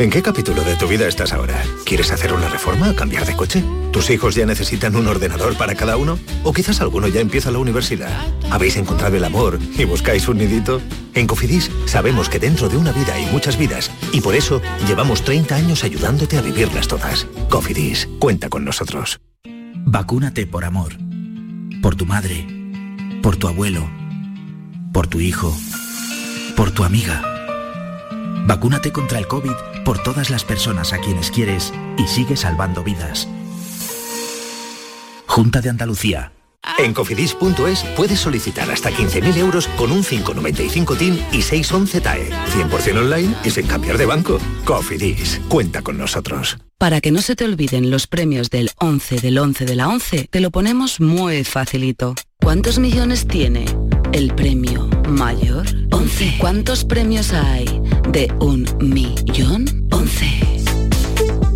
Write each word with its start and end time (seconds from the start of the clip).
¿En 0.00 0.08
qué 0.08 0.22
capítulo 0.22 0.64
de 0.64 0.76
tu 0.76 0.88
vida 0.88 1.06
estás 1.06 1.34
ahora? 1.34 1.62
¿Quieres 1.84 2.10
hacer 2.10 2.32
una 2.32 2.48
reforma 2.48 2.88
o 2.88 2.96
cambiar 2.96 3.26
de 3.26 3.36
coche? 3.36 3.62
¿Tus 3.92 4.08
hijos 4.08 4.34
ya 4.34 4.46
necesitan 4.46 4.96
un 4.96 5.06
ordenador 5.06 5.58
para 5.58 5.74
cada 5.74 5.98
uno? 5.98 6.18
¿O 6.42 6.54
quizás 6.54 6.80
alguno 6.80 7.06
ya 7.06 7.20
empieza 7.20 7.50
la 7.50 7.58
universidad? 7.58 8.10
¿Habéis 8.50 8.78
encontrado 8.78 9.18
el 9.18 9.24
amor 9.24 9.58
y 9.76 9.84
buscáis 9.84 10.26
un 10.26 10.38
nidito? 10.38 10.80
En 11.12 11.26
Cofidis 11.26 11.70
sabemos 11.84 12.30
que 12.30 12.38
dentro 12.38 12.70
de 12.70 12.78
una 12.78 12.92
vida 12.92 13.12
hay 13.12 13.26
muchas 13.26 13.58
vidas 13.58 13.90
y 14.10 14.22
por 14.22 14.34
eso 14.34 14.62
llevamos 14.88 15.20
30 15.20 15.54
años 15.54 15.84
ayudándote 15.84 16.38
a 16.38 16.40
vivirlas 16.40 16.88
todas. 16.88 17.26
Cofidis, 17.50 18.08
cuenta 18.18 18.48
con 18.48 18.64
nosotros. 18.64 19.20
Vacúnate 19.84 20.46
por 20.46 20.64
amor. 20.64 20.94
Por 21.82 21.94
tu 21.94 22.06
madre. 22.06 22.46
Por 23.22 23.36
tu 23.36 23.48
abuelo. 23.48 23.86
Por 24.94 25.08
tu 25.08 25.20
hijo. 25.20 25.54
Por 26.56 26.70
tu 26.70 26.84
amiga. 26.84 27.39
Vacúnate 28.50 28.90
contra 28.90 29.20
el 29.20 29.28
COVID 29.28 29.52
por 29.84 30.02
todas 30.02 30.28
las 30.28 30.42
personas 30.42 30.92
a 30.92 30.98
quienes 30.98 31.30
quieres 31.30 31.72
y 31.96 32.08
sigue 32.08 32.36
salvando 32.36 32.82
vidas. 32.82 33.28
Junta 35.28 35.60
de 35.60 35.70
Andalucía. 35.70 36.32
En 36.76 36.92
cofidis.es 36.92 37.84
puedes 37.96 38.18
solicitar 38.18 38.68
hasta 38.68 38.90
15.000 38.90 39.36
euros 39.36 39.68
con 39.68 39.92
un 39.92 40.02
595 40.02 40.96
TIN 40.96 41.24
y 41.30 41.42
611 41.42 42.00
TAE. 42.00 42.30
100% 42.30 42.98
online 42.98 43.36
y 43.44 43.50
sin 43.50 43.68
cambiar 43.68 43.96
de 43.96 44.06
banco. 44.06 44.40
Cofidis, 44.64 45.40
cuenta 45.48 45.82
con 45.82 45.96
nosotros. 45.96 46.58
Para 46.76 47.00
que 47.00 47.12
no 47.12 47.22
se 47.22 47.36
te 47.36 47.44
olviden 47.44 47.88
los 47.88 48.08
premios 48.08 48.50
del 48.50 48.72
11 48.78 49.20
del 49.20 49.38
11 49.38 49.64
de 49.64 49.76
la 49.76 49.88
11, 49.88 50.26
te 50.28 50.40
lo 50.40 50.50
ponemos 50.50 50.98
muy 50.98 51.44
facilito. 51.44 52.16
¿Cuántos 52.40 52.80
millones 52.80 53.28
tiene 53.28 53.66
el 54.12 54.34
premio 54.34 54.88
mayor? 55.08 55.66
11. 55.90 56.36
¿Cuántos 56.38 56.84
premios 56.84 57.32
hay 57.32 57.66
de 58.10 58.32
un 58.40 58.66
millón? 58.80 59.86
11. 59.90 60.26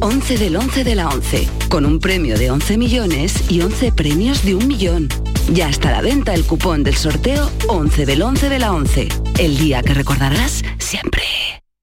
11 0.00 0.38
del 0.38 0.56
11 0.56 0.84
de 0.84 0.94
la 0.94 1.08
11, 1.08 1.48
con 1.68 1.86
un 1.86 1.98
premio 1.98 2.38
de 2.38 2.50
11 2.50 2.77
millones 2.78 3.50
y 3.50 3.62
11 3.62 3.92
premios 3.92 4.44
de 4.44 4.55
un 4.55 4.69
millón. 4.69 5.08
Ya 5.52 5.69
está 5.69 5.91
a 5.91 5.92
la 5.92 6.02
venta 6.02 6.34
el 6.34 6.44
cupón 6.44 6.84
del 6.84 6.94
sorteo 6.94 7.50
11 7.69 8.06
del 8.06 8.22
11 8.22 8.48
de 8.48 8.58
la 8.58 8.72
11, 8.72 9.08
el 9.39 9.58
día 9.58 9.83
que 9.83 9.94
recordarás 9.94 10.62
siempre. 10.78 11.22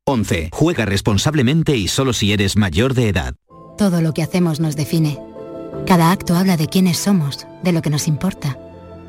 11. 0.06 0.50
Juega 0.52 0.85
responsablemente 0.85 1.75
y 1.75 1.88
solo 1.88 2.13
si 2.13 2.33
eres 2.33 2.58
mayor 2.58 2.94
de 2.94 3.09
edad. 3.09 3.35
Todo 3.78 4.02
lo 4.02 4.13
que 4.13 4.23
hacemos 4.23 4.59
nos 4.59 4.75
define. 4.75 5.17
Cada 5.85 6.11
acto 6.11 6.35
habla 6.35 6.58
de 6.58 6.67
quiénes 6.67 6.97
somos, 6.97 7.47
de 7.63 7.72
lo 7.72 7.81
que 7.81 7.89
nos 7.89 8.08
importa. 8.08 8.58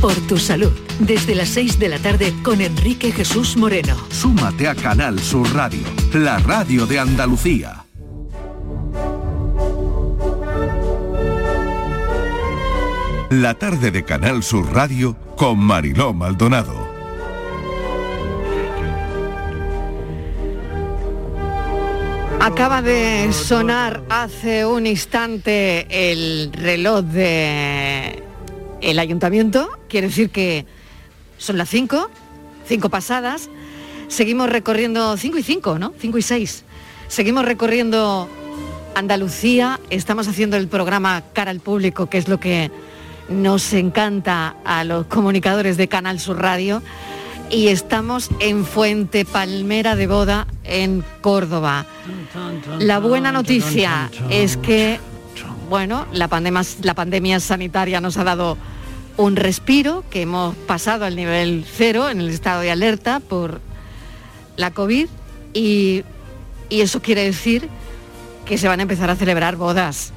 Por 0.00 0.14
tu 0.26 0.38
salud, 0.38 0.72
desde 1.00 1.34
las 1.34 1.48
6 1.50 1.78
de 1.78 1.88
la 1.88 1.98
tarde 1.98 2.34
con 2.42 2.60
Enrique 2.60 3.12
Jesús 3.12 3.56
Moreno. 3.56 3.96
Súmate 4.10 4.68
a 4.68 4.74
Canal 4.74 5.20
Sur 5.20 5.54
Radio, 5.54 5.86
la 6.14 6.38
radio 6.38 6.86
de 6.86 6.98
Andalucía. 6.98 7.77
La 13.30 13.52
tarde 13.52 13.90
de 13.90 14.04
Canal 14.04 14.42
Sur 14.42 14.72
Radio 14.72 15.14
con 15.36 15.58
Mariló 15.58 16.14
Maldonado. 16.14 16.88
Acaba 22.40 22.80
de 22.80 23.30
sonar 23.34 24.02
hace 24.08 24.64
un 24.64 24.86
instante 24.86 26.10
el 26.10 26.50
reloj 26.54 27.02
de 27.02 28.22
el 28.80 28.98
ayuntamiento. 28.98 29.68
Quiere 29.90 30.06
decir 30.06 30.30
que 30.30 30.64
son 31.36 31.58
las 31.58 31.68
5, 31.68 32.10
5 32.66 32.88
pasadas. 32.88 33.50
Seguimos 34.08 34.48
recorriendo 34.48 35.18
5 35.18 35.36
y 35.36 35.42
5, 35.42 35.78
¿no? 35.78 35.92
5 35.98 36.16
y 36.16 36.22
6. 36.22 36.64
Seguimos 37.08 37.44
recorriendo 37.44 38.26
Andalucía. 38.94 39.80
Estamos 39.90 40.28
haciendo 40.28 40.56
el 40.56 40.66
programa 40.66 41.24
Cara 41.34 41.50
al 41.50 41.60
Público, 41.60 42.06
que 42.06 42.16
es 42.16 42.26
lo 42.26 42.40
que 42.40 42.70
nos 43.28 43.72
encanta 43.72 44.56
a 44.64 44.84
los 44.84 45.06
comunicadores 45.06 45.76
de 45.76 45.88
Canal 45.88 46.20
Sur 46.20 46.40
Radio. 46.40 46.82
Y 47.50 47.68
estamos 47.68 48.30
en 48.40 48.66
Fuente 48.66 49.24
Palmera 49.24 49.96
de 49.96 50.06
Boda, 50.06 50.46
en 50.64 51.02
Córdoba. 51.22 51.86
La 52.78 52.98
buena 52.98 53.32
noticia 53.32 54.10
es 54.28 54.58
que, 54.58 55.00
bueno, 55.70 56.06
la 56.12 56.28
pandemia, 56.28 57.40
sanitaria 57.40 58.00
nos 58.00 58.18
ha 58.18 58.24
dado 58.24 58.58
un 59.16 59.34
respiro, 59.34 60.04
que 60.10 60.22
hemos 60.22 60.54
pasado 60.54 61.06
al 61.06 61.16
nivel 61.16 61.64
cero 61.66 62.10
en 62.10 62.20
el 62.20 62.28
estado 62.28 62.60
de 62.60 62.70
alerta 62.70 63.20
por 63.20 63.60
la 64.56 64.72
COVID 64.72 65.08
y 65.54 66.04
eso 66.70 67.00
quiere 67.00 67.24
decir 67.24 67.68
que 68.44 68.58
se 68.58 68.68
van 68.68 68.80
a 68.80 68.82
empezar 68.82 69.10
a 69.10 69.16
celebrar 69.16 69.56
bodas 69.56 70.12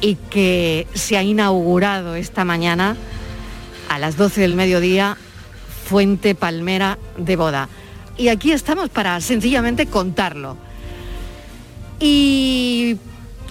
y 0.00 0.16
que 0.16 0.86
se 0.94 1.16
ha 1.16 1.22
inaugurado 1.22 2.14
esta 2.14 2.44
mañana 2.44 2.96
a 3.88 3.98
las 3.98 4.16
12 4.16 4.40
del 4.40 4.54
mediodía 4.54 5.16
Fuente 5.88 6.34
Palmera 6.34 6.98
de 7.16 7.36
Boda. 7.36 7.68
Y 8.16 8.28
aquí 8.28 8.52
estamos 8.52 8.88
para 8.88 9.20
sencillamente 9.20 9.86
contarlo. 9.86 10.56
Y 12.00 12.96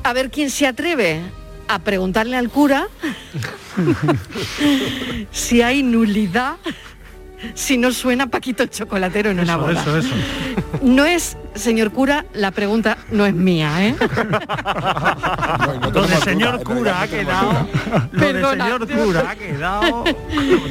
a 0.04 0.14
ver 0.14 0.30
quién 0.30 0.50
se 0.50 0.68
atreve 0.68 1.22
a 1.68 1.80
preguntarle 1.80 2.38
al 2.38 2.50
cura 2.50 2.88
si 5.32 5.62
hay 5.62 5.84
nulidad 5.84 6.58
si 7.54 7.78
no 7.78 7.92
suena 7.92 8.28
Paquito 8.28 8.64
el 8.64 8.70
chocolatero 8.70 9.30
en 9.30 9.40
una 9.40 9.54
Eso, 9.54 9.62
boda. 9.62 9.82
eso, 9.82 9.98
eso. 9.98 10.16
No 10.82 11.06
es, 11.06 11.38
señor 11.56 11.92
cura, 11.92 12.26
la 12.34 12.52
pregunta 12.52 12.98
no 13.12 13.26
es 13.26 13.34
mía, 13.34 13.88
¿eh? 13.88 13.96
Lo 15.94 16.02
de 16.06 16.16
señor 16.18 16.64
cura 16.64 17.02
ha 17.02 17.08
quedado. 17.08 17.68
Lo 18.12 18.20
de 18.26 18.34
Perdona. 18.34 18.66
señor 18.66 18.88
cura 18.88 19.30
ha 19.30 19.36
quedado 19.36 20.04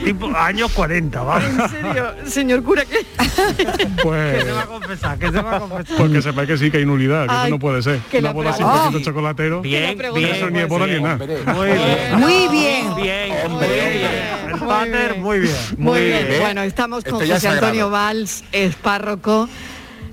tipo 0.04 0.30
años 0.36 0.70
40, 0.72 1.22
¿vale? 1.22 1.46
En 1.46 1.68
serio, 1.68 2.14
señor 2.26 2.62
cura, 2.62 2.84
que 2.84 2.98
Que 3.24 4.42
se 4.44 4.52
va 4.52 4.62
a 4.62 4.66
confesar, 4.66 5.18
que 5.18 5.30
se 5.30 5.40
va 5.40 5.56
a 5.56 5.60
confesar. 5.60 5.96
Porque 5.96 6.22
sepa 6.22 6.46
que 6.46 6.58
sí 6.58 6.70
que 6.70 6.78
hay 6.78 6.86
nulidad, 6.86 7.26
que 7.26 7.32
Ay, 7.32 7.40
eso 7.46 7.50
no 7.50 7.58
puede 7.58 7.82
ser. 7.82 7.98
que 8.10 8.18
Una 8.18 8.28
la 8.28 8.32
boda 8.34 8.52
sin 8.52 8.66
paquito 8.66 9.00
chocolatero. 9.00 9.60
Bien, 9.62 9.96
bien. 9.96 10.34
Eso 10.34 10.50
ni 10.50 10.58
es 10.60 10.68
boda 10.68 10.86
ni 10.86 11.00
nada. 11.00 11.16
Muy 11.16 11.66
bien. 11.68 12.18
Muy 12.18 12.48
bien. 12.48 12.94
Bien, 12.96 13.50
muy 13.50 13.66
bien. 13.66 14.13
Muy 15.18 15.40
bien. 15.40 15.54
Muy 15.78 16.00
bien. 16.00 16.26
Bueno, 16.40 16.62
estamos 16.62 17.04
con 17.04 17.22
Esto 17.22 17.34
José 17.34 17.48
Antonio. 17.48 17.90
Valls, 17.90 18.44
es 18.52 18.74
párroco. 18.76 19.48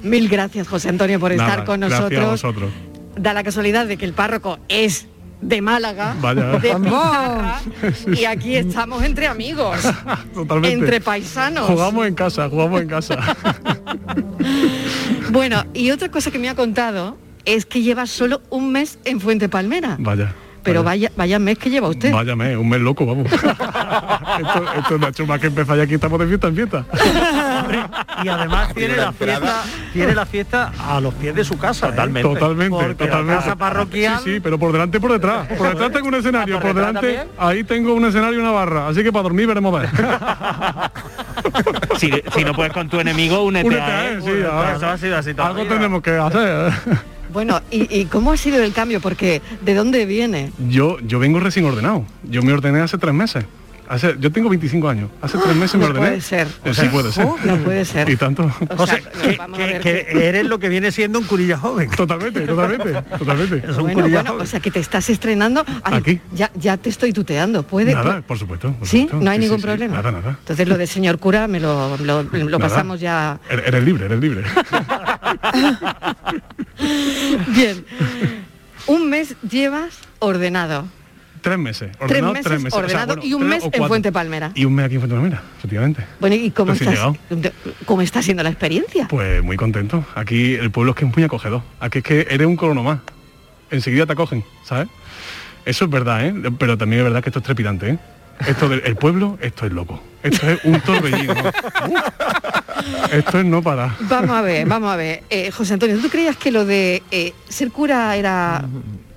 Mil 0.04 0.30
gracias, 0.30 0.68
José 0.68 0.90
Antonio, 0.90 1.20
por 1.20 1.32
estar 1.32 1.48
Nada, 1.50 1.66
con 1.66 1.80
gracias 1.82 2.00
a 2.00 2.04
nosotros. 2.10 2.32
vosotros. 2.32 2.72
Da 3.18 3.34
la 3.34 3.44
casualidad 3.44 3.86
de 3.86 3.98
que 3.98 4.06
el 4.06 4.14
párroco 4.14 4.58
es 4.68 5.08
de 5.42 5.62
Málaga, 5.62 6.16
Vaya. 6.22 6.58
de. 6.60 6.76
Pizarra, 6.76 7.62
y 8.16 8.26
aquí 8.26 8.56
estamos 8.56 9.04
entre 9.04 9.28
amigos, 9.28 9.78
Totalmente. 10.34 10.74
entre 10.78 11.02
paisanos. 11.02 11.66
Jugamos 11.68 12.08
en 12.08 12.16
casa, 12.16 12.48
jugamos 12.50 12.82
en 12.82 12.88
casa. 12.88 13.18
Bueno, 15.32 15.64
y 15.74 15.92
otra 15.92 16.10
cosa 16.12 16.30
que 16.32 16.40
me 16.40 16.50
ha 16.50 16.56
contado 16.56 17.16
es 17.46 17.66
que 17.66 17.82
lleva 17.82 18.06
solo 18.06 18.42
un 18.50 18.72
mes 18.72 19.00
en 19.06 19.20
Fuente 19.22 19.48
Palmera. 19.50 19.96
Vaya. 20.00 20.34
Pero 20.64 20.84
vaya, 20.84 21.12
vaya 21.16 21.40
mes 21.40 21.58
que 21.58 21.70
lleva 21.70 21.88
usted. 21.90 22.12
Váyame, 22.12 22.56
un 22.56 22.70
mes 22.70 22.82
loco, 22.82 23.06
vamos. 23.06 23.32
esto, 23.32 24.66
esto 24.78 24.98
no 24.98 25.06
ha 25.06 25.10
hecho 25.10 25.26
más 25.26 25.40
que 25.40 25.48
empezar 25.48 25.78
y 25.78 25.82
aquí 25.82 25.96
estamos 25.96 26.20
de 26.20 26.28
fiesta 26.28 26.48
en 26.48 26.56
fiesta. 26.56 26.86
y 28.24 28.28
además 28.28 28.74
tiene 28.74 28.96
la 28.98 29.12
fiesta, 29.12 29.64
tiene 29.94 30.16
la 30.16 30.26
fiesta 30.26 30.72
a 30.80 31.00
los 31.02 31.14
pies 31.16 31.36
de 31.36 31.44
su 31.44 31.58
casa. 31.58 31.88
¿eh? 31.88 31.90
Totalmente. 31.92 32.30
Totalmente, 32.30 32.70
Porque 32.78 33.06
totalmente. 33.06 33.34
La 33.34 33.40
casa 33.42 33.56
parroquial. 33.56 34.20
Sí, 34.24 34.36
sí, 34.36 34.40
pero 34.40 34.60
por 34.60 34.72
delante 34.72 34.98
y 34.98 35.02
por 35.02 35.12
detrás. 35.12 35.48
Por 35.48 35.70
detrás 35.70 35.92
tengo 35.92 36.08
un 36.08 36.16
escenario, 36.16 36.60
¿por 36.60 36.74
delante 36.74 37.00
también? 37.00 37.28
ahí 37.38 37.64
tengo 37.64 37.94
un 37.94 38.06
escenario 38.06 38.38
y 38.38 38.42
una 38.42 38.52
barra. 38.52 38.88
Así 38.88 39.04
que 39.04 39.12
para 39.12 39.24
dormir 39.24 39.48
veremos 39.48 39.74
a 39.76 39.80
ver. 39.80 39.90
Si, 41.98 42.10
si 42.34 42.44
no 42.44 42.54
puedes 42.54 42.72
con 42.72 42.88
tu 42.90 43.00
enemigo, 43.00 43.44
únete, 43.44 43.68
Únete 43.68 43.82
a 43.82 44.00
a 44.00 44.08
él. 44.08 44.16
él, 44.16 44.24
sí, 44.24 44.32
ahora. 44.50 44.76
Eso 44.76 44.88
ha 44.88 44.98
sido 44.98 45.18
así 45.18 45.34
toda 45.34 45.50
la 45.50 45.56
Algo 45.60 45.74
tenemos 45.74 46.02
que 46.02 46.12
hacer. 46.12 46.72
Bueno, 47.34 47.62
¿y, 47.72 47.94
y 48.02 48.06
cómo 48.06 48.32
ha 48.32 48.38
sido 48.38 48.62
el 48.64 48.74
cambio? 48.74 49.00
Porque 49.02 49.42
¿de 49.62 49.74
dónde 49.74 50.06
viene? 50.06 50.52
Yo, 50.70 51.00
yo 51.00 51.20
vengo 51.20 51.40
recién 51.40 51.66
ordenado. 51.66 52.06
Yo 52.24 52.42
me 52.44 52.54
ordené 52.54 52.80
hace 52.82 52.98
tres 52.98 53.14
meses. 53.14 53.46
Hace, 53.90 54.16
yo 54.22 54.32
tengo 54.32 54.48
25 54.48 54.88
años. 54.88 55.10
Hace 55.22 55.38
tres 55.38 55.54
meses 55.54 55.76
me 55.76 55.82
No 55.82 55.88
ordené. 55.88 56.08
puede 56.08 56.22
ser. 56.22 56.48
Eh, 56.64 56.74
sí 56.74 56.86
puede 56.90 57.12
ser. 57.12 57.26
Oh, 57.26 57.36
no 57.44 57.58
puede 57.58 57.84
ser. 57.84 58.10
Y 58.10 58.16
tanto. 58.16 58.50
O 58.78 58.88
sea, 58.88 59.00
que, 59.02 59.36
vamos 59.36 59.60
a 59.60 59.68
que- 59.68 59.80
que 59.82 60.28
eres 60.30 60.46
lo 60.46 60.60
que 60.60 60.70
viene 60.70 60.94
siendo 60.94 61.20
un 61.20 61.26
curilla 61.26 61.58
joven. 61.58 61.90
Totalmente, 61.90 62.40
totalmente, 62.48 62.94
totalmente. 63.20 63.58
Es 63.58 63.76
un 63.76 63.84
Bueno, 63.84 64.00
curilla 64.00 64.18
bueno, 64.20 64.30
joven. 64.32 64.44
o 64.44 64.46
sea 64.46 64.62
que 64.62 64.72
te 64.72 64.80
estás 64.80 65.10
estrenando. 65.10 65.66
Ay, 65.84 65.94
Aquí. 65.96 66.20
Ya, 66.34 66.50
ya 66.56 66.78
te 66.78 66.88
estoy 66.90 67.12
tuteando. 67.12 67.64
¿Puede? 67.64 67.94
Nada, 67.94 68.22
por 68.22 68.38
supuesto. 68.40 68.72
por 68.72 68.88
¿Sí? 68.88 69.02
supuesto. 69.02 69.26
No 69.26 69.30
hay 69.30 69.38
Sí, 69.40 69.42
ningún 69.44 69.58
sí, 69.58 69.62
sí. 69.64 69.68
problema. 69.68 69.96
Nada, 69.98 70.12
nada. 70.14 70.38
Entonces 70.40 70.68
lo 70.70 70.78
de 70.78 70.88
señor 70.88 71.20
cura 71.20 71.48
me 71.50 71.60
lo, 71.60 71.98
lo- 71.98 72.60
pasamos 72.60 73.02
ya. 73.02 73.42
Eres 73.50 73.68
eres 73.68 73.84
libre, 73.84 74.06
eres 74.06 74.20
libre. 74.22 74.44
Bien. 77.48 77.86
Un 78.88 79.10
mes 79.10 79.36
llevas 79.50 80.00
ordenado. 80.20 80.86
tres 81.42 81.58
meses. 81.58 81.92
Tres 81.92 82.02
Ordenado, 82.02 82.34
meses 82.34 82.46
tres 82.46 82.62
meses. 82.62 82.74
O 82.74 82.78
sea, 82.78 82.86
ordenado 82.86 83.08
bueno, 83.16 83.24
y 83.24 83.34
un 83.34 83.48
mes 83.48 83.64
en. 83.72 83.88
Fuente 83.88 84.12
Palmera. 84.12 84.52
Y 84.56 84.66
un 84.66 84.74
mes 84.74 84.86
aquí 84.86 84.96
en 84.96 85.02
Fuente 85.02 85.16
Palmera, 85.16 85.42
efectivamente. 85.58 86.06
Bueno, 86.20 86.36
¿y 86.36 86.52
cómo 86.52 86.74
estás, 86.74 87.00
cómo 87.86 88.02
está 88.02 88.22
siendo 88.22 88.44
la 88.44 88.50
experiencia? 88.50 89.08
Pues 89.08 89.44
muy 89.44 89.58
contento. 89.58 90.06
Aquí 90.16 90.56
el 90.56 90.72
pueblo 90.72 90.92
es 90.92 90.98
que 90.98 91.06
es 91.06 91.16
muy 91.16 91.24
acogedor. 91.24 91.62
Aquí 91.80 92.00
es 92.00 92.04
que 92.04 92.28
eres 92.30 92.48
un 92.48 92.56
colono 92.56 92.84
más. 92.84 93.00
Enseguida 93.70 94.06
te 94.06 94.14
acogen, 94.14 94.44
¿sabes? 94.66 94.88
Eso 95.66 95.86
es 95.86 95.92
verdad, 95.92 96.26
¿eh? 96.26 96.34
Pero 96.58 96.78
también 96.78 97.02
es 97.02 97.06
verdad 97.06 97.24
que 97.24 97.30
esto 97.30 97.40
es 97.40 97.46
trepidante, 97.46 97.92
¿eh? 97.92 98.00
Esto 98.48 98.70
del 98.70 98.82
el 98.86 98.96
pueblo, 98.96 99.38
esto 99.42 99.66
es 99.66 99.72
loco. 99.72 100.02
Esto 100.24 100.50
es 100.50 100.64
un 100.64 100.80
torbellino. 100.82 101.34
Uh, 101.34 101.98
esto 103.12 103.40
es 103.40 103.46
no 103.46 103.62
para. 103.62 103.96
Vamos 104.02 104.32
a 104.32 104.42
ver, 104.42 104.68
vamos 104.68 104.92
a 104.92 104.96
ver. 104.96 105.24
Eh, 105.30 105.52
José 105.52 105.74
Antonio, 105.74 105.98
¿tú 106.00 106.10
creías 106.10 106.38
que 106.38 106.52
lo 106.52 106.66
de 106.66 107.02
eh, 107.12 107.34
ser 107.50 107.72
cura 107.72 108.16
era 108.16 108.64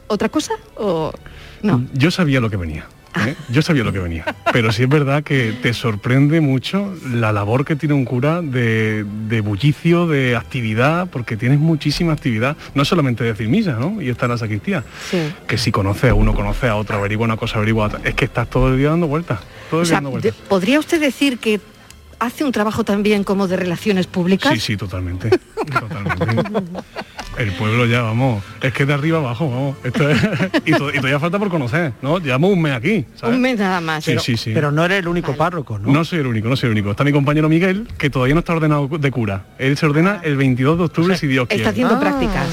otra 0.06 0.28
cosa? 0.28 0.54
¿O 0.76 1.12
no? 1.62 1.84
Yo 1.92 2.10
sabía 2.10 2.40
lo 2.40 2.50
que 2.50 2.56
venía. 2.56 2.86
¿Eh? 3.26 3.34
Yo 3.48 3.62
sabía 3.62 3.84
lo 3.84 3.92
que 3.92 3.98
venía. 3.98 4.24
Pero 4.52 4.72
sí 4.72 4.82
es 4.84 4.88
verdad 4.88 5.22
que 5.22 5.52
te 5.62 5.72
sorprende 5.74 6.40
mucho 6.40 6.94
la 7.12 7.32
labor 7.32 7.64
que 7.64 7.76
tiene 7.76 7.94
un 7.94 8.04
cura 8.04 8.42
de, 8.42 9.04
de 9.28 9.40
bullicio, 9.40 10.06
de 10.06 10.36
actividad, 10.36 11.08
porque 11.10 11.36
tienes 11.36 11.58
muchísima 11.58 12.12
actividad. 12.12 12.56
No 12.74 12.84
solamente 12.84 13.24
decir 13.24 13.48
misa, 13.48 13.72
¿no? 13.72 14.00
Y 14.02 14.08
estar 14.10 14.26
en 14.26 14.32
la 14.32 14.38
sacristía. 14.38 14.84
Sí. 15.10 15.18
Que 15.46 15.58
si 15.58 15.70
conoces 15.72 16.10
a 16.10 16.14
uno, 16.14 16.34
conoce 16.34 16.68
a 16.68 16.76
otro, 16.76 16.96
averigua 16.98 17.24
una 17.24 17.36
cosa, 17.36 17.56
averigua 17.56 17.86
otra. 17.86 18.00
Es 18.04 18.14
que 18.14 18.24
estás 18.24 18.48
todo 18.50 18.68
el 18.70 18.78
día 18.78 18.90
dando 18.90 19.06
vueltas. 19.06 19.40
Todo 19.70 19.80
O 19.80 19.82
el 19.82 19.88
día 19.88 19.90
sea, 19.90 19.96
dando 19.96 20.10
de- 20.10 20.20
vueltas. 20.30 20.34
¿podría 20.48 20.78
usted 20.78 21.00
decir 21.00 21.38
que 21.38 21.60
hace 22.18 22.44
un 22.44 22.52
trabajo 22.52 22.84
también 22.84 23.24
como 23.24 23.48
de 23.48 23.56
relaciones 23.56 24.06
públicas? 24.06 24.52
Sí, 24.54 24.60
sí, 24.60 24.76
totalmente. 24.76 25.30
totalmente. 25.66 26.80
El 27.38 27.52
pueblo 27.52 27.84
ya, 27.86 28.02
vamos, 28.02 28.42
es 28.62 28.72
que 28.72 28.86
de 28.86 28.94
arriba 28.94 29.18
abajo, 29.18 29.50
vamos. 29.50 29.76
Esto 29.84 30.08
es- 30.08 30.22
y, 30.64 30.72
to- 30.72 30.90
y 30.90 30.96
todavía 30.96 31.18
falta 31.18 31.38
por 31.38 31.48
conocer, 31.48 31.92
¿no? 32.02 32.18
Llevamos 32.18 32.50
un 32.52 32.62
mes 32.62 32.72
aquí, 32.74 33.04
¿sabes? 33.16 33.34
Un 33.36 33.42
mes 33.42 33.58
nada 33.58 33.80
más. 33.80 34.04
Sí, 34.04 34.16
sí, 34.20 34.36
sí. 34.36 34.52
Pero 34.54 34.70
no 34.70 34.84
eres 34.84 35.00
el 35.00 35.08
único 35.08 35.34
párroco, 35.36 35.78
¿no? 35.78 35.92
No 35.92 36.04
soy 36.04 36.20
el 36.20 36.26
único, 36.28 36.48
no 36.48 36.56
soy 36.56 36.68
el 36.68 36.72
único. 36.72 36.90
Está 36.92 37.02
mi 37.04 37.12
compañero 37.12 37.48
Miguel, 37.48 37.88
que 37.98 38.08
todavía 38.10 38.34
no 38.34 38.40
está 38.40 38.52
ordenado 38.52 38.86
de 38.88 39.10
cura. 39.10 39.46
Él 39.58 39.76
se 39.76 39.86
ordena 39.86 40.20
el 40.22 40.36
22 40.36 40.78
de 40.78 40.84
octubre, 40.84 41.16
si 41.16 41.26
Dios 41.26 41.48
quiere. 41.48 41.62
Está 41.62 41.70
haciendo 41.70 41.98
prácticas. 41.98 42.46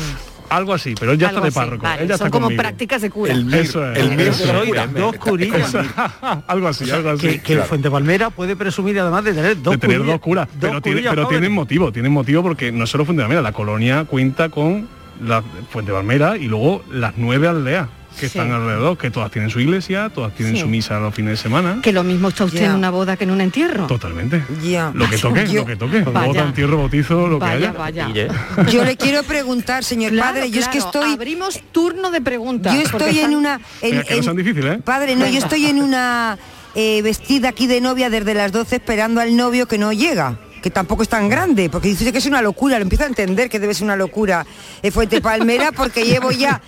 Algo 0.51 0.73
así, 0.73 0.93
pero 0.99 1.13
él 1.13 1.17
ya 1.17 1.29
Algo 1.29 1.45
está 1.45 1.61
de 1.61 1.65
párroco. 1.65 1.83
vale, 1.83 2.03
Él 2.03 2.09
ya 2.09 2.17
Son 2.17 2.27
está 2.27 2.31
como 2.31 2.45
conmigo. 2.47 2.61
prácticas 2.61 3.01
de 3.01 3.09
cura. 3.09 3.33
Eso 3.53 3.91
es. 3.91 3.97
el 3.99 4.09
mir 4.15 4.27
Eso 4.27 4.43
es. 4.43 4.51
Oiga, 4.69 4.87
dos 4.87 5.15
curillas. 5.15 5.75
Algo 6.47 6.67
así, 6.67 6.89
algo 6.91 7.09
así. 7.11 7.27
Que, 7.27 7.39
que 7.41 7.53
el 7.53 7.61
Fuente 7.63 7.89
Palmera 7.89 8.29
puede 8.29 8.55
presumir 8.55 8.99
además 8.99 9.23
de 9.23 9.33
tener 9.33 9.61
dos 9.61 9.73
de 9.73 9.77
tener 9.79 9.97
curillas- 9.99 10.11
dos 10.13 10.21
curas, 10.21 10.47
dos 10.53 10.59
pero, 10.69 10.81
tiene- 10.81 11.01
pero 11.09 11.27
tienen 11.27 11.51
motivo, 11.51 11.91
tienen 11.91 12.11
motivo 12.11 12.43
porque 12.43 12.71
no 12.71 12.85
solo 12.85 13.05
Fuente 13.05 13.23
Palmera, 13.23 13.41
la 13.41 13.53
colonia 13.53 14.03
cuenta 14.05 14.49
con 14.49 14.87
la 15.23 15.41
Fuente 15.69 15.91
Palmera 15.91 16.35
y 16.37 16.47
luego 16.47 16.83
las 16.91 17.13
nueve 17.17 17.47
aldeas 17.47 17.87
que 18.19 18.27
Sí. 18.29 18.37
están 18.37 18.51
alrededor, 18.51 18.97
que 18.97 19.09
todas 19.09 19.31
tienen 19.31 19.49
su 19.49 19.59
iglesia, 19.59 20.09
todas 20.13 20.33
tienen 20.35 20.55
Sí. 20.55 20.61
su 20.61 20.67
misa 20.67 20.99
los 20.99 21.13
fines 21.15 21.31
de 21.31 21.37
semana. 21.37 21.79
Que 21.81 21.91
lo 21.93 22.03
mismo 22.03 22.27
está 22.29 22.45
usted 22.45 22.63
en 22.63 22.73
una 22.73 22.89
boda 22.91 23.17
que 23.17 23.23
en 23.23 23.31
un 23.31 23.41
entierro. 23.41 23.87
Totalmente. 23.87 24.43
Ya. 24.63 24.91
Lo 24.93 25.09
que 25.09 25.17
toque, 25.17 25.47
Yo- 25.47 25.61
lo 25.61 25.65
que 25.65 25.75
toque. 25.75 26.01
Vaya. 26.01 26.27
Boda, 26.27 26.43
entierro, 26.43 26.77
bautizo, 26.77 27.27
lo 27.27 27.39
Vaya, 27.39 27.71
que 27.71 27.77
vaya. 27.77 28.05
haya. 28.07 28.27
Yo 28.71 28.83
le 28.83 28.95
quiero 28.97 29.23
preguntar, 29.23 29.83
señor 29.83 30.11
Claro, 30.11 30.33
padre, 30.35 30.51
yo 30.51 30.59
es 30.61 30.67
que 30.67 30.77
estoy 30.77 31.13
Abrimos 31.13 31.61
turno 31.71 32.11
de 32.11 32.21
preguntas. 32.21 32.73
yo 32.75 32.81
estoy 32.81 33.19
en 33.19 33.35
una 33.35 33.59
en- 33.81 33.91
Venga, 33.91 34.03
que 34.03 34.11
no 34.11 34.17
en- 34.17 34.23
sean 34.23 34.35
difíciles, 34.35 34.77
¿eh? 34.77 34.81
Padre, 34.83 35.15
no, 35.15 35.27
yo 35.27 35.39
estoy 35.39 35.65
en 35.65 35.81
una 35.81 36.37
eh, 36.75 37.01
vestida 37.01 37.49
aquí 37.49 37.67
de 37.67 37.81
novia 37.81 38.09
desde 38.09 38.33
las 38.33 38.51
12 38.53 38.77
esperando 38.77 39.19
al 39.19 39.35
novio 39.35 39.67
que 39.67 39.77
no 39.77 39.91
llega 39.91 40.37
que 40.61 40.69
tampoco 40.69 41.03
es 41.03 41.09
tan 41.09 41.29
grande, 41.29 41.69
porque 41.69 41.89
dice 41.89 42.11
que 42.11 42.19
es 42.19 42.25
una 42.25 42.41
locura, 42.41 42.77
lo 42.77 42.83
empiezo 42.83 43.03
a 43.03 43.07
entender 43.07 43.49
que 43.49 43.59
debe 43.59 43.73
ser 43.73 43.85
una 43.85 43.95
locura 43.95 44.45
eh, 44.81 44.91
Fuente 44.91 45.21
Palmera, 45.21 45.71
porque 45.71 46.05
llevo 46.05 46.31
ya 46.31 46.61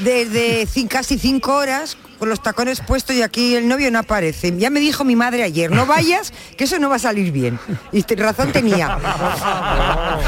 desde 0.00 0.66
casi 0.88 1.18
cinco 1.18 1.54
horas 1.54 1.96
con 2.18 2.28
los 2.28 2.42
tacones 2.42 2.80
puestos 2.80 3.14
y 3.16 3.22
aquí 3.22 3.54
el 3.54 3.68
novio 3.68 3.90
no 3.90 3.98
aparece. 3.98 4.52
Ya 4.56 4.70
me 4.70 4.80
dijo 4.80 5.04
mi 5.04 5.16
madre 5.16 5.42
ayer, 5.42 5.70
no 5.70 5.86
vayas, 5.86 6.32
que 6.56 6.64
eso 6.64 6.78
no 6.78 6.88
va 6.88 6.96
a 6.96 6.98
salir 6.98 7.32
bien. 7.32 7.58
Y 7.92 8.02
razón 8.16 8.52
tenía. 8.52 8.98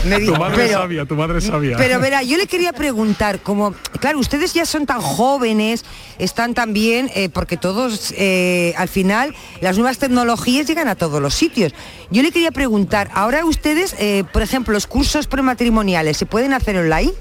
Me 0.05 0.21
Tu 0.21 0.35
madre 0.37 0.57
pero- 0.57 0.79
sabia, 0.79 1.05
tu 1.07 1.15
madre 1.15 1.41
sabia. 1.41 1.77
pero 1.77 2.01
verá, 2.01 2.23
yo 2.23 2.37
le 2.37 2.47
quería 2.47 2.73
preguntar, 2.73 3.41
como, 3.41 3.73
claro, 4.01 4.19
ustedes 4.19 4.53
ya 4.55 4.67
son 4.67 4.87
tan 4.87 5.01
jóvenes, 5.01 5.85
están 6.19 6.55
tan 6.55 6.73
bien, 6.73 7.11
eh, 7.15 7.29
porque 7.29 7.57
todos, 7.57 8.13
eh, 8.17 8.75
al 8.77 8.89
final, 8.89 9.35
las 9.61 9.77
nuevas 9.77 9.99
tecnologías 9.99 10.67
llegan 10.67 10.89
a 10.89 10.95
todos 10.95 11.21
los 11.23 11.35
sitios. 11.35 11.73
Yo 12.11 12.23
le 12.23 12.31
quería 12.31 12.51
preguntar, 12.51 13.11
ahora 13.15 13.45
ustedes, 13.45 13.95
eh, 13.99 14.25
por 14.33 14.43
ejemplo, 14.43 14.73
los 14.75 14.87
cursos 14.87 15.27
prematrimoniales, 15.27 16.17
¿se 16.17 16.27
pueden 16.27 16.53
hacer 16.53 16.77
online? 16.77 17.13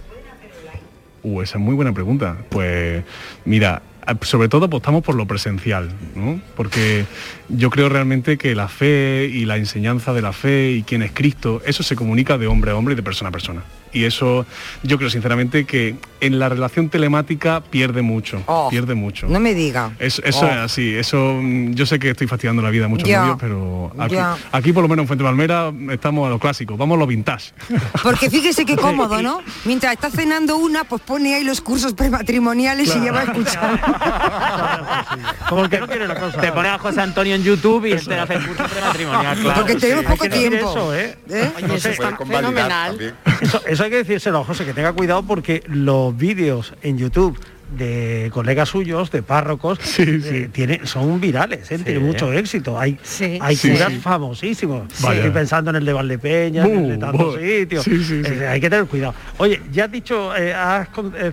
Uh, 1.24 1.42
esa 1.42 1.58
es 1.58 1.64
muy 1.64 1.76
buena 1.76 1.94
pregunta. 1.94 2.38
Pues 2.50 3.04
mira, 3.44 3.82
sobre 4.22 4.50
todo 4.50 4.66
apostamos 4.66 5.04
por 5.04 5.16
lo 5.16 5.26
presencial, 5.26 5.90
¿no? 6.16 6.40
Porque 6.56 7.06
yo 7.50 7.70
creo 7.70 7.90
realmente 7.90 8.38
que 8.38 8.56
la 8.56 8.68
fe 8.68 9.30
y 9.32 9.46
la 9.46 9.58
enseñanza 9.58 10.14
de 10.14 10.22
la 10.22 10.34
fe 10.34 10.72
y 10.72 10.84
quién 10.84 11.02
es 11.02 11.12
Cristo, 11.14 11.62
eso 11.66 11.84
se 11.84 11.96
comunica 11.96 12.38
de 12.38 12.48
hombre 12.48 12.72
a 12.72 12.76
hombre 12.76 12.94
y 12.94 12.96
de 12.96 13.04
persona 13.04 13.30
a 13.30 13.32
persona. 13.32 13.64
Y 13.94 14.04
eso 14.06 14.46
yo 14.84 14.98
creo 14.98 15.10
sinceramente 15.10 15.66
que 15.66 15.96
en 16.20 16.40
la 16.40 16.50
relación 16.50 16.90
telemática 16.90 17.62
pierde 17.62 18.02
mucho, 18.02 18.42
Oh, 18.48 18.70
pierde 18.70 18.96
mucho. 18.96 19.28
No 19.28 19.40
me 19.40 19.54
diga. 19.54 19.92
Es- 20.00 20.22
eso 20.26 20.42
Oh. 20.42 20.46
es 20.48 20.58
así, 20.58 20.96
eso 20.96 21.40
mm, 21.42 21.74
yo 21.74 21.86
sé 21.86 22.00
que 22.00 22.10
estoy 22.10 22.28
fastidiando 22.28 22.62
la 22.62 22.70
vida 22.70 22.86
a 22.86 22.88
muchos 22.88 23.08
novios, 23.10 23.38
pero 23.40 23.92
aquí, 24.00 24.16
aquí 24.52 24.74
por 24.74 24.84
lo 24.84 24.90
menos 24.90 25.04
en 25.04 25.08
Fuente 25.08 25.24
Palmera 25.24 25.72
estamos 25.92 26.26
a 26.28 26.30
lo 26.30 26.40
clásico, 26.40 26.76
vamos 26.76 26.96
a 26.96 27.00
lo 27.00 27.08
vintage. 27.08 27.52
Porque 28.04 28.30
fíjese 28.30 28.66
qué 28.66 28.76
cómodo, 28.76 29.22
¿no? 29.22 29.42
Mientras 29.66 29.94
está 29.94 30.10
cenando 30.10 30.58
una, 30.58 30.84
pues 30.86 31.02
pone 31.04 31.36
ahí 31.36 31.44
los 31.44 31.62
cursos 31.62 31.94
prematrimoniales 31.94 32.96
y 32.96 33.04
ya 33.06 33.12
va 33.12 33.22
a 33.22 33.24
escuchar. 33.24 33.80
Porque 35.50 35.80
no 35.80 35.88
quiere 35.88 36.08
la 36.08 36.16
cosa. 36.20 36.40
Te 36.42 36.52
pones 36.52 36.72
a 36.72 36.78
José 36.80 37.02
Antonio 37.02 37.36
en 37.36 37.44
YouTube 37.44 37.86
y 37.86 37.96
te 37.96 38.16
hace 38.20 38.36
curso 38.36 38.64
prematrimonial, 38.66 39.38
claro. 39.40 39.60
Porque 39.62 39.76
tenemos 39.76 40.06
Hay 40.06 40.12
poco 40.18 40.30
tiempo. 40.30 40.70
Eso, 40.72 40.96
¿eh? 40.96 41.18
¿Eh? 41.30 41.52
Oye, 41.58 41.76
eso 41.76 41.90
está 41.90 42.18
fenomenal. 42.18 43.16
Eso, 43.42 43.62
eso 43.68 43.87
hay 43.88 43.92
que 43.92 43.98
decírselo 43.98 44.40
a 44.40 44.44
José, 44.44 44.66
que 44.66 44.74
tenga 44.74 44.94
cuidado 44.94 45.24
porque 45.24 45.64
los 45.68 46.16
vídeos 46.16 46.74
en 46.82 46.98
YouTube 46.98 47.40
de 47.78 48.30
colegas 48.34 48.70
suyos, 48.70 49.12
de 49.12 49.22
párrocos, 49.24 49.78
eh, 50.00 50.48
tiene- 50.54 50.86
son 50.86 51.20
virales, 51.20 51.70
¿eh? 51.70 51.78
tienen 51.80 52.06
mucho 52.06 52.32
éxito. 52.32 52.80
Hay, 52.80 52.98
Sí. 53.04 53.38
hay 53.42 53.58
Sí, 53.58 53.72
curas 53.72 53.92
sí. 53.92 54.00
famosísimos. 54.00 54.84
Vaya. 55.02 55.16
Estoy 55.18 55.32
pensando 55.32 55.72
en 55.72 55.76
el 55.76 55.86
de 55.86 55.92
Valdepeña, 55.92 56.66
en 56.66 56.78
el 56.78 56.88
de 56.92 56.96
Uh, 56.96 57.00
tantos 57.00 57.36
sitios. 57.36 57.84
sí, 57.84 57.98
sí, 58.04 58.24
sí. 58.24 58.32
Eh, 58.36 58.48
hay 58.48 58.62
que 58.62 58.70
tener 58.70 58.86
cuidado. 58.86 59.14
Oye, 59.38 59.62
¿ya 59.72 59.84
has 59.86 59.92
dicho, 59.92 60.34
eh, 60.38 60.54
has 60.54 60.88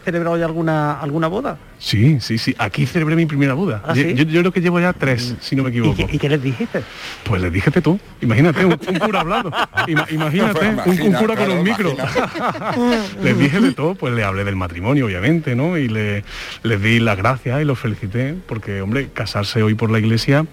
celebrado 0.04 0.36
ya 0.36 0.46
alguna, 0.46 1.00
alguna 1.00 1.28
boda? 1.28 1.56
Sí, 1.84 2.18
sí, 2.20 2.38
sí. 2.38 2.54
Aquí 2.56 2.86
celebré 2.86 3.14
mi 3.14 3.26
primera 3.26 3.52
boda. 3.52 3.82
¿Ah, 3.84 3.92
yo, 3.94 4.02
sí? 4.04 4.14
yo- 4.14 4.24
yo 4.24 4.40
creo 4.40 4.52
que 4.54 4.62
llevo 4.62 4.80
ya 4.80 4.94
tres, 4.94 5.34
si 5.42 5.54
no 5.54 5.62
me 5.64 5.68
¿Y, 5.68 5.72
equivoco. 5.72 6.08
y 6.10 6.18
qué 6.18 6.30
les 6.30 6.42
dijiste? 6.42 6.80
Pues 7.24 7.42
le 7.42 7.50
dijiste 7.50 7.82
tú. 7.82 8.00
Imagínate, 8.22 8.64
un, 8.64 8.72
un 8.72 8.98
cura 9.00 9.20
hablando. 9.20 9.50
Ima- 9.86 10.06
imagínate, 10.10 10.66
un, 10.86 11.00
un 11.02 11.12
cura 11.12 11.36
con 11.36 11.50
un 11.50 11.62
micro. 11.62 11.94
les 13.22 13.38
dije 13.38 13.60
de 13.60 13.72
todo, 13.72 13.94
pues 13.96 14.14
le 14.14 14.24
hablé 14.24 14.44
del 14.44 14.56
matrimonio, 14.56 15.04
obviamente, 15.04 15.54
¿no? 15.54 15.76
Y 15.76 15.88
le- 15.88 16.24
les 16.62 16.80
di 16.82 17.00
las 17.00 17.18
gracias 17.18 17.60
y 17.60 17.64
los 17.66 17.78
felicité, 17.78 18.34
porque, 18.46 18.80
hombre, 18.80 19.10
casarse 19.12 19.62
hoy 19.62 19.74
por 19.74 19.90
la 19.90 19.98
iglesia 19.98 20.46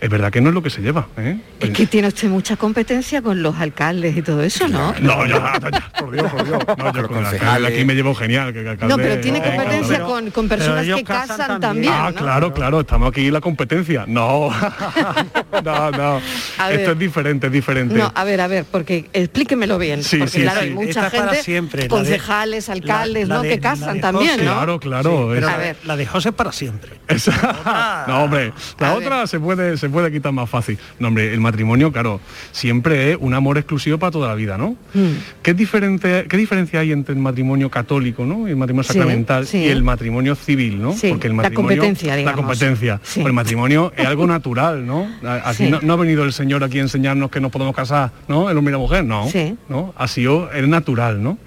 es 0.00 0.08
verdad 0.10 0.30
que 0.30 0.40
no 0.40 0.48
es 0.50 0.54
lo 0.54 0.62
que 0.62 0.70
se 0.70 0.80
lleva. 0.80 1.06
¿eh? 1.16 1.38
Es 1.60 1.70
que 1.70 1.86
tiene 1.86 2.08
usted 2.08 2.28
mucha 2.28 2.56
competencia 2.56 3.20
con 3.22 3.42
los 3.42 3.56
alcaldes 3.56 4.16
y 4.16 4.22
todo 4.22 4.42
eso, 4.42 4.68
¿no? 4.68 4.94
No, 5.00 5.26
ya, 5.26 5.58
ya, 5.60 5.92
por 5.98 6.12
Dios, 6.12 6.30
por 6.30 6.44
Dios. 6.44 6.58
No, 6.78 6.92
yo 6.94 7.08
con 7.08 7.18
el 7.18 7.26
alcalde 7.26 7.68
aquí 7.68 7.84
me 7.84 7.94
llevo 7.94 8.14
genial. 8.14 8.52
Que 8.52 8.60
el 8.60 8.68
alcalde- 8.68 8.88
No, 8.88 8.96
pero 8.96 9.20
tiene 9.20 9.42
competencia 9.42 9.96
pero- 9.96 10.06
con, 10.06 10.30
con 10.30 10.48
personas 10.48 10.84
que 10.86 11.04
casan 11.04 11.28
casan 11.38 11.60
también. 11.60 11.92
también, 11.92 11.92
Ah, 11.94 12.10
¿no? 12.10 12.16
claro, 12.16 12.54
claro, 12.54 12.80
estamos 12.80 13.10
aquí 13.10 13.26
en 13.26 13.32
la 13.32 13.40
competencia. 13.40 14.04
No, 14.06 14.50
no, 15.64 15.90
no. 15.90 16.20
A 16.58 16.70
Esto 16.72 16.78
ver. 16.82 16.90
es 16.90 16.98
diferente, 16.98 17.46
es 17.48 17.52
diferente. 17.52 17.94
No, 17.94 18.12
a 18.14 18.24
ver, 18.24 18.40
a 18.40 18.46
ver, 18.46 18.64
porque 18.70 19.08
explíquemelo 19.12 19.78
bien. 19.78 20.02
Sí, 20.02 20.18
porque 20.18 20.30
sí, 20.32 20.42
claro, 20.42 20.60
sí. 20.60 20.66
hay 20.66 20.72
mucha 20.74 21.06
Esta 21.06 21.10
gente, 21.10 21.42
siempre, 21.42 21.88
concejales, 21.88 22.68
alcaldes, 22.68 23.28
la- 23.28 23.34
la 23.36 23.40
¿no? 23.40 23.42
de- 23.42 23.48
que 23.50 23.60
casan 23.60 24.00
también, 24.00 24.32
José. 24.32 24.44
¿no? 24.44 24.52
Claro, 24.54 24.80
claro. 24.80 25.28
pero 25.32 25.48
es- 25.48 25.54
A 25.54 25.56
ver. 25.56 25.76
la 25.84 25.96
de 25.96 26.06
José 26.06 26.28
es 26.30 26.34
para 26.34 26.52
siempre. 26.52 26.92
Esa- 27.08 28.04
no, 28.08 28.24
hombre, 28.24 28.52
la 28.78 28.90
A 28.90 28.94
otra 28.94 29.26
se 29.26 29.40
puede, 29.40 29.76
se 29.76 29.87
puede 29.88 30.10
quitar 30.12 30.32
más 30.32 30.48
fácil. 30.48 30.78
No, 30.98 31.08
hombre, 31.08 31.32
el 31.32 31.40
matrimonio, 31.40 31.92
claro, 31.92 32.20
siempre 32.52 33.12
es 33.12 33.18
un 33.20 33.34
amor 33.34 33.58
exclusivo 33.58 33.98
para 33.98 34.12
toda 34.12 34.28
la 34.28 34.34
vida, 34.34 34.58
¿no? 34.58 34.76
Mm. 34.94 35.12
¿Qué, 35.42 35.54
diferente, 35.54 36.26
¿Qué 36.28 36.36
diferencia 36.36 36.80
hay 36.80 36.92
entre 36.92 37.14
el 37.14 37.20
matrimonio 37.20 37.70
católico, 37.70 38.24
¿no? 38.24 38.46
el 38.46 38.56
matrimonio 38.56 38.84
sacramental 38.84 39.46
sí. 39.46 39.58
y 39.58 39.68
el 39.68 39.82
matrimonio 39.82 40.34
civil, 40.34 40.80
¿no? 40.80 40.92
Sí, 40.92 41.08
Porque 41.10 41.26
el 41.28 41.36
la 41.36 41.42
matrimonio, 41.42 41.82
competencia, 41.82 42.16
La 42.16 42.32
competencia. 42.32 43.00
Pues 43.02 43.26
el 43.26 43.32
matrimonio 43.32 43.92
es 43.96 44.06
algo 44.06 44.26
natural, 44.38 44.86
¿no? 44.86 45.08
Aquí 45.44 45.68
no, 45.68 45.80
no 45.80 45.92
ha 45.92 45.96
venido 45.96 46.24
el 46.24 46.32
Señor 46.32 46.64
aquí 46.64 46.78
a 46.78 46.82
enseñarnos 46.82 47.30
que 47.30 47.40
nos 47.40 47.50
podemos 47.50 47.74
casar, 47.74 48.10
¿no? 48.28 48.50
El 48.50 48.56
hombre 48.56 48.72
y 48.72 48.74
la 48.74 48.78
mujer, 48.78 49.04
no. 49.04 49.28
¿no? 49.68 49.94
Ha 49.96 50.08
sido, 50.08 50.50
es 50.52 50.66
natural, 50.66 51.22
¿no? 51.22 51.38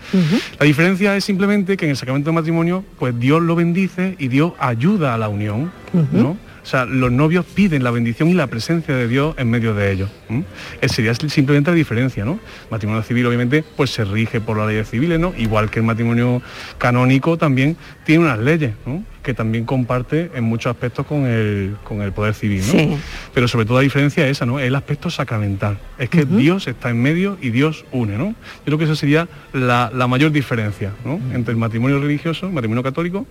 La 0.60 0.66
diferencia 0.66 1.16
es 1.16 1.24
simplemente 1.24 1.78
que 1.78 1.86
en 1.86 1.92
el 1.92 1.98
sacramento 1.98 2.30
del 2.30 2.36
matrimonio, 2.36 2.84
pues 3.00 3.18
Dios 3.20 3.42
lo 3.42 3.56
bendice 3.56 4.16
y 4.20 4.28
Dios 4.28 4.54
ayuda 4.60 5.14
a 5.14 5.18
la 5.18 5.30
unión, 5.30 5.72
¿no? 6.12 6.38
O 6.64 6.66
sea, 6.66 6.86
los 6.86 7.12
novios 7.12 7.46
piden 7.46 7.84
la 7.84 7.92
bendición 7.92 8.30
y 8.30 8.34
la 8.34 8.48
presencia 8.48 8.96
de 8.96 9.08
Dios 9.08 9.36
en 9.38 9.50
medio 9.50 9.74
de 9.74 9.92
ellos. 9.92 10.10
¿m? 10.30 10.44
Esa 10.80 10.96
sería 10.96 11.14
simplemente 11.16 11.72
la 11.72 11.76
diferencia, 11.76 12.24
¿no? 12.24 12.34
El 12.34 12.72
matrimonio 12.72 13.02
civil, 13.04 13.26
obviamente, 13.26 13.64
pues 13.76 13.90
se 13.90 14.06
rige 14.06 14.42
por 14.42 14.58
las 14.58 14.68
leyes 14.68 14.90
civiles, 14.90 15.20
¿no? 15.20 15.34
Igual 15.38 15.70
que 15.70 15.80
el 15.80 15.86
matrimonio 15.86 16.42
canónico 16.78 17.38
también 17.38 17.78
tiene 18.06 18.26
unas 18.26 18.40
leyes, 18.40 18.74
¿no? 18.86 19.04
Que 19.24 19.34
también 19.34 19.66
comparte 19.66 20.32
en 20.36 20.44
muchos 20.44 20.72
aspectos 20.72 21.06
con 21.06 21.26
el, 21.26 21.78
con 21.84 22.02
el 22.02 22.12
poder 22.12 22.34
civil, 22.36 22.64
¿no? 22.68 22.74
Sí. 22.74 22.98
Pero 23.34 23.48
sobre 23.48 23.66
todo 23.66 23.78
la 23.78 23.84
diferencia 23.84 24.26
es 24.26 24.38
esa, 24.38 24.46
¿no? 24.46 24.60
El 24.60 24.76
aspecto 24.76 25.10
sacramental. 25.10 25.80
Es 25.98 26.10
que 26.10 26.26
Dios 26.26 26.68
está 26.68 26.90
en 26.90 27.02
medio 27.02 27.38
y 27.42 27.50
Dios 27.50 27.86
une, 27.92 28.18
¿no? 28.18 28.30
Yo 28.30 28.66
creo 28.66 28.78
que 28.78 28.84
esa 28.86 28.96
sería 28.96 29.28
la, 29.54 29.92
la 29.94 30.08
mayor 30.08 30.32
diferencia, 30.32 30.92
¿no? 31.04 31.20
Entre 31.34 31.52
el 31.52 31.58
matrimonio 31.58 32.00
religioso, 32.00 32.48
el 32.48 32.54
matrimonio 32.54 32.84
católico 32.84 33.26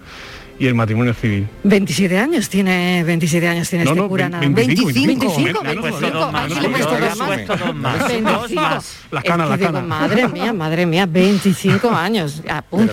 y 0.61 0.67
el 0.67 0.75
matrimonio 0.75 1.15
civil. 1.15 1.49
27 1.65 2.19
años 2.19 2.49
tiene 2.51 3.03
27 3.03 3.49
años 3.49 3.69
tiene 3.71 3.85
No, 3.87 3.91
este 3.93 4.01
no, 4.03 4.09
cura 4.09 4.25
vein- 4.29 4.31
nada 4.33 4.47
más. 4.47 4.55
25, 4.57 4.93
25, 4.93 5.65
menos 5.65 5.83
25. 5.83 6.19
todavía. 6.19 6.41
Aquí 6.45 6.55
Menos 6.55 6.63
le 6.63 6.69
he 6.69 6.71
puesto 6.71 6.87
todavía. 6.87 7.09
dos 7.09 7.19
más. 7.19 7.29
Puesto 7.29 7.57
dos 7.57 7.75
más. 7.75 7.99
25. 8.09 8.31
Dos 8.31 8.53
más. 8.53 8.97
Las 9.11 9.25
canas, 9.25 9.47
que 9.47 9.51
las 9.51 9.73
canas. 9.73 9.85
madre 9.89 10.29
mía, 10.29 10.53
madre 10.53 10.87
mía, 10.87 11.07
25 11.07 11.91
años, 11.91 12.43
vamos. 12.47 12.91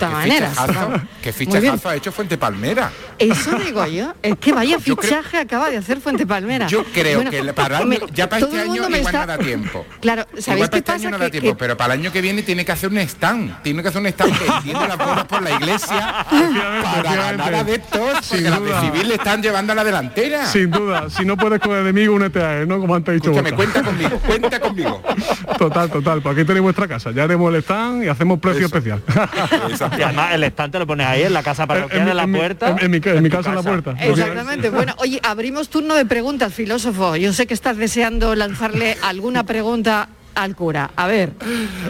qué 1.22 1.30
Muy 1.30 1.46
bien. 1.46 1.62
fichajazo 1.62 1.88
ha 1.90 1.96
hecho 1.96 2.10
Fuente 2.10 2.38
Palmera. 2.38 2.90
Eso 3.18 3.58
digo 3.58 3.84
yo, 3.86 4.14
es 4.22 4.36
que 4.38 4.52
vaya 4.52 4.78
creo- 4.78 4.96
fichaje 4.96 5.38
acaba 5.38 5.70
de 5.70 5.76
hacer 5.78 6.00
Fuente 6.00 6.26
Palmera. 6.26 6.66
Yo 6.68 6.84
creo 6.84 7.16
Bueno, 7.16 7.30
que 7.30 7.42
le- 7.42 7.52
para 7.52 7.80
el 7.80 7.86
me- 7.86 7.98
ya 8.14 8.28
para 8.28 8.44
este 8.46 8.60
año 8.60 8.88
me 8.88 8.98
igual 8.98 9.06
está- 9.06 9.20
no 9.20 9.26
da 9.26 9.38
tiempo. 9.38 9.86
Claro, 10.00 10.22
¿sabéis 10.38 10.46
Igual 10.46 10.58
para 10.58 10.70
qué 10.70 10.76
este 10.78 10.92
año 10.92 10.98
pasa? 11.04 11.10
no 11.10 11.18
da 11.18 11.24
Que- 11.26 11.30
tiempo, 11.40 11.50
que- 11.50 11.58
pero 11.58 11.76
para 11.76 11.94
el 11.94 12.00
año 12.00 12.12
que 12.12 12.20
viene 12.20 12.42
tiene 12.42 12.64
que 12.64 12.72
hacer 12.72 12.90
un 12.90 12.98
stand. 12.98 13.62
Tiene 13.62 13.82
que 13.82 13.88
hacer 13.88 14.00
un 14.00 14.06
stand 14.06 14.32
vendiendo 14.38 14.86
las 14.86 14.98
bodas 14.98 15.24
por 15.24 15.42
la 15.42 15.50
iglesia 15.52 16.26
para 16.30 17.02
ganar 17.14 17.54
adeptos, 17.54 18.18
Sin 18.24 18.36
porque 18.38 18.50
las 18.50 18.58
duda. 18.60 18.80
de 18.80 18.86
civil 18.90 19.08
le 19.08 19.14
están 19.16 19.42
llevando 19.42 19.72
a 19.72 19.76
la 19.76 19.84
delantera. 19.84 20.46
Sin 20.46 20.70
duda, 20.70 21.10
si 21.10 21.24
no 21.24 21.36
puedes 21.36 21.60
con 21.60 21.72
el 21.72 21.80
enemigo, 21.82 22.14
únete 22.14 22.42
a 22.42 22.58
él, 22.60 22.68
¿no? 22.68 22.78
Como 22.80 22.94
antes 22.94 23.10
ha 23.10 23.14
dicho 23.14 23.30
Escúchame, 23.30 23.52
cuenta 23.56 23.82
conmigo, 23.82 24.18
cuenta 24.26 24.60
conmigo. 24.60 25.02
Total, 25.58 25.90
total. 25.90 26.22
Pues 26.22 26.36
aquí 26.36 26.44
tenéis 26.46 26.62
vuestra 26.62 26.86
casa. 26.86 27.10
Ya 27.10 27.24
haremos 27.24 27.52
el 27.52 27.60
stand 27.62 28.04
y 28.04 28.08
hacemos 28.08 28.38
precio 28.38 28.66
especial. 28.66 29.02
Y 29.98 30.02
además 30.02 30.34
el 30.34 30.44
stand 30.44 30.72
te 30.72 30.78
lo 30.78 30.86
pones 30.86 31.06
ahí 31.06 31.22
en 31.22 31.32
la 31.32 31.42
casa 31.42 31.66
parroquial, 31.66 32.02
En- 32.02 32.08
en 32.08 32.16
la 32.16 32.22
en 32.24 32.32
puerta. 32.32 32.68
en- 32.70 32.78
en 32.84 32.90
mi 32.90 33.00
en 33.16 33.22
mi 33.22 33.30
casa 33.30 33.50
en 33.50 33.56
la 33.56 33.62
puerta. 33.62 33.96
Exactamente. 33.98 34.70
Bueno, 34.70 34.94
oye, 34.98 35.20
abrimos 35.22 35.68
turno 35.68 35.94
de 35.94 36.06
preguntas, 36.06 36.52
filósofo. 36.52 37.16
Yo 37.16 37.32
sé 37.32 37.46
que 37.46 37.54
estás 37.54 37.76
deseando 37.76 38.34
lanzarle 38.34 38.96
alguna 39.02 39.44
pregunta 39.44 40.08
al 40.38 40.54
cura. 40.54 40.90
A 40.96 41.06
ver. 41.06 41.32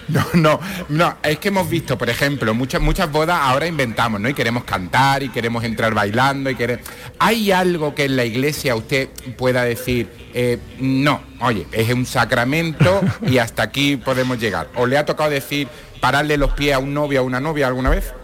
No, 0.08 0.24
no, 0.32 0.60
no, 0.88 1.16
es 1.22 1.38
que 1.38 1.48
hemos 1.48 1.68
visto, 1.68 1.98
por 1.98 2.08
ejemplo, 2.08 2.54
muchas 2.54 2.80
muchas 2.80 3.10
bodas 3.12 3.38
ahora 3.40 3.66
inventamos, 3.66 4.20
¿no? 4.20 4.28
Y 4.28 4.34
queremos 4.34 4.64
cantar 4.64 5.22
y 5.22 5.28
queremos 5.28 5.64
entrar 5.64 5.92
bailando 5.92 6.48
y 6.48 6.54
queremos... 6.54 6.86
¿Hay 7.18 7.52
algo 7.52 7.94
que 7.94 8.06
en 8.06 8.16
la 8.16 8.24
iglesia 8.24 8.74
usted 8.74 9.10
pueda 9.36 9.64
decir, 9.64 10.08
eh, 10.32 10.58
no, 10.78 11.20
oye, 11.40 11.66
es 11.72 11.92
un 11.92 12.06
sacramento 12.06 13.02
y 13.26 13.38
hasta 13.38 13.64
aquí 13.64 13.96
podemos 13.96 14.38
llegar? 14.38 14.68
¿O 14.76 14.86
le 14.86 14.96
ha 14.96 15.04
tocado 15.04 15.30
decir 15.30 15.68
pararle 16.00 16.38
los 16.38 16.52
pies 16.52 16.74
a 16.74 16.78
un 16.78 16.94
novio 16.94 17.20
o 17.20 17.24
a 17.24 17.26
una 17.26 17.40
novia 17.40 17.66
alguna 17.66 17.90
vez? 17.90 18.14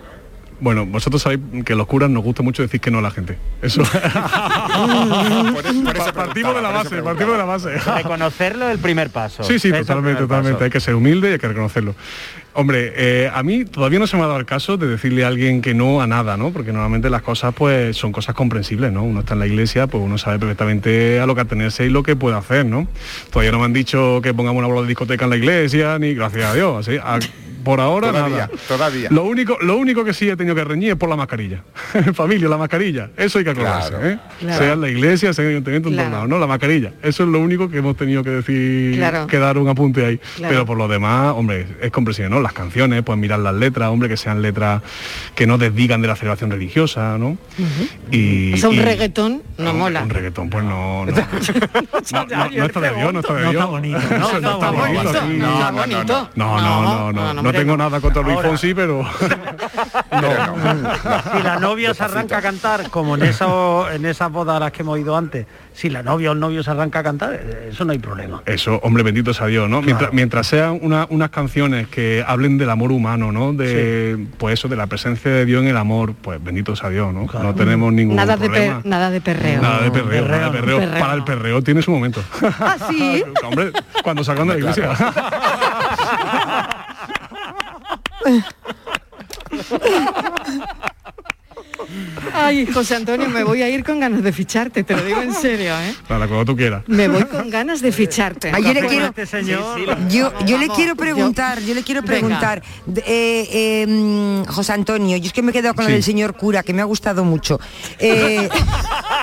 Bueno, 0.61 0.87
vosotros 0.87 1.23
sabéis 1.23 1.41
que 1.65 1.75
los 1.75 1.87
curas 1.87 2.09
nos 2.11 2.23
gusta 2.23 2.43
mucho 2.43 2.63
decir 2.63 2.81
que 2.81 2.91
no 2.91 2.99
a 2.99 3.03
la 3.03 3.11
gente. 3.11 3.39
Eso. 3.61 3.83
partimos 6.15 6.55
de 6.55 6.63
la 6.63 6.71
base, 6.71 7.03
partimos 7.03 7.33
de 7.33 7.39
la 7.39 7.45
base. 7.45 7.79
Reconocerlo 7.79 8.67
es 8.67 8.73
el 8.73 8.79
primer 8.79 9.11
paso. 9.11 9.43
Sí, 9.43 9.59
sí, 9.59 9.69
es 9.69 9.79
totalmente, 9.81 10.21
totalmente. 10.23 10.55
paso. 10.55 10.65
Hay 10.65 10.71
que 10.71 10.81
ser 10.81 10.95
humilde 10.95 11.31
y 11.31 11.33
hay 11.33 11.39
que 11.39 11.49
reconocerlo. 11.49 11.95
Hombre, 12.57 12.93
eh, 12.97 13.31
a 13.35 13.43
mí 13.43 13.65
todavía 13.65 13.99
no 13.99 14.07
se 14.07 14.17
me 14.17 14.23
ha 14.23 14.27
dado 14.27 14.39
el 14.39 14.47
caso 14.47 14.77
de 14.77 14.87
decirle 14.87 15.25
a 15.25 15.29
alguien 15.29 15.61
que 15.61 15.75
no 15.75 16.01
a 16.01 16.07
nada, 16.07 16.37
¿no? 16.37 16.53
Porque 16.53 16.73
normalmente 16.73 17.11
las 17.11 17.23
cosas 17.23 17.53
pues 17.53 17.97
son 17.97 18.13
cosas 18.13 18.37
comprensibles, 18.37 18.93
¿no? 18.93 19.03
Uno 19.03 19.21
está 19.21 19.35
en 19.35 19.41
la 19.41 19.49
iglesia, 19.49 19.89
pues 19.89 20.05
uno 20.05 20.19
sabe 20.19 20.39
perfectamente 20.39 21.19
a 21.19 21.27
lo 21.27 21.35
que 21.35 21.41
atenerse 21.41 21.85
y 21.87 21.91
lo 21.91 22.05
que 22.05 22.15
puede 22.15 22.37
hacer, 22.37 22.65
¿no? 22.65 22.87
Todavía 23.31 23.51
no 23.51 23.59
me 23.59 23.65
han 23.65 23.73
dicho 23.73 24.21
que 24.23 24.33
pongamos 24.33 24.61
una 24.61 24.69
bola 24.69 24.83
de 24.83 24.89
discoteca 24.89 25.25
en 25.25 25.31
la 25.31 25.37
iglesia, 25.37 25.99
ni 25.99 26.15
gracias 26.15 26.45
a 26.45 26.55
Dios, 26.55 26.87
así. 26.89 26.97
a- 27.03 27.19
por 27.65 27.81
ahora 27.81 28.09
Todavía, 28.09 28.37
nada. 28.37 28.51
todavía. 28.69 29.09
Lo 29.11 29.25
único, 29.25 29.57
lo 29.61 29.77
único 29.77 30.05
que 30.05 30.13
sí 30.15 30.29
he 30.29 30.37
tenido 30.37 30.55
que 30.55 30.65
reñir 30.65 30.91
es 30.91 30.97
por 30.97 31.09
la 31.09 31.17
mascarilla. 31.17 31.63
Familia, 32.15 32.49
la 32.49 32.57
mascarilla. 32.59 33.11
Eso 33.17 33.39
hay 33.39 33.45
que 33.45 33.51
acordarse, 33.51 33.91
Claro. 33.91 34.09
¿eh? 34.09 34.19
Claro. 34.41 34.59
Sea 34.63 34.73
en 34.75 34.81
la 34.81 34.89
iglesia, 34.91 35.33
sea 35.33 35.45
en 35.45 35.51
el 35.51 35.57
ayuntamiento, 35.57 35.89
en 35.89 35.95
Claro. 35.95 36.09
todos 36.11 36.19
lados, 36.21 36.29
¿no? 36.31 36.39
La 36.39 36.47
mascarilla. 36.47 36.93
Eso 37.03 37.23
es 37.25 37.29
lo 37.29 37.41
único 37.41 37.69
que 37.71 37.79
hemos 37.79 37.97
tenido 37.97 38.23
que 38.23 38.31
decir, 38.31 38.97
Claro. 38.97 39.27
que 39.27 39.39
dar 39.39 39.59
un 39.59 39.69
apunte 39.69 40.05
ahí. 40.05 40.19
Claro. 40.37 40.53
Pero 40.53 40.67
por 40.67 40.77
lo 40.79 40.87
demás, 40.89 41.33
hombre, 41.37 41.67
es 41.81 41.91
comprensible, 41.91 42.31
¿no? 42.31 42.41
Las 42.41 42.53
canciones, 42.53 43.03
pues 43.03 43.19
mirar 43.19 43.39
las 43.41 43.55
letras, 43.55 43.89
hombre, 43.89 44.09
que 44.09 44.17
sean 44.17 44.43
letras 44.43 44.83
que 45.35 45.47
no 45.47 45.59
desdigan 45.59 46.03
de 46.03 46.09
la 46.09 46.17
celebración 46.17 46.51
religiosa, 46.51 47.17
¿no? 47.19 47.37
y, 48.11 48.53
O 48.53 48.57
sea, 48.57 48.69
un 48.69 48.77
y- 48.77 48.81
reggaetón 48.81 49.43
no 49.59 49.73
mola. 49.75 50.03
Un 50.03 50.11
reggaetón, 50.11 50.51
pues 50.51 50.65
no, 50.65 51.07
no. 51.07 51.13
No, 52.13 52.27
no, 52.27 52.51
no 52.51 52.65
está 52.67 52.81
de 52.81 52.95
Dios, 52.95 53.13
no 53.13 53.21
está 53.21 53.35
de 53.35 53.43
No 53.45 53.51
Dios. 53.51 53.55
está 53.63 53.67
bonito, 53.67 53.99
¿no? 54.11 54.19
No 54.19 54.41
no 54.41 54.51
está 54.53 54.71
bonito. 54.71 55.03
no 55.03 55.11
está 55.11 55.23
no, 55.25 55.71
no, 55.73 55.73
bonito. 55.73 56.31
No, 56.37 56.61
no, 56.61 57.13
no, 57.13 57.13
no, 57.13 57.35
no, 57.35 57.43
tengo 57.59 57.77
nada 57.77 58.01
contra 58.01 58.23
Luis 58.23 58.37
Ahora. 58.37 58.49
Fonsi, 58.49 58.75
pero 58.75 59.05
Pero 60.11 60.29
no. 60.57 61.37
Si 61.37 61.43
la 61.43 61.59
novia 61.59 61.95
se 61.95 62.05
arranca 62.05 62.39
a 62.39 62.43
cantar, 62.43 62.91
como 62.91 63.17
en, 63.17 63.25
eso, 63.25 63.91
en 63.91 64.05
esas 64.07 64.31
bodas 64.31 64.57
a 64.57 64.61
las 64.61 64.73
que 64.73 64.83
hemos 64.83 64.99
ido 64.99 65.17
antes, 65.17 65.47
si 65.73 65.91
la 65.91 66.03
novia 66.03 66.31
o 66.31 66.33
el 66.35 66.41
novio 66.41 66.63
se 66.63 66.71
arranca 66.71 67.01
a 67.01 67.03
cantar, 67.03 67.35
eh, 67.35 67.69
eso 67.73 67.85
no 67.85 67.93
hay 67.93 67.99
problema. 67.99 68.43
Eso, 68.47 68.79
hombre, 68.85 69.03
bendito 69.03 69.35
sea 69.35 69.47
Dios, 69.47 69.69
¿no? 69.69 69.83
Mientras, 69.83 70.13
mientras 70.13 70.47
sean 70.47 70.79
una- 70.83 71.07
unas 71.11 71.31
canciones 71.31 71.89
que 71.89 72.25
hablen 72.27 72.59
del 72.59 72.71
amor 72.71 72.93
humano, 72.93 73.33
¿no? 73.33 73.53
De, 73.53 74.25
pues 74.39 74.55
eso, 74.61 74.69
de 74.69 74.77
la 74.77 74.87
presencia 74.87 75.31
de 75.31 75.45
Dios 75.45 75.63
en 75.63 75.69
el 75.69 75.77
amor, 75.77 76.15
pues 76.15 76.43
bendito 76.43 76.77
sea 76.77 76.91
Dios, 76.91 77.13
¿no? 77.13 77.27
No 77.43 77.55
tenemos 77.55 77.93
ningún 77.93 78.17
Nada 78.17 78.37
de, 78.37 78.47
problema. 78.47 78.77
per- 78.83 78.87
nada 78.87 79.11
de 79.11 79.21
perreo. 79.21 79.61
Nada 79.63 79.81
de 79.83 79.91
perreo, 79.91 80.29
nada 80.29 80.45
de 80.47 80.51
perreo. 80.61 80.79
Perreo 80.79 81.01
Para 81.01 81.15
el 81.15 81.25
perreo 81.25 81.63
tiene 81.63 81.83
su 81.83 81.91
momento. 81.91 82.23
¿Ah, 82.61 82.77
sí? 82.89 83.25
Hombre, 83.45 83.73
cuando 84.03 84.23
salgan 84.23 84.47
de 84.49 84.55
la 84.55 84.59
iglesia. 84.61 84.91
Ay, 92.33 92.67
José 92.67 92.97
Antonio, 92.97 93.29
me 93.29 93.45
voy 93.45 93.63
a 93.63 93.69
ir 93.69 93.85
con 93.85 94.01
ganas 94.01 94.23
de 94.23 94.33
ficharte, 94.33 94.83
te 94.85 94.97
lo 94.97 95.05
digo 95.05 95.21
en 95.23 95.35
serio, 95.35 95.73
¿eh? 95.79 95.95
Para 96.09 96.27
cuando 96.27 96.45
tú 96.45 96.57
quieras. 96.57 96.83
Me 96.87 97.09
voy 97.09 97.25
con 97.25 97.51
ganas 97.51 97.81
de 97.83 97.93
ficharte. 97.93 98.51
Ay, 98.53 98.63
yo 98.65 98.73
le 98.73 98.87
quiero, 98.87 99.07
Este 99.07 99.27
señor, 99.27 99.79
yo, 100.09 100.33
yo 100.47 100.59
le 100.59 100.69
quiero 100.69 100.97
preguntar, 100.97 101.61
yo, 101.61 101.75
le 101.75 101.83
quiero 101.83 102.03
preguntar, 102.03 102.63
eh, 102.97 103.49
eh, 103.53 103.87
mm, 103.87 104.45
José 104.47 104.73
Antonio, 104.73 105.17
yo 105.19 105.27
es 105.27 105.33
que 105.33 105.43
me 105.43 105.51
he 105.51 105.53
quedado 105.53 105.75
con 105.75 105.85
Sí. 105.85 105.91
el 105.91 105.97
del 105.97 106.03
señor 106.03 106.35
cura, 106.35 106.63
que 106.63 106.73
me 106.73 106.81
ha 106.83 106.87
gustado 106.87 107.23
mucho. 107.25 107.61
Eh, 107.99 108.49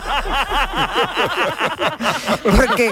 porque, 2.44 2.92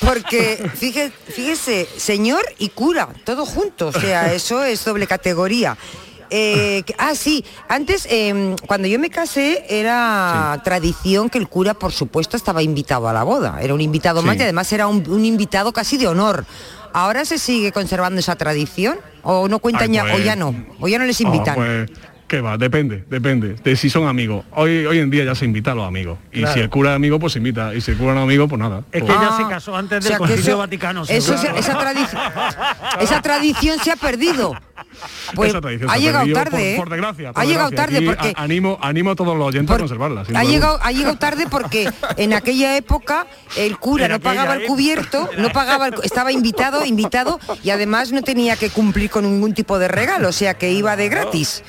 porque 0.00 0.70
fíjese, 0.74 1.12
fíjese, 1.28 1.88
señor 1.96 2.42
y 2.58 2.68
cura, 2.70 3.08
todo 3.24 3.46
junto, 3.46 3.88
o 3.88 3.92
sea, 3.92 4.32
eso 4.32 4.64
es 4.64 4.84
doble 4.84 5.06
categoría. 5.06 5.76
Eh, 6.30 6.82
que- 6.86 6.94
ah, 6.98 7.14
sí, 7.14 7.44
antes, 7.68 8.06
eh, 8.10 8.56
cuando 8.66 8.88
yo 8.88 8.98
me 8.98 9.10
casé, 9.10 9.64
era 9.68 10.60
tradición 10.64 11.28
que 11.30 11.38
el 11.38 11.48
cura, 11.48 11.74
por 11.74 11.92
supuesto, 11.92 12.36
estaba 12.36 12.62
invitado 12.62 13.08
a 13.08 13.12
la 13.12 13.22
boda. 13.22 13.58
Era 13.60 13.74
un 13.74 13.80
invitado 13.80 14.20
Sí. 14.20 14.26
más 14.26 14.36
y 14.38 14.42
además 14.42 14.72
era 14.72 14.86
un, 14.88 15.08
un 15.08 15.24
invitado 15.24 15.72
casi 15.72 15.96
de 15.96 16.08
honor. 16.08 16.44
¿Ahora 16.92 17.24
se 17.24 17.38
sigue 17.38 17.72
conservando 17.72 18.18
esa 18.20 18.36
tradición? 18.36 18.98
¿O 19.22 19.48
no 19.48 19.58
cuentan 19.58 19.90
Ay, 19.90 19.96
ya, 19.96 20.02
pues- 20.02 20.14
o 20.14 20.18
ya 20.18 20.34
no? 20.34 20.54
¿O 20.80 20.88
ya 20.88 20.98
no 20.98 21.04
les 21.04 21.20
Oh, 21.20 21.24
invitan? 21.24 21.54
pues, 21.54 21.90
Que 22.34 22.40
va, 22.40 22.58
depende, 22.58 23.04
depende 23.08 23.54
de 23.62 23.76
si 23.76 23.88
son 23.88 24.08
amigos. 24.08 24.44
Hoy, 24.50 24.84
hoy 24.86 24.98
en 24.98 25.08
día 25.08 25.22
ya 25.24 25.36
se 25.36 25.44
invita 25.44 25.70
a 25.70 25.74
los 25.76 25.86
amigos. 25.86 26.18
Y 26.32 26.40
Claro. 26.40 26.54
si 26.54 26.58
el 26.62 26.68
cura 26.68 26.90
es 26.90 26.96
amigo, 26.96 27.20
pues 27.20 27.32
se 27.34 27.38
invita. 27.38 27.72
Y 27.76 27.80
si 27.80 27.92
el 27.92 27.96
cura 27.96 28.12
no 28.12 28.22
es 28.22 28.24
amigo, 28.24 28.48
pues 28.48 28.58
nada. 28.60 28.78
Es 28.90 29.02
que 29.02 29.06
Pues- 29.06 29.18
ella 29.20 29.36
se 29.36 29.46
casó 29.48 29.76
antes 29.76 29.94
Ah, 29.94 29.98
O 29.98 30.00
del 30.00 30.08
sea, 30.08 30.16
que 30.16 30.18
Concilio 30.18 30.42
eso- 30.50 30.58
Vaticano. 30.58 31.02
eso 31.06 31.38
se- 31.38 31.56
esa, 31.56 31.78
tradición, 31.78 32.20
esa 33.00 33.22
tradición 33.22 33.78
se 33.78 33.92
ha 33.92 33.96
perdido. 33.96 34.52
Pues 35.36 35.50
Esa 35.50 35.60
tradición 35.60 35.88
ha 35.90 35.94
se 35.94 36.00
llegado 36.00 36.24
perdido, 36.24 36.38
tarde, 36.42 36.50
por, 36.50 36.60
¿eh? 36.60 36.74
por 36.76 36.90
desgracia. 36.90 37.32
por 37.32 37.42
ha 37.42 37.46
llegado 37.46 37.70
desgracia. 37.70 37.94
tarde 37.94 37.96
Aquí 37.98 38.06
porque 38.24 38.40
a- 38.40 38.42
animo, 38.42 38.78
animo 38.82 39.10
a 39.12 39.14
todos 39.14 39.38
los 39.38 39.46
oyentes 39.46 39.76
a 39.76 39.78
conservarla. 39.78 40.24
ha 40.34 40.42
llegado, 40.44 40.78
ha 40.82 40.90
llegado 40.90 41.16
tarde 41.16 41.46
porque 41.48 41.88
en 42.16 42.32
aquella 42.32 42.76
época 42.76 43.28
el 43.56 43.78
cura 43.78 44.08
no 44.08 44.18
pagaba 44.18 44.54
el 44.54 44.64
cubierto, 44.66 45.30
no 45.38 45.50
pagaba 45.50 45.86
el- 45.86 45.94
estaba 46.02 46.32
invitado, 46.32 46.84
invitado 46.84 47.38
y 47.62 47.70
además 47.70 48.10
no 48.10 48.22
tenía 48.22 48.56
que 48.56 48.70
cumplir 48.70 49.08
con 49.10 49.22
ningún 49.22 49.54
tipo 49.54 49.78
de 49.78 49.86
regalo, 49.86 50.30
o 50.30 50.32
sea 50.32 50.54
que 50.54 50.72
iba 50.72 50.96
de 50.96 51.08
gratis. 51.08 51.62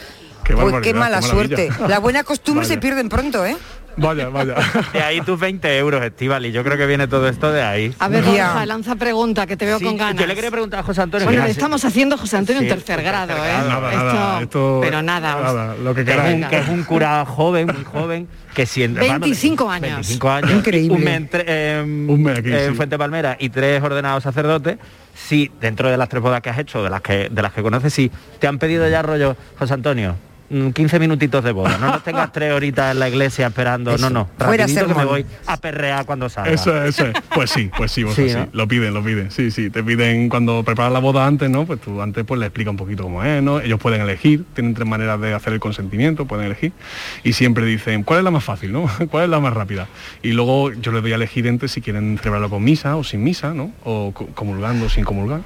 Qué 0.46 0.54
pues 0.56 0.76
qué 0.82 0.94
mala 0.94 1.20
qué 1.20 1.28
suerte. 1.28 1.70
La 1.88 2.00
buena 2.00 2.24
costumbre 2.24 2.66
se 2.66 2.74
Vaya. 2.74 2.82
pierden 2.82 3.10
pronto, 3.10 3.46
¿eh? 3.46 3.58
Vaya, 3.98 4.28
vaya. 4.28 4.56
De 4.92 5.02
ahí 5.02 5.22
tus 5.22 5.40
20 5.40 5.78
euros, 5.78 6.04
Estival, 6.04 6.46
y 6.46 6.52
yo 6.52 6.66
creo 6.66 6.78
que 6.78 6.86
viene 6.86 7.08
todo 7.08 7.30
esto 7.30 7.50
de 7.52 7.64
ahí. 7.64 7.96
A 8.00 8.10
ver, 8.10 8.24
Borja, 8.26 8.66
lanza 8.66 8.96
pregunta, 8.96 9.48
que 9.48 9.56
te 9.56 9.66
veo 9.66 9.80
Sí, 9.80 9.86
con 9.86 9.96
ganas. 9.96 10.20
Yo 10.20 10.28
le 10.28 10.36
quería 10.36 10.52
preguntar 10.52 10.82
a 10.82 10.84
José 10.84 11.02
Antonio. 11.02 11.26
Bueno, 11.26 11.46
le 11.46 11.52
estamos 11.52 11.84
haciendo 11.86 12.18
José 12.18 12.36
Antonio 12.38 12.62
Sí, 12.62 12.68
en 12.68 12.74
tercer 12.74 13.02
grado, 13.02 13.34
¿eh? 13.34 13.54
Nada, 13.68 13.92
esto, 13.94 14.04
nada, 14.06 14.42
esto- 14.42 14.80
pero 14.84 15.02
nada. 15.02 15.36
nada, 15.42 15.76
lo 15.82 15.96
que 15.96 16.02
es, 16.02 16.08
un, 16.10 16.44
que 16.50 16.58
es 16.58 16.68
un 16.68 16.84
cura 16.84 17.26
joven, 17.26 17.68
muy 17.68 17.86
joven, 17.86 18.28
que 18.54 18.66
siendo 18.66 19.00
25 19.00 19.70
años. 19.72 19.82
25 19.94 20.30
años. 20.30 20.52
Increíble. 20.52 20.98
Un 20.98 21.04
mes, 21.04 21.16
en 21.16 21.30
tre- 21.30 21.46
en- 21.48 22.10
Un 22.10 22.22
mes 22.22 22.40
aquí, 22.40 22.52
en 22.54 22.70
sí. 22.72 22.76
Fuente 22.76 22.98
Palmera 22.98 23.38
y 23.40 23.48
tres 23.50 23.82
ordenados 23.82 24.24
sacerdotes. 24.24 24.78
Si 25.16 25.50
dentro 25.62 25.90
de 25.90 25.96
las 25.96 26.10
tres 26.10 26.22
bodas 26.22 26.42
que 26.42 26.50
has 26.50 26.60
hecho, 26.60 26.84
de 26.84 26.90
las 26.90 27.00
que 27.00 27.30
de 27.32 27.42
las 27.42 27.54
que 27.54 27.64
conoces, 27.64 27.94
si 27.94 28.12
te 28.40 28.48
han 28.48 28.60
pedido 28.60 28.88
ya 28.90 29.02
rollo, 29.02 29.38
José 29.58 29.74
Antonio, 29.74 30.18
15 30.50 31.00
minutitos 31.00 31.44
de 31.44 31.52
boda, 31.52 31.78
no 31.80 31.88
nos 31.88 32.04
tengas 32.04 32.32
tres 32.32 32.54
horitas 32.54 32.92
en 32.92 33.00
la 33.00 33.10
iglesia 33.10 33.48
esperando, 33.48 33.98
no, 33.98 34.10
no, 34.10 34.30
Fuera 34.38 34.66
que 34.68 34.86
me 34.86 35.06
voy 35.06 35.26
a 35.48 35.58
perrear 35.58 36.06
cuando 36.06 36.30
salga. 36.30 36.52
Eso, 36.52 36.76
es, 36.84 36.90
eso 37.00 37.08
es. 37.08 37.14
Pues 37.34 37.50
sí, 37.50 37.72
pues 37.76 37.92
sí. 37.92 38.06
Lo 38.54 38.68
piden, 38.68 38.94
lo 38.94 39.04
piden. 39.04 39.32
Sí, 39.32 39.50
sí. 39.52 39.70
Te 39.70 39.84
piden 39.84 40.30
cuando 40.30 40.64
preparas 40.64 40.94
la 40.94 41.00
boda 41.00 41.26
antes, 41.26 41.50
¿no? 41.50 41.66
Pues 41.66 41.82
tú 41.82 42.02
antes 42.02 42.24
pues 42.26 42.40
le 42.40 42.46
explica 42.46 42.70
un 42.70 42.78
poquito 42.78 43.04
cómo 43.04 43.24
es, 43.24 43.42
¿no? 43.42 43.60
Ellos 43.60 43.80
pueden 43.80 44.02
elegir, 44.02 44.46
tienen 44.54 44.74
tres 44.76 44.88
maneras 44.88 45.20
de 45.20 45.34
hacer 45.34 45.54
el 45.54 45.60
consentimiento, 45.60 46.26
pueden 46.26 46.46
elegir. 46.46 46.72
Y 47.24 47.34
siempre 47.34 47.66
dicen, 47.66 48.04
¿cuál 48.04 48.20
es 48.20 48.24
la 48.26 48.32
más 48.32 48.44
fácil, 48.44 48.72
no? 48.72 48.90
¿Cuál 49.10 49.24
es 49.26 49.30
la 49.30 49.40
más 49.40 49.54
rápida? 49.54 49.88
Y 50.22 50.32
luego 50.34 50.72
yo 50.74 50.92
les 50.92 51.02
doy 51.02 51.12
a 51.12 51.16
elegir 51.16 51.48
entre 51.48 51.68
si 51.70 51.82
quieren 51.82 52.18
celebrarlo 52.20 52.50
con 52.50 52.64
misa 52.64 52.96
o 52.98 53.04
sin 53.04 53.24
misa, 53.24 53.54
¿no? 53.54 53.72
O 53.84 54.12
co- 54.14 54.28
comulgando 54.36 54.86
o 54.86 54.90
sin 54.90 55.04
comulgar. 55.04 55.42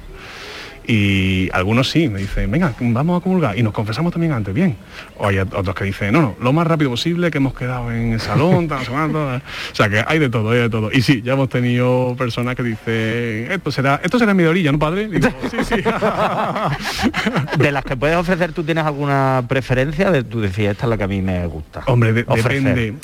Y 0.92 1.48
algunos 1.52 1.88
sí, 1.88 2.08
me 2.08 2.18
dicen, 2.18 2.50
venga, 2.50 2.72
vamos 2.80 3.20
a 3.20 3.22
comulgar. 3.22 3.56
Y 3.56 3.62
nos 3.62 3.72
confesamos 3.72 4.12
también 4.12 4.32
antes, 4.32 4.52
bien. 4.52 4.76
O 5.18 5.28
hay 5.28 5.38
otros 5.38 5.72
que 5.76 5.84
dicen, 5.84 6.12
no, 6.12 6.20
no, 6.20 6.34
lo 6.40 6.52
más 6.52 6.66
rápido 6.66 6.90
posible, 6.90 7.30
que 7.30 7.38
hemos 7.38 7.54
quedado 7.54 7.92
en 7.92 8.14
el 8.14 8.20
salón, 8.20 8.66
tal, 8.66 8.84
cuánto". 8.88 9.24
O 9.24 9.40
sea, 9.72 9.88
que 9.88 10.02
hay 10.04 10.18
de 10.18 10.28
todo, 10.28 10.50
hay 10.50 10.58
de 10.58 10.68
todo. 10.68 10.90
Y 10.92 11.02
sí, 11.02 11.22
ya 11.22 11.34
hemos 11.34 11.48
tenido 11.48 12.16
personas 12.18 12.56
que 12.56 12.64
dicen, 12.64 13.52
esto 13.52 13.70
será, 13.70 14.00
esto 14.02 14.18
será 14.18 14.32
en 14.32 14.36
mi 14.38 14.42
orilla, 14.44 14.72
¿no, 14.72 14.80
padre? 14.80 15.06
Digo, 15.06 15.28
sí, 15.48 15.58
sí. 15.62 15.76
De 17.58 17.70
las 17.70 17.84
que 17.84 17.96
puedes 17.96 18.16
ofrecer, 18.16 18.52
¿tú 18.52 18.64
tienes 18.64 18.84
alguna 18.84 19.44
preferencia? 19.48 20.10
De, 20.10 20.24
tú 20.24 20.40
decías, 20.40 20.72
esta 20.72 20.86
es 20.86 20.90
la 20.90 20.98
que 20.98 21.04
a 21.04 21.08
mí 21.08 21.22
me 21.22 21.46
gusta. 21.46 21.82
Hombre, 21.86 22.12
de- 22.12 22.24
depende. 22.24 22.94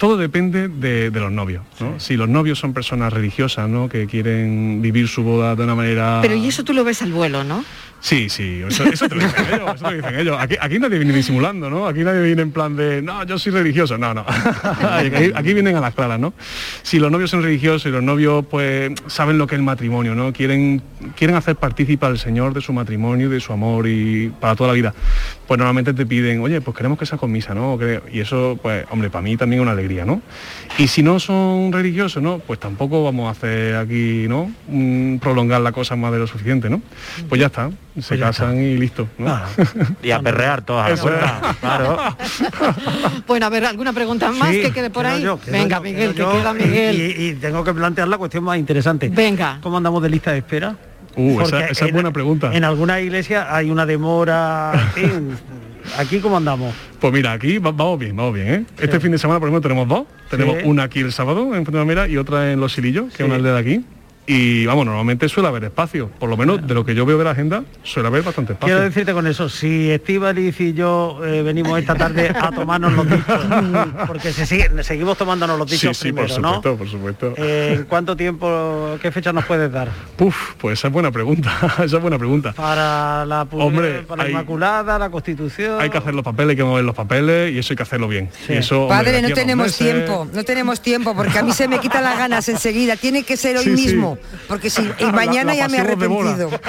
Todo 0.00 0.16
depende 0.16 0.68
de, 0.68 1.10
de 1.10 1.20
los 1.20 1.30
novios, 1.30 1.62
¿no? 1.78 2.00
Si 2.00 2.16
los 2.16 2.26
novios 2.26 2.58
son 2.58 2.72
personas 2.72 3.12
religiosas, 3.12 3.68
¿no? 3.68 3.90
Que 3.90 4.06
quieren 4.06 4.80
vivir 4.80 5.08
su 5.08 5.22
boda 5.22 5.54
de 5.54 5.62
una 5.62 5.74
manera... 5.74 6.20
Pero 6.22 6.36
y 6.36 6.48
eso 6.48 6.64
tú 6.64 6.72
lo 6.72 6.84
ves 6.84 7.02
al 7.02 7.12
vuelo, 7.12 7.44
¿no? 7.44 7.62
Sí, 8.00 8.30
sí, 8.30 8.62
eso, 8.66 8.84
eso 8.84 9.08
te 9.08 9.14
lo 9.14 9.22
dicen 9.22 9.44
ellos, 9.52 9.74
eso 9.74 9.84
te 9.84 9.90
lo 9.90 9.96
dicen 9.96 10.18
ellos. 10.18 10.36
Aquí, 10.40 10.56
aquí 10.58 10.78
nadie 10.78 10.98
viene 10.98 11.12
disimulando, 11.12 11.68
¿no? 11.68 11.86
Aquí 11.86 12.00
nadie 12.00 12.22
viene 12.22 12.42
en 12.42 12.50
plan 12.50 12.74
de, 12.74 13.02
no, 13.02 13.24
yo 13.24 13.38
soy 13.38 13.52
religioso, 13.52 13.98
no, 13.98 14.14
no. 14.14 14.24
aquí, 14.82 15.32
aquí 15.34 15.54
vienen 15.54 15.76
a 15.76 15.80
las 15.80 15.94
claras, 15.94 16.18
¿no? 16.18 16.32
Si 16.82 16.98
los 16.98 17.12
novios 17.12 17.30
son 17.30 17.42
religiosos 17.42 17.86
y 17.86 17.90
los 17.90 18.02
novios, 18.02 18.44
pues, 18.50 18.92
saben 19.06 19.36
lo 19.36 19.46
que 19.46 19.54
es 19.54 19.58
el 19.58 19.64
matrimonio, 19.64 20.14
¿no? 20.14 20.32
Quieren, 20.32 20.82
quieren 21.14 21.36
hacer 21.36 21.56
partícipe 21.56 22.06
al 22.06 22.18
Señor 22.18 22.54
de 22.54 22.62
su 22.62 22.72
matrimonio, 22.72 23.28
de 23.28 23.40
su 23.40 23.52
amor 23.52 23.86
y 23.86 24.32
para 24.40 24.56
toda 24.56 24.68
la 24.68 24.74
vida. 24.74 24.94
Pues 25.46 25.58
normalmente 25.58 25.92
te 25.92 26.06
piden, 26.06 26.40
oye, 26.40 26.60
pues 26.60 26.76
queremos 26.76 26.98
que 26.98 27.04
sea 27.04 27.18
con 27.18 27.30
misa, 27.30 27.54
¿no? 27.54 27.78
Y 28.10 28.20
eso, 28.20 28.58
pues, 28.62 28.86
hombre, 28.90 29.10
para 29.10 29.22
mí 29.22 29.36
también 29.36 29.60
es 29.60 29.62
una 29.62 29.72
alegría, 29.72 30.06
¿no? 30.06 30.22
Y 30.78 30.88
si 30.88 31.02
no 31.02 31.20
son 31.20 31.70
religiosos, 31.72 32.22
¿no? 32.22 32.38
Pues 32.38 32.58
tampoco 32.58 33.04
vamos 33.04 33.28
a 33.28 33.32
hacer 33.32 33.76
aquí, 33.76 34.26
¿no? 34.28 34.50
Mm, 34.68 35.18
prolongar 35.18 35.60
la 35.60 35.72
cosa 35.72 35.96
más 35.96 36.12
de 36.12 36.18
lo 36.18 36.26
suficiente, 36.26 36.70
¿no? 36.70 36.80
Pues 37.28 37.40
ya 37.40 37.48
está, 37.48 37.70
se 37.98 38.18
casan 38.18 38.56
y 38.62 38.76
listo, 38.76 39.08
¿no? 39.18 39.40
Y 40.02 40.10
a 40.10 40.20
perrear 40.20 40.62
todas. 40.62 41.00
Claro. 41.60 41.98
Bueno, 43.26 43.46
a 43.46 43.48
ver, 43.48 43.64
¿alguna 43.64 43.92
pregunta 43.92 44.30
más 44.32 44.50
Sí, 44.50 44.60
que 44.62 44.72
quede 44.72 44.90
por 44.90 45.06
ahí? 45.06 45.22
yo, 45.22 45.38
Venga, 45.46 45.76
yo, 45.76 45.82
Miguel, 45.82 46.14
que 46.14 46.22
queda 46.24 46.52
Miguel. 46.52 46.96
Y, 47.18 47.24
y 47.28 47.32
tengo 47.34 47.62
que 47.64 47.72
plantear 47.72 48.08
la 48.08 48.18
cuestión 48.18 48.44
más 48.44 48.58
interesante. 48.58 49.08
Venga. 49.08 49.58
¿Cómo 49.62 49.76
andamos 49.76 50.02
de 50.02 50.10
lista 50.10 50.32
de 50.32 50.38
espera? 50.38 50.76
Uh, 51.16 51.40
esa, 51.40 51.66
es 51.66 51.80
en- 51.82 51.92
buena 51.92 52.12
pregunta. 52.12 52.50
En 52.52 52.64
alguna 52.64 53.00
iglesia 53.00 53.54
hay 53.54 53.70
una 53.70 53.86
demora. 53.86 54.92
en 54.96 55.36
Aquí 55.98 56.18
cómo 56.20 56.36
andamos. 56.36 56.74
Pues 57.00 57.12
mira, 57.12 57.32
aquí 57.32 57.58
va- 57.58 57.72
vamos 57.72 57.98
bien, 57.98 58.14
vamos 58.14 58.34
bien, 58.34 58.48
¿eh? 58.48 58.64
Este 58.78 59.00
fin 59.00 59.10
de 59.12 59.18
semana, 59.18 59.40
por 59.40 59.48
ejemplo, 59.48 59.68
tenemos 59.68 59.88
dos. 59.88 60.06
Tenemos 60.30 60.56
Sí. 60.58 60.62
una 60.66 60.84
aquí 60.84 61.00
el 61.00 61.12
sábado 61.12 61.40
en 61.54 61.64
Fuente 61.64 61.72
Palmera 61.72 62.06
y 62.06 62.16
otra 62.16 62.52
en 62.52 62.60
Los 62.60 62.72
Silillos, 62.74 63.06
que 63.10 63.16
Sí. 63.16 63.22
es 63.22 63.26
una 63.26 63.36
aldea 63.36 63.54
de 63.54 63.58
aquí. 63.60 63.84
Y 64.32 64.64
vamos, 64.64 64.86
normalmente 64.86 65.28
suele 65.28 65.48
haber 65.48 65.64
espacio. 65.64 66.08
Por 66.20 66.28
lo 66.28 66.36
menos 66.36 66.64
de 66.64 66.72
lo 66.72 66.84
que 66.84 66.94
yo 66.94 67.04
veo 67.04 67.18
de 67.18 67.24
la 67.24 67.30
agenda, 67.32 67.64
suele 67.82 68.06
haber 68.08 68.22
bastante 68.22 68.52
espacio. 68.52 68.76
Quiero 68.76 68.88
decirte 68.88 69.12
con 69.12 69.26
eso, 69.26 69.48
si 69.48 69.90
Estíbaliz 69.90 70.60
y 70.60 70.72
yo 70.72 71.18
eh, 71.24 71.42
venimos 71.42 71.76
esta 71.80 71.96
tarde 71.96 72.28
a 72.28 72.50
tomarnos 72.52 72.92
los 72.92 73.10
dichos, 73.10 73.44
porque 74.06 74.32
se 74.32 74.46
sigue- 74.46 74.70
seguimos 74.84 75.18
tomándonos 75.18 75.58
los 75.58 75.68
sí, 75.68 75.74
dichos 75.76 75.96
sí, 75.96 76.12
primero, 76.12 76.28
por 76.28 76.40
¿no? 76.42 76.54
supuesto, 76.54 76.76
por 76.78 76.88
supuesto. 76.88 77.34
Eh, 77.38 77.74
¿En 77.78 77.84
cuánto 77.86 78.16
tiempo, 78.16 78.96
qué 79.02 79.10
fecha 79.10 79.32
nos 79.32 79.44
puedes 79.46 79.70
dar? 79.72 79.88
Puf, 80.16 80.54
pues 80.58 80.78
esa 80.78 80.86
es 80.86 80.92
buena 80.92 81.10
pregunta, 81.10 81.52
esa 81.84 81.96
es 81.96 82.00
buena 82.02 82.16
pregunta. 82.18 82.52
Para 82.52 83.24
la, 83.26 83.46
Hombre, 83.50 84.02
para 84.02 84.22
la 84.22 84.26
hay- 84.26 84.30
Inmaculada, 84.30 84.96
la 84.98 85.10
Constitución. 85.10 85.80
Hay 85.80 85.90
que 85.90 85.98
hacer 85.98 86.14
los 86.14 86.22
papeles, 86.24 86.50
hay 86.50 86.56
que 86.56 86.64
mover 86.64 86.84
los 86.84 86.94
papeles 86.94 87.52
y 87.52 87.58
eso 87.58 87.72
hay 87.72 87.76
que 87.78 87.82
hacerlo 87.82 88.06
bien. 88.06 88.28
Y 88.48 88.52
eso, 88.52 88.86
Padre, 88.86 89.22
no 89.22 89.30
tenemos 89.30 89.66
meses- 89.66 89.78
tiempo, 89.78 90.28
no 90.32 90.44
tenemos 90.44 90.80
tiempo, 90.80 91.16
porque 91.16 91.38
a 91.38 91.42
mí 91.42 91.52
se 91.52 91.66
me 91.66 91.80
quitan 91.80 92.04
las 92.04 92.16
ganas 92.16 92.48
enseguida. 92.48 92.94
Tiene 92.96 93.24
que 93.24 93.36
ser 93.36 93.56
hoy 93.56 93.64
Sí, 93.64 93.76
sí. 93.76 93.86
mismo, 93.86 94.18
porque 94.48 94.70
si 94.70 94.82
y 94.98 95.04
mañana 95.06 95.52
la 95.52 95.58
ya 95.58 95.68
me 95.68 95.76
he 95.78 95.80
arrepentido. 95.80 96.50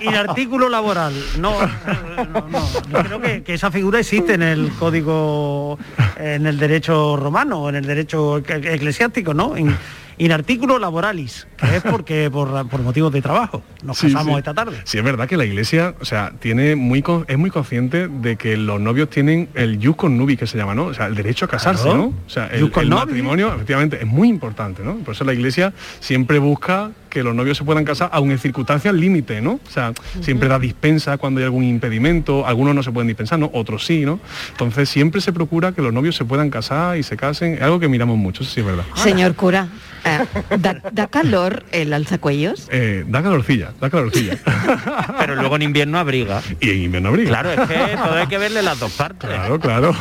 y 0.00 0.08
el 0.08 0.16
artículo 0.16 0.68
laboral. 0.68 1.12
No, 1.38 1.54
no, 1.62 2.48
no. 2.48 2.68
Yo 2.90 2.98
creo 3.04 3.20
que, 3.20 3.42
que 3.42 3.54
esa 3.54 3.70
figura 3.70 4.00
existe 4.00 4.34
en 4.34 4.42
el 4.42 4.70
código, 4.78 5.78
en 6.16 6.46
el 6.46 6.58
derecho 6.58 7.16
romano, 7.16 7.68
en 7.68 7.76
el 7.76 7.86
derecho 7.86 8.38
ec- 8.42 8.66
eclesiástico, 8.74 9.34
¿no? 9.34 9.56
En, 9.56 9.76
in 10.18 10.32
artículo 10.32 10.78
laboralis, 10.78 11.46
que 11.56 11.76
es 11.76 11.82
porque 11.90 12.30
por, 12.30 12.66
por 12.68 12.82
motivos 12.82 13.12
de 13.12 13.22
trabajo. 13.22 13.62
Nos 13.82 13.98
Sí, 13.98 14.08
casamos 14.08 14.34
sí. 14.34 14.38
esta 14.38 14.54
tarde. 14.54 14.80
Sí, 14.84 14.98
es 14.98 15.04
verdad 15.04 15.28
que 15.28 15.36
la 15.36 15.44
iglesia, 15.44 15.94
o 16.00 16.04
sea, 16.04 16.32
tiene 16.40 16.74
muy 16.76 17.02
con- 17.02 17.24
es 17.28 17.38
muy 17.38 17.50
consciente 17.50 18.08
de 18.08 18.36
que 18.36 18.56
los 18.56 18.80
novios 18.80 19.08
tienen 19.10 19.48
el 19.54 19.78
jus 19.84 19.96
con 19.96 20.16
nubi 20.16 20.36
que 20.36 20.46
se 20.46 20.58
llama, 20.58 20.74
¿no? 20.74 20.86
O 20.86 20.94
sea, 20.94 21.06
el 21.06 21.14
derecho 21.14 21.44
a 21.44 21.48
casarse, 21.48 21.84
Claro. 21.84 21.98
¿no? 21.98 22.04
O 22.26 22.30
sea, 22.30 22.46
el, 22.48 22.70
el 22.74 22.88
matrimonio, 22.88 23.54
efectivamente, 23.54 23.98
es 24.00 24.06
muy 24.06 24.28
importante, 24.28 24.82
¿no? 24.82 24.96
Por 24.96 25.14
eso 25.14 25.24
la 25.24 25.32
iglesia 25.32 25.72
siempre 26.00 26.38
busca 26.38 26.90
que 27.08 27.22
los 27.22 27.34
novios 27.34 27.56
se 27.56 27.64
puedan 27.64 27.84
casar, 27.84 28.10
aun 28.12 28.30
en 28.30 28.38
circunstancias 28.38 28.92
límite, 28.94 29.40
¿no? 29.40 29.52
O 29.66 29.70
sea, 29.70 29.92
siempre 30.20 30.48
da 30.48 30.58
dispensa 30.58 31.16
cuando 31.16 31.38
hay 31.40 31.44
algún 31.44 31.64
impedimento, 31.64 32.46
algunos 32.46 32.74
no 32.74 32.82
se 32.82 32.92
pueden 32.92 33.06
dispensar, 33.08 33.38
¿no? 33.38 33.50
Otros 33.54 33.86
sí, 33.86 34.04
¿no? 34.04 34.20
Entonces 34.50 34.88
siempre 34.90 35.20
se 35.20 35.32
procura 35.32 35.72
que 35.72 35.80
los 35.80 35.92
novios 35.92 36.16
se 36.16 36.24
puedan 36.24 36.50
casar 36.50 36.98
y 36.98 37.02
se 37.02 37.16
casen, 37.16 37.54
es 37.54 37.62
algo 37.62 37.80
que 37.80 37.88
miramos 37.88 38.18
mucho, 38.18 38.42
eso 38.42 38.52
sí 38.52 38.60
es 38.60 38.66
verdad. 38.66 38.84
Señor 38.94 39.34
cura, 39.36 39.68
eh, 40.08 40.26
¿da, 40.58 40.80
da 40.92 41.06
calor 41.06 41.64
el 41.72 41.92
alzacuellos? 41.92 42.68
Eh, 42.70 43.04
da 43.06 43.22
calorcilla, 43.22 43.72
da 43.80 43.90
calorcilla. 43.90 44.36
Pero 45.18 45.34
luego 45.36 45.56
en 45.56 45.62
invierno 45.62 45.98
abriga. 45.98 46.42
y 46.60 46.70
en 46.70 46.82
invierno 46.84 47.08
abriga. 47.10 47.28
Claro, 47.30 47.52
es 47.52 47.68
que 47.68 47.96
todo 47.96 48.14
hay 48.14 48.26
que 48.26 48.38
verle 48.38 48.62
las 48.62 48.78
dos 48.80 48.92
partes. 48.92 49.28
Claro, 49.28 49.58
claro. 49.60 49.94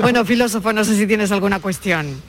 Bueno, 0.00 0.24
filósofo, 0.24 0.72
no 0.72 0.84
sé 0.84 0.96
si 0.96 1.06
tienes 1.06 1.30
alguna 1.32 1.60
cuestión. 1.60 2.20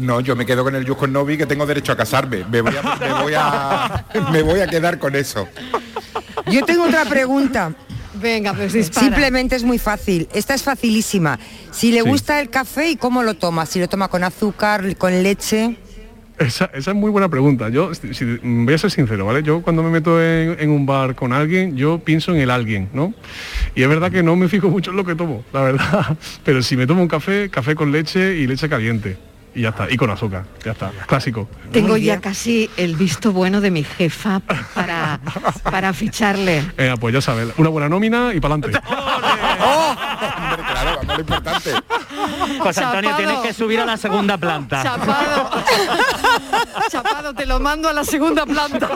No, 0.00 0.20
yo 0.20 0.36
me 0.36 0.46
quedo 0.46 0.62
con 0.62 0.74
el 0.76 0.84
Yukon 0.84 1.12
Novi 1.12 1.36
que 1.36 1.46
tengo 1.46 1.66
derecho 1.66 1.92
a 1.92 1.96
casarme. 1.96 2.44
Me 2.50 2.60
voy 2.60 2.74
a, 2.76 2.96
me 2.96 3.12
voy 3.22 3.32
a, 3.36 4.04
me 4.32 4.42
voy 4.42 4.60
a 4.60 4.66
quedar 4.68 4.98
con 4.98 5.16
eso. 5.16 5.48
Yo 6.50 6.64
tengo 6.64 6.84
otra 6.84 7.04
pregunta. 7.04 7.72
Venga, 8.14 8.54
pues 8.54 8.72
dispara. 8.72 9.06
Simplemente 9.06 9.56
es 9.56 9.64
muy 9.64 9.78
fácil. 9.78 10.28
Esta 10.32 10.54
es 10.54 10.62
facilísima. 10.62 11.38
Si 11.72 11.90
le 11.90 12.02
Sí. 12.02 12.08
gusta 12.08 12.40
el 12.40 12.48
café 12.48 12.90
y 12.90 12.96
cómo 12.96 13.24
lo 13.24 13.34
toma, 13.34 13.66
si 13.66 13.80
lo 13.80 13.88
toma 13.88 14.06
con 14.08 14.22
azúcar, 14.22 14.96
con 14.96 15.22
leche. 15.24 15.76
Esa, 16.38 16.64
esa 16.74 16.90
es 16.90 16.96
muy 16.96 17.10
buena 17.10 17.28
pregunta. 17.28 17.68
Yo 17.68 17.94
si- 17.94 18.12
si- 18.12 18.24
mm, 18.24 18.64
voy 18.64 18.74
a 18.74 18.78
ser 18.78 18.90
sincero, 18.90 19.24
¿vale? 19.26 19.42
Yo 19.44 19.62
cuando 19.62 19.82
me 19.84 19.90
meto 19.90 20.20
en, 20.20 20.56
en 20.58 20.70
un 20.70 20.84
bar 20.84 21.14
con 21.14 21.32
alguien, 21.32 21.76
yo 21.76 21.98
pienso 22.00 22.34
en 22.34 22.40
el 22.40 22.50
alguien, 22.50 22.88
¿no? 22.92 23.14
Y 23.76 23.82
es 23.82 23.88
verdad 23.88 24.10
que 24.10 24.22
no 24.24 24.34
me 24.34 24.48
fijo 24.48 24.68
mucho 24.68 24.90
en 24.90 24.96
lo 24.96 25.04
que 25.04 25.14
tomo, 25.14 25.44
la 25.52 25.60
verdad. 25.62 26.16
Pero 26.44 26.60
si 26.62 26.76
me 26.76 26.86
tomo 26.86 27.02
un 27.02 27.08
café, 27.08 27.48
café 27.50 27.74
con 27.76 27.92
leche 27.92 28.34
y 28.36 28.46
leche 28.48 28.68
caliente. 28.68 29.16
y 29.54 29.60
ya 29.62 29.68
está. 29.68 29.86
Y 29.88 29.96
con 29.96 30.10
azúcar, 30.10 30.42
ya 30.64 30.72
está. 30.72 30.90
Clásico. 31.06 31.48
Tengo 31.70 31.96
ya 31.96 32.20
casi 32.20 32.68
el 32.76 32.96
visto 32.96 33.32
bueno 33.32 33.60
de 33.60 33.70
mi 33.70 33.84
jefa 33.84 34.40
para, 34.74 35.20
para 35.62 35.92
ficharle. 35.92 36.62
Eh, 36.76 36.94
pues 36.98 37.14
ya 37.14 37.20
sabes, 37.20 37.50
una 37.58 37.68
buena 37.68 37.88
nómina 37.88 38.32
y 38.34 38.40
para 38.40 38.54
adelante. 38.56 38.80
claro, 41.00 41.06
vamos 41.06 41.08
a 41.08 41.14
lo 41.14 41.20
importante. 41.20 41.70
José 42.60 42.84
Antonio, 42.84 43.10
Chapado. 43.10 43.16
tienes 43.16 43.38
que 43.40 43.52
subir 43.52 43.80
a 43.80 43.86
la 43.86 43.96
segunda 43.96 44.36
planta. 44.38 44.82
Chapado. 44.82 45.50
Chapado, 46.90 47.34
te 47.34 47.46
lo 47.46 47.60
mando 47.60 47.88
a 47.88 47.92
la 47.92 48.04
segunda 48.04 48.46
planta. 48.46 48.88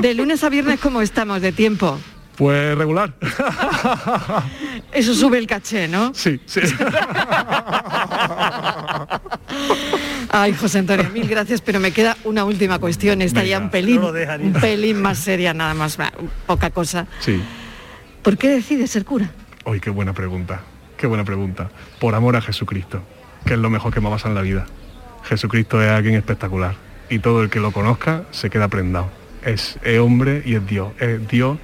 De 0.00 0.14
lunes 0.14 0.42
a 0.44 0.48
viernes, 0.48 0.80
¿cómo 0.80 1.02
estamos 1.02 1.40
de 1.40 1.52
tiempo? 1.52 1.98
Pues 2.36 2.78
regular. 2.78 3.12
Eso 4.92 5.12
sube 5.14 5.38
el 5.38 5.46
caché, 5.48 5.88
¿no? 5.88 6.12
Sí, 6.14 6.40
sí. 6.46 6.60
Ay, 10.30 10.54
José 10.54 10.78
Antonio, 10.78 11.10
mil 11.12 11.26
gracias, 11.26 11.60
pero 11.60 11.80
me 11.80 11.90
queda 11.90 12.16
una 12.22 12.44
última 12.44 12.78
cuestión. 12.78 13.22
Esta 13.22 13.42
ya 13.42 13.58
un 13.58 13.70
pelín, 13.70 14.00
no 14.00 14.10
un 14.10 14.52
pelín 14.60 15.02
más 15.02 15.18
seria, 15.18 15.52
nada 15.52 15.74
más, 15.74 15.98
poca 16.46 16.70
cosa. 16.70 17.06
Sí. 17.18 17.42
¿Por 18.28 18.36
qué 18.36 18.50
decides 18.50 18.90
ser 18.90 19.06
cura? 19.06 19.30
Uy, 19.64 19.80
qué 19.80 19.88
buena 19.88 20.12
pregunta. 20.12 20.60
Qué 20.98 21.06
buena 21.06 21.24
pregunta. 21.24 21.70
Por 21.98 22.14
amor 22.14 22.36
a 22.36 22.42
Jesucristo, 22.42 23.00
que 23.46 23.54
es 23.54 23.58
lo 23.58 23.70
mejor 23.70 23.90
que 23.94 24.02
me 24.02 24.08
ha 24.08 24.10
pasado 24.10 24.32
en 24.32 24.34
la 24.34 24.42
vida. 24.42 24.66
Jesucristo 25.24 25.82
es 25.82 25.88
alguien 25.88 26.14
espectacular 26.14 26.74
y 27.08 27.20
todo 27.20 27.42
el 27.42 27.48
que 27.48 27.58
lo 27.58 27.72
conozca 27.72 28.24
se 28.30 28.50
queda 28.50 28.68
prendado. 28.68 29.08
Es, 29.46 29.78
es 29.82 29.98
hombre 29.98 30.42
y 30.44 30.56
es 30.56 30.66
Dios. 30.66 30.92
Es 31.00 31.26
Dios 31.26 31.56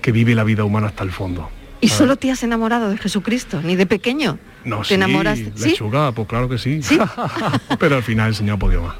que 0.00 0.12
vive 0.12 0.36
la 0.36 0.44
vida 0.44 0.62
humana 0.62 0.86
hasta 0.86 1.02
el 1.02 1.10
fondo. 1.10 1.50
¿Y 1.80 1.88
solo 1.88 2.14
te 2.14 2.30
has 2.30 2.44
enamorado 2.44 2.88
de 2.88 2.96
Jesucristo? 2.96 3.60
¿Ni 3.60 3.74
de 3.74 3.86
pequeño? 3.86 4.38
No, 4.64 4.82
¿Te 4.82 4.84
sí, 4.84 4.94
enamoraste? 4.94 5.52
¿Sí? 5.56 5.70
lechuga, 5.70 6.12
pues 6.12 6.28
claro 6.28 6.48
que 6.48 6.58
sí. 6.58 6.82
Pero 7.80 7.96
al 7.96 8.04
final 8.04 8.28
el 8.28 8.36
Señor 8.36 8.54
ha 8.54 8.58
podido 8.60 8.84
más. 8.84 8.94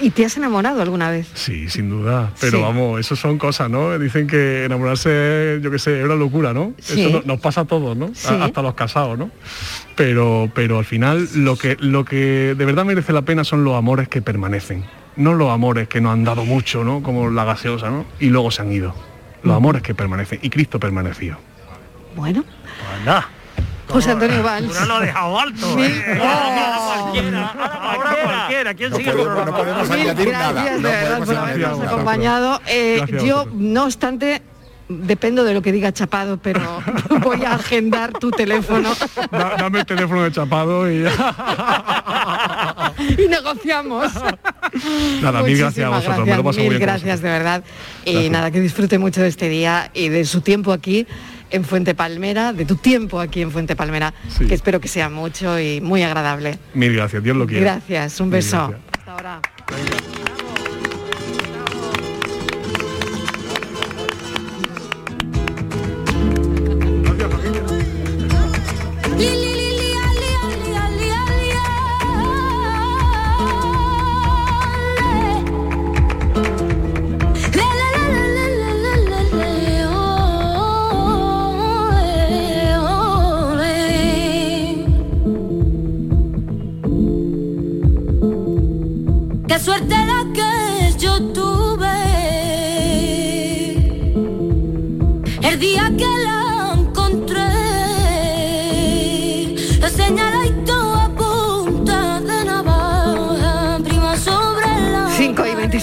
¿Y 0.00 0.10
te 0.10 0.24
has 0.24 0.36
enamorado 0.36 0.82
alguna 0.82 1.10
vez? 1.10 1.28
Sí, 1.34 1.68
sin 1.68 1.88
duda. 1.88 2.32
Pero 2.40 2.58
Sí. 2.58 2.62
vamos, 2.62 2.98
eso 3.00 3.14
son 3.14 3.38
cosas, 3.38 3.70
¿no? 3.70 3.96
Dicen 3.98 4.26
que 4.26 4.64
enamorarse, 4.64 5.56
es, 5.56 5.62
yo 5.62 5.70
qué 5.70 5.78
sé, 5.78 6.00
es 6.00 6.04
una 6.04 6.16
locura, 6.16 6.52
¿no? 6.52 6.72
Sí. 6.80 7.00
Eso 7.02 7.10
no- 7.20 7.22
nos 7.24 7.40
pasa 7.40 7.60
a 7.60 7.64
todos, 7.64 7.96
¿no? 7.96 8.10
A- 8.28 8.44
hasta 8.44 8.60
los 8.62 8.74
casados, 8.74 9.16
¿no? 9.18 9.30
Pero, 9.94 10.50
pero 10.54 10.78
al 10.80 10.84
final 10.84 11.28
lo 11.36 11.56
que, 11.56 11.76
lo 11.78 12.04
que 12.04 12.54
de 12.56 12.64
verdad 12.64 12.84
merece 12.84 13.12
la 13.12 13.22
pena 13.22 13.44
son 13.44 13.62
los 13.62 13.76
amores 13.76 14.08
que 14.08 14.20
permanecen. 14.20 14.84
No 15.16 15.34
los 15.34 15.50
amores 15.50 15.86
que 15.86 16.00
nos 16.00 16.12
han 16.12 16.24
dado 16.24 16.44
mucho, 16.44 16.82
¿no? 16.82 17.00
Como 17.02 17.30
la 17.30 17.44
gaseosa, 17.44 17.88
¿no? 17.88 18.04
Y 18.18 18.26
luego 18.30 18.50
se 18.50 18.62
han 18.62 18.72
ido. 18.72 18.94
Los 19.44 19.56
amores 19.56 19.82
que 19.82 19.94
permanecen. 19.94 20.40
Y 20.42 20.50
Cristo 20.50 20.80
permaneció. 20.80 21.38
Bueno. 22.16 22.42
Pues 22.44 23.04
nada. 23.06 23.28
José 23.88 24.10
Antonio 24.12 24.42
Valls. 24.42 24.68
Tú 24.72 24.80
no 24.80 24.86
lo 24.86 24.94
has 24.94 25.00
dejado 25.02 25.40
alto. 25.40 25.76
Mil- 25.76 25.90
¿eh? 25.92 26.20
Ahora 26.20 26.78
cualquiera, 27.02 27.54
ahora 27.80 28.16
cualquiera. 28.24 28.74
¿Quién 28.74 28.94
sigue 28.94 29.12
con 29.12 29.44
no 29.44 29.56
podemos 29.56 29.90
añadir 29.90 30.28
gracias 30.28 30.54
nada. 30.54 30.64
de 30.64 30.70
No 30.70 30.78
podemos 30.88 31.28
por 31.28 31.36
habernos 31.36 31.78
nada. 31.78 31.90
acompañado. 31.90 32.60
Eh, 32.66 32.94
Gracias 32.98 33.22
yo, 33.24 33.46
no 33.52 33.84
obstante, 33.84 34.42
dependo 34.88 35.44
de 35.44 35.54
lo 35.54 35.62
que 35.62 35.72
diga 35.72 35.92
Chapado, 35.92 36.38
pero 36.38 36.60
voy 37.22 37.44
a 37.44 37.54
agendar 37.54 38.12
tu 38.12 38.30
teléfono 38.30 38.90
Da- 39.30 39.56
dame 39.58 39.80
el 39.80 39.86
teléfono 39.86 40.22
de 40.24 40.32
chapado 40.32 40.90
y 40.90 41.04
y 43.18 43.28
negociamos. 43.28 44.12
Nada, 45.22 45.42
mil 45.42 45.58
gracias 45.58 45.86
a 45.86 45.90
vosotros. 45.90 46.26
Me 46.26 46.36
lo 46.36 46.44
paso 46.44 46.58
muy 46.60 46.68
mil 46.68 46.78
bien 46.78 46.88
gracias 46.88 47.20
de 47.20 47.28
verdad. 47.28 47.64
Y 48.04 48.12
Gracias. 48.12 48.32
nada, 48.32 48.50
que 48.50 48.60
disfrute 48.60 48.98
mucho 48.98 49.20
de 49.22 49.28
este 49.28 49.48
día 49.48 49.90
y 49.94 50.08
de 50.08 50.24
su 50.24 50.40
tiempo 50.40 50.72
aquí 50.72 51.06
en 51.54 51.64
Fuente 51.64 51.94
Palmera, 51.94 52.52
de 52.52 52.64
tu 52.64 52.76
tiempo 52.76 53.20
aquí 53.20 53.40
en 53.42 53.50
Fuente 53.50 53.76
Palmera, 53.76 54.12
Sí. 54.28 54.46
que 54.46 54.54
espero 54.54 54.80
que 54.80 54.88
sea 54.88 55.08
mucho 55.08 55.58
y 55.60 55.80
muy 55.80 56.02
agradable. 56.02 56.58
Mil 56.74 56.92
gracias, 56.94 57.22
Dios 57.22 57.36
lo 57.36 57.46
quiere. 57.46 57.62
Gracias, 57.64 58.20
un 58.20 58.26
Mil 58.28 58.34
beso. 58.36 58.68
gracias. 58.68 58.80
Hasta 58.98 59.12
ahora. 59.12 59.40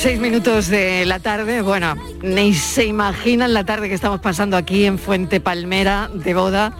5 0.01 0.09
y 0.09 0.17
26 0.17 0.19
minutos 0.19 0.67
de 0.67 1.05
la 1.05 1.19
tarde. 1.19 1.61
Bueno, 1.61 1.95
ni 2.23 2.55
se 2.55 2.85
imaginan 2.85 3.53
la 3.53 3.65
tarde 3.65 3.87
que 3.87 3.93
estamos 3.93 4.19
pasando 4.19 4.57
aquí 4.57 4.85
en 4.85 4.97
Fuente 4.97 5.39
Palmera 5.39 6.09
de 6.11 6.33
boda. 6.33 6.75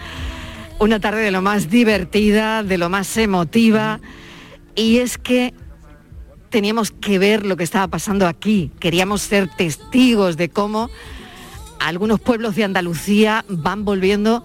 Una 0.79 0.99
tarde 0.99 1.21
de 1.21 1.29
lo 1.29 1.43
más 1.43 1.69
divertida, 1.69 2.63
de 2.63 2.79
lo 2.79 2.89
más 2.89 3.15
emotiva. 3.17 3.99
Y 4.75 4.97
es 4.97 5.19
que 5.19 5.53
teníamos 6.49 6.89
que 6.89 7.19
ver 7.19 7.45
lo 7.45 7.57
que 7.57 7.63
estaba 7.63 7.87
pasando 7.89 8.25
aquí. 8.25 8.71
Queríamos 8.79 9.21
ser 9.21 9.47
testigos 9.49 10.35
de 10.35 10.49
cómo 10.49 10.89
algunos 11.79 12.19
pueblos 12.19 12.55
de 12.55 12.63
Andalucía 12.63 13.45
van 13.47 13.85
volviendo 13.85 14.43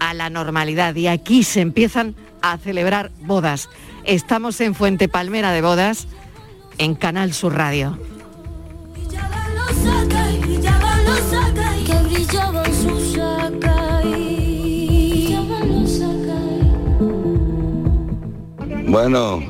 a 0.00 0.14
la 0.14 0.30
normalidad 0.30 0.96
y 0.96 1.06
aquí 1.06 1.44
se 1.44 1.60
empiezan 1.60 2.16
a 2.42 2.58
celebrar 2.58 3.12
bodas. 3.20 3.68
Estamos 4.04 4.60
en 4.60 4.74
Fuente 4.74 5.08
Palmera 5.08 5.52
de 5.52 5.62
Bodas, 5.62 6.08
en 6.78 6.96
Canal 6.96 7.32
Sur 7.32 7.54
Radio. 7.54 7.96
Bueno, 18.88 19.42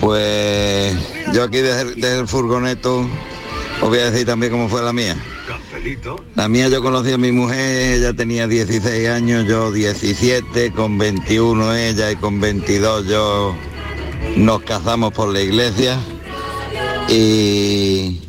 pues 0.00 0.94
yo 1.32 1.44
aquí 1.44 1.58
desde, 1.58 1.94
desde 1.94 2.20
el 2.20 2.28
furgoneto 2.28 3.06
os 3.80 3.88
voy 3.88 3.98
a 3.98 4.10
decir 4.10 4.26
también 4.26 4.52
cómo 4.52 4.68
fue 4.68 4.82
la 4.82 4.92
mía. 4.92 5.16
La 6.34 6.48
mía 6.48 6.68
yo 6.68 6.82
conocí 6.82 7.12
a 7.12 7.18
mi 7.18 7.32
mujer, 7.32 7.94
ella 7.94 8.12
tenía 8.12 8.46
16 8.46 9.08
años, 9.08 9.46
yo 9.46 9.72
17, 9.72 10.72
con 10.72 10.98
21 10.98 11.74
ella 11.74 12.10
y 12.10 12.16
con 12.16 12.40
22 12.40 13.06
yo 13.06 13.54
nos 14.36 14.62
casamos 14.62 15.12
por 15.12 15.32
la 15.32 15.40
iglesia 15.40 15.98
y, 17.08 18.27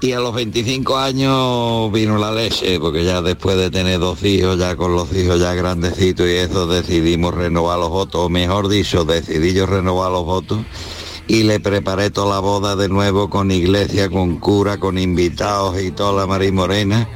y 0.00 0.12
a 0.12 0.20
los 0.20 0.34
25 0.34 0.96
años 0.96 1.90
vino 1.92 2.18
la 2.18 2.30
leche, 2.30 2.78
porque 2.78 3.04
ya 3.04 3.20
después 3.20 3.56
de 3.56 3.70
tener 3.70 3.98
dos 3.98 4.22
hijos, 4.24 4.58
ya 4.58 4.76
con 4.76 4.94
los 4.94 5.12
hijos 5.12 5.40
ya 5.40 5.54
grandecitos 5.54 6.26
y 6.26 6.34
eso, 6.34 6.66
decidimos 6.68 7.34
renovar 7.34 7.78
los 7.78 7.90
votos, 7.90 8.26
o 8.26 8.28
mejor 8.28 8.68
dicho, 8.68 9.04
decidí 9.04 9.52
yo 9.54 9.66
renovar 9.66 10.12
los 10.12 10.24
votos 10.24 10.60
y 11.26 11.42
le 11.42 11.58
preparé 11.60 12.10
toda 12.10 12.36
la 12.36 12.40
boda 12.40 12.76
de 12.76 12.88
nuevo 12.88 13.28
con 13.28 13.50
iglesia, 13.50 14.08
con 14.08 14.38
cura, 14.38 14.78
con 14.78 14.98
invitados 14.98 15.80
y 15.82 15.90
toda 15.90 16.12
la 16.12 16.26
María 16.26 16.52
Morena, 16.52 17.08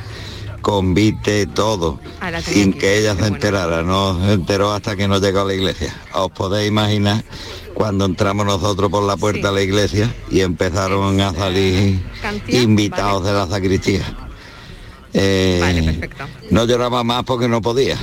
con 0.62 0.94
vite, 0.94 1.46
todo, 1.46 2.00
sin 2.44 2.72
que 2.72 2.98
ella 2.98 3.14
se 3.14 3.26
enterara, 3.26 3.82
no 3.82 4.18
se 4.24 4.32
enteró 4.32 4.72
hasta 4.72 4.96
que 4.96 5.06
no 5.08 5.18
llegó 5.18 5.40
a 5.40 5.44
la 5.44 5.54
iglesia. 5.54 5.94
Os 6.14 6.30
podéis 6.30 6.68
imaginar 6.68 7.22
cuando 7.74 8.04
entramos 8.04 8.46
nosotros 8.46 8.90
por 8.90 9.02
la 9.02 9.16
puerta 9.16 9.48
de 9.48 9.54
la 9.54 9.62
iglesia 9.62 10.14
y 10.30 10.40
empezaron 10.40 11.20
a 11.20 11.34
salir 11.34 12.00
invitados 12.48 13.24
de 13.24 13.32
la 13.32 13.46
sacristía. 13.46 14.02
Eh, 15.12 15.58
Vale, 15.60 15.82
perfecto. 15.82 16.24
no 16.50 16.64
lloraba 16.64 17.04
más 17.04 17.24
porque 17.24 17.48
no 17.48 17.60
podía. 17.60 17.98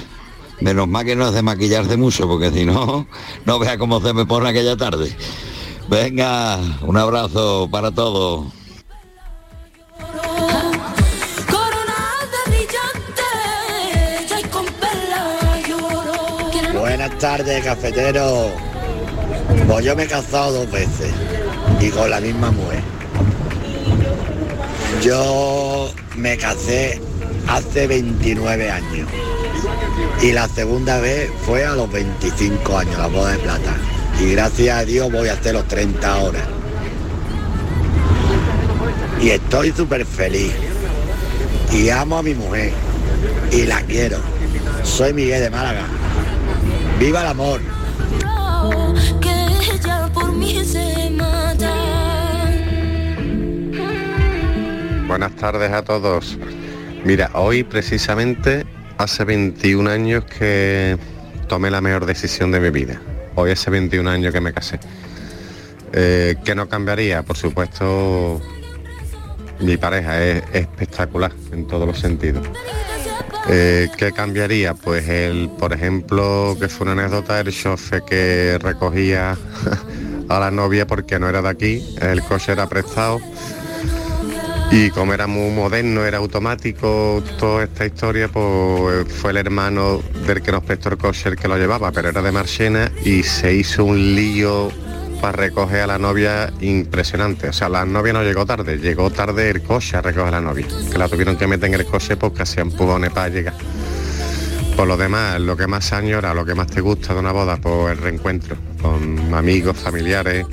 Menos 0.61 0.87
mal 0.87 1.05
que 1.05 1.15
no 1.15 1.27
es 1.29 1.33
de 1.33 1.41
maquillarse 1.41 1.95
mucho, 1.95 2.27
porque 2.27 2.51
si 2.51 2.65
no, 2.65 3.07
no 3.45 3.59
vea 3.59 3.77
cómo 3.77 4.01
se 4.01 4.13
me 4.13 4.25
pone 4.25 4.49
aquella 4.49 4.75
tarde. 4.75 5.15
Venga, 5.87 6.59
un 6.81 6.97
abrazo 6.97 7.67
para 7.71 7.91
todos. 7.91 8.58
Tardes, 17.19 17.63
cafetero. 17.63 18.49
Pues 19.67 19.85
yo 19.85 19.95
me 19.95 20.03
he 20.03 20.07
casado 20.07 20.53
dos 20.53 20.71
veces 20.71 21.11
y 21.79 21.89
con 21.89 22.09
la 22.09 22.21
misma 22.21 22.49
mujer. 22.51 22.81
Yo 25.03 25.91
me 26.15 26.37
casé 26.37 26.99
hace 27.47 27.87
29 27.87 28.71
años. 28.71 29.07
Y 30.21 30.31
la 30.31 30.47
segunda 30.47 30.99
vez 30.99 31.29
fue 31.45 31.65
a 31.65 31.75
los 31.75 31.91
25 31.91 32.77
años, 32.77 32.97
la 32.97 33.07
boda 33.07 33.31
de 33.31 33.37
plata. 33.39 33.75
Y 34.19 34.31
gracias 34.31 34.77
a 34.77 34.85
Dios 34.85 35.11
voy 35.11 35.29
a 35.29 35.33
hacer 35.33 35.53
los 35.53 35.67
30 35.67 36.17
horas. 36.17 36.43
Y 39.21 39.29
estoy 39.29 39.71
súper 39.71 40.05
feliz. 40.05 40.53
Y 41.73 41.89
amo 41.89 42.17
a 42.17 42.23
mi 42.23 42.33
mujer. 42.33 42.71
Y 43.51 43.63
la 43.63 43.81
quiero. 43.81 44.17
Soy 44.83 45.13
Miguel 45.13 45.41
de 45.41 45.49
Málaga. 45.49 45.98
¡Viva 46.99 47.21
el 47.21 47.27
amor! 47.27 47.61
que 49.21 49.73
ella 49.73 50.09
por 50.13 50.33
mí 50.33 50.65
se 50.65 51.09
mata. 51.11 51.73
Buenas 55.07 55.33
tardes 55.37 55.71
a 55.71 55.81
todos. 55.81 56.37
Mira, 57.05 57.31
hoy 57.35 57.63
precisamente 57.63 58.65
hace 58.97 59.23
21 59.23 59.89
años 59.89 60.25
que 60.25 60.97
tomé 61.47 61.71
la 61.71 61.79
mejor 61.79 62.05
decisión 62.05 62.51
de 62.51 62.59
mi 62.59 62.69
vida. 62.69 62.99
Hoy 63.35 63.51
hace 63.51 63.69
21 63.69 64.09
años 64.09 64.33
que 64.33 64.41
me 64.41 64.51
casé. 64.51 64.77
Eh, 65.93 66.35
¿Qué 66.43 66.53
no 66.53 66.67
cambiaría? 66.67 67.23
Por 67.23 67.37
supuesto, 67.37 68.41
mi 69.61 69.77
pareja 69.77 70.21
es 70.21 70.43
espectacular 70.51 71.31
en 71.53 71.65
todos 71.65 71.87
los 71.87 71.97
sentidos. 71.97 72.45
Eh, 73.51 73.89
¿Qué 73.97 74.11
cambiaría? 74.11 74.75
Pues 74.75 75.09
el, 75.09 75.49
por 75.49 75.73
ejemplo, 75.73 76.55
que 76.59 76.69
fue 76.69 76.85
una 76.85 76.91
anécdota, 77.03 77.39
el 77.39 77.51
chofer 77.51 78.03
que 78.03 78.59
recogía 78.61 79.35
a 80.29 80.39
la 80.39 80.51
novia 80.51 80.85
porque 80.85 81.17
no 81.17 81.27
era 81.27 81.41
de 81.41 81.49
aquí, 81.49 81.95
el 81.99 82.21
coche 82.21 82.51
era 82.51 82.69
prestado 82.69 83.19
y 84.71 84.91
como 84.91 85.13
era 85.15 85.25
muy 85.25 85.51
moderno, 85.51 86.05
era 86.05 86.19
automático, 86.19 87.23
toda 87.39 87.63
esta 87.63 87.87
historia, 87.87 88.27
pues 88.27 89.11
fue 89.11 89.31
el 89.31 89.37
hermano 89.37 90.01
del 90.27 90.43
que 90.43 90.51
nos 90.51 90.63
prestó 90.63 90.89
el 90.89 90.97
coche 90.97 91.29
el 91.29 91.35
que 91.35 91.47
lo 91.47 91.57
llevaba, 91.57 91.91
pero 91.91 92.09
era 92.09 92.21
de 92.21 92.31
Marchena 92.31 92.91
y 93.03 93.23
se 93.23 93.55
hizo 93.55 93.83
un 93.83 94.15
lío 94.15 94.71
para 95.21 95.33
recoger 95.33 95.81
a 95.81 95.87
la 95.87 95.97
novia 95.97 96.51
impresionante. 96.61 97.49
O 97.49 97.53
sea, 97.53 97.69
la 97.69 97.85
novia 97.85 98.13
no 98.13 98.23
llegó 98.23 98.45
tarde, 98.45 98.77
llegó 98.77 99.09
tarde 99.11 99.49
el 99.49 99.61
coche 99.61 99.97
a 99.97 100.01
recoger 100.01 100.27
a 100.27 100.31
la 100.39 100.41
novia, 100.41 100.67
que 100.91 100.97
la 100.97 101.07
tuvieron 101.07 101.37
que 101.37 101.47
meter 101.47 101.67
en 101.67 101.79
el 101.79 101.85
coche 101.85 102.17
porque 102.17 102.43
hacía 102.43 102.61
empujones 102.61 103.11
para 103.11 103.29
llegar. 103.29 103.55
Por 104.75 104.87
lo 104.87 104.95
demás, 104.95 105.39
lo 105.41 105.57
que 105.57 105.67
más 105.67 105.91
añora, 105.91 106.33
lo 106.33 106.45
que 106.45 106.55
más 106.55 106.67
te 106.67 106.81
gusta 106.81 107.13
de 107.13 107.19
una 107.19 107.31
boda, 107.31 107.57
pues 107.57 107.91
el 107.91 107.97
reencuentro 107.97 108.55
con 108.81 109.33
amigos, 109.33 109.77
familiares 109.77 110.45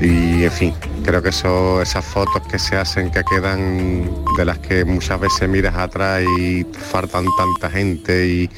y 0.00 0.44
en 0.44 0.50
fin, 0.50 0.74
creo 1.04 1.22
que 1.22 1.28
eso, 1.28 1.82
esas 1.82 2.04
fotos 2.04 2.42
que 2.50 2.58
se 2.58 2.76
hacen 2.76 3.10
que 3.10 3.22
quedan 3.22 4.10
de 4.36 4.44
las 4.44 4.58
que 4.58 4.84
muchas 4.84 5.20
veces 5.20 5.48
miras 5.48 5.76
atrás 5.76 6.24
y 6.38 6.64
faltan 6.64 7.26
tanta 7.36 7.70
gente 7.70 8.26
y, 8.26 8.50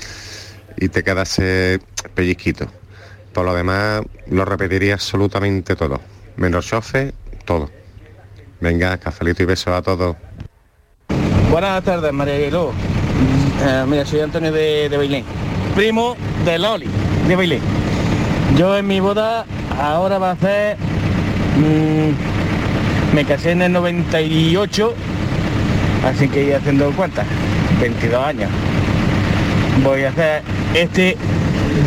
y 0.76 0.88
te 0.88 1.02
queda 1.02 1.22
ese 1.22 1.80
pellizquito. 2.14 2.68
Por 3.34 3.44
lo 3.44 3.52
demás, 3.52 4.02
lo 4.30 4.44
repetiría 4.44 4.94
absolutamente 4.94 5.74
todo. 5.74 6.00
Menos 6.36 6.66
chofe, 6.66 7.12
todo. 7.44 7.68
Venga, 8.60 8.96
cafelito 8.96 9.42
y 9.42 9.46
besos 9.46 9.74
a 9.74 9.82
todos. 9.82 10.16
Buenas 11.50 11.82
tardes, 11.82 12.12
María 12.12 12.36
Aguiló. 12.36 12.70
Eh, 13.66 13.84
mira, 13.88 14.06
soy 14.06 14.20
Antonio 14.20 14.52
de, 14.52 14.88
de 14.88 14.96
Bailén, 14.96 15.24
primo 15.74 16.16
de 16.44 16.58
Loli, 16.60 16.88
de 17.26 17.36
Bailén. 17.36 17.60
Yo 18.56 18.76
en 18.76 18.86
mi 18.86 19.00
boda 19.00 19.44
ahora 19.80 20.18
va 20.18 20.30
a 20.30 20.32
hacer... 20.34 20.76
mm, 21.56 23.14
me 23.14 23.24
casé 23.24 23.50
en 23.50 23.62
el 23.62 23.72
98, 23.72 24.94
así 26.04 26.28
que 26.28 26.54
haciendo 26.54 26.90
cuentas, 26.92 27.26
22 27.80 28.24
años. 28.24 28.50
Voy 29.82 30.04
a 30.04 30.10
hacer 30.10 30.42
este 30.74 31.16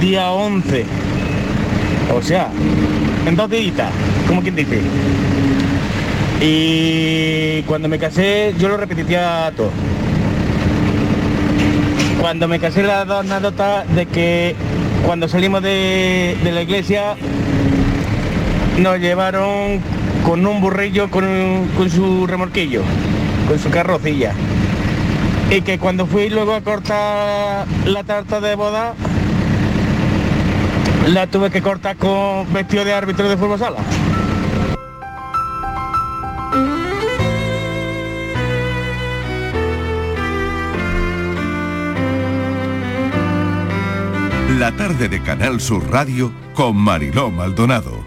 día 0.01 0.31
11, 0.31 0.85
o 2.13 2.21
sea, 2.21 2.49
en 3.25 3.35
dos 3.35 3.49
días, 3.49 3.91
como 4.27 4.41
quien 4.41 4.55
dice. 4.55 4.81
Y 6.41 7.63
cuando 7.63 7.87
me 7.89 7.97
casé 7.97 8.53
yo 8.57 8.69
lo 8.69 8.77
repetía 8.77 9.51
todo. 9.55 9.71
Cuando 12.21 12.47
me 12.47 12.59
casé 12.59 12.83
la 12.83 13.05
dos 13.05 13.19
anécdotas 13.19 13.87
de 13.95 14.05
que 14.05 14.55
cuando 15.05 15.27
salimos 15.27 15.61
de, 15.61 16.37
de 16.43 16.51
la 16.51 16.61
iglesia 16.61 17.15
nos 18.77 18.99
llevaron 18.99 19.81
con 20.25 20.45
un 20.45 20.61
burrillo 20.61 21.09
con, 21.09 21.67
con 21.77 21.89
su 21.89 22.27
remolquillo, 22.27 22.81
con 23.47 23.59
su 23.59 23.69
carrocilla. 23.69 24.33
Y 25.49 25.61
que 25.61 25.79
cuando 25.79 26.05
fui 26.05 26.29
luego 26.29 26.53
a 26.53 26.61
cortar 26.61 27.65
la 27.85 28.03
tarta 28.03 28.41
de 28.41 28.55
boda, 28.55 28.93
la 31.13 31.27
tuve 31.27 31.49
que 31.49 31.61
cortar 31.61 31.95
con 31.97 32.51
vestido 32.51 32.83
de 32.83 32.93
árbitro 32.93 33.29
de 33.29 33.37
fútbol 33.37 33.59
sala. 33.59 33.77
La 44.59 44.75
tarde 44.75 45.07
de 45.07 45.21
Canal 45.21 45.61
Sur 45.61 45.89
Radio 45.91 46.31
con 46.53 46.75
Mariló 46.75 47.29
Maldonado. 47.29 48.06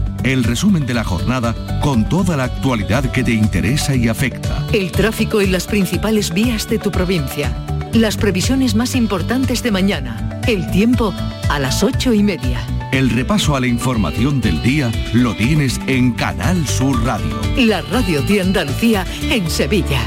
El 0.23 0.43
resumen 0.43 0.85
de 0.85 0.93
la 0.93 1.03
jornada 1.03 1.55
con 1.81 2.07
toda 2.07 2.37
la 2.37 2.43
actualidad 2.43 3.11
que 3.11 3.23
te 3.23 3.31
interesa 3.31 3.95
y 3.95 4.07
afecta. 4.07 4.63
El 4.71 4.91
tráfico 4.91 5.41
en 5.41 5.51
las 5.51 5.65
principales 5.65 6.31
vías 6.31 6.69
de 6.69 6.77
tu 6.77 6.91
provincia. 6.91 7.55
Las 7.93 8.17
previsiones 8.17 8.75
más 8.75 8.93
importantes 8.93 9.63
de 9.63 9.71
mañana. 9.71 10.41
El 10.47 10.69
tiempo 10.69 11.11
a 11.49 11.59
las 11.59 11.81
ocho 11.81 12.13
y 12.13 12.21
media. 12.21 12.59
El 12.91 13.09
repaso 13.09 13.55
a 13.55 13.59
la 13.59 13.65
información 13.65 14.41
del 14.41 14.61
día 14.61 14.91
lo 15.13 15.35
tienes 15.35 15.79
en 15.87 16.11
Canal 16.11 16.67
Sur 16.67 17.03
Radio. 17.03 17.41
La 17.57 17.81
radio 17.81 18.21
de 18.21 18.41
Andalucía 18.41 19.07
en 19.23 19.49
Sevilla. 19.49 20.01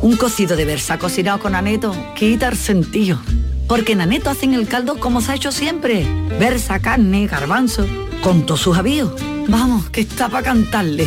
Un 0.00 0.16
cocido 0.16 0.56
de 0.56 0.64
versa 0.64 0.98
cocinado 0.98 1.40
con 1.40 1.54
aneto 1.54 1.94
quita 2.14 2.48
el 2.48 2.56
sentido. 2.56 3.20
Porque 3.68 3.92
en 3.92 4.00
aneto 4.00 4.30
hacen 4.30 4.54
el 4.54 4.66
caldo 4.66 4.98
como 4.98 5.20
se 5.20 5.32
ha 5.32 5.34
hecho 5.34 5.52
siempre. 5.52 6.06
Versa, 6.40 6.80
carne, 6.80 7.26
garbanzo, 7.26 7.86
con 8.22 8.46
todos 8.46 8.62
sus 8.62 8.78
avíos. 8.78 9.12
Vamos, 9.46 9.90
que 9.90 10.00
está 10.00 10.30
para 10.30 10.42
cantarle. 10.42 11.06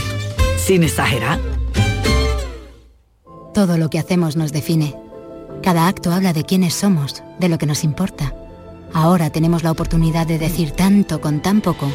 Sin 0.58 0.84
exagerar. 0.84 1.40
Todo 3.54 3.78
lo 3.78 3.90
que 3.90 3.98
hacemos 3.98 4.36
nos 4.36 4.52
define. 4.52 4.96
Cada 5.64 5.88
acto 5.88 6.12
habla 6.12 6.34
de 6.34 6.46
quiénes 6.46 6.76
somos, 6.76 7.24
de 7.40 7.50
lo 7.50 7.58
que 7.58 7.66
nos 7.66 7.84
importa. 7.84 8.34
Ahora 8.94 9.32
tenemos 9.32 9.64
la 9.64 9.72
oportunidad 9.72 10.28
de 10.28 10.38
decir 10.38 10.72
tanto 10.72 11.20
con 11.20 11.42
tan 11.42 11.62
poco. 11.62 11.92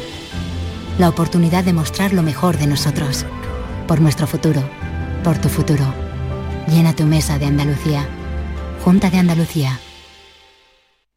La 0.99 1.07
oportunidad 1.07 1.63
de 1.63 1.73
mostrar 1.73 2.11
lo 2.11 2.23
mejor 2.23 2.57
de 2.57 2.67
nosotros. 2.67 3.25
Por 3.87 4.01
nuestro 4.01 4.27
futuro. 4.27 4.61
Por 5.23 5.37
tu 5.37 5.47
futuro. 5.47 5.85
Llena 6.67 6.93
tu 6.93 7.05
mesa 7.05 7.39
de 7.39 7.45
Andalucía. 7.45 8.05
Junta 8.83 9.09
de 9.09 9.17
Andalucía. 9.17 9.79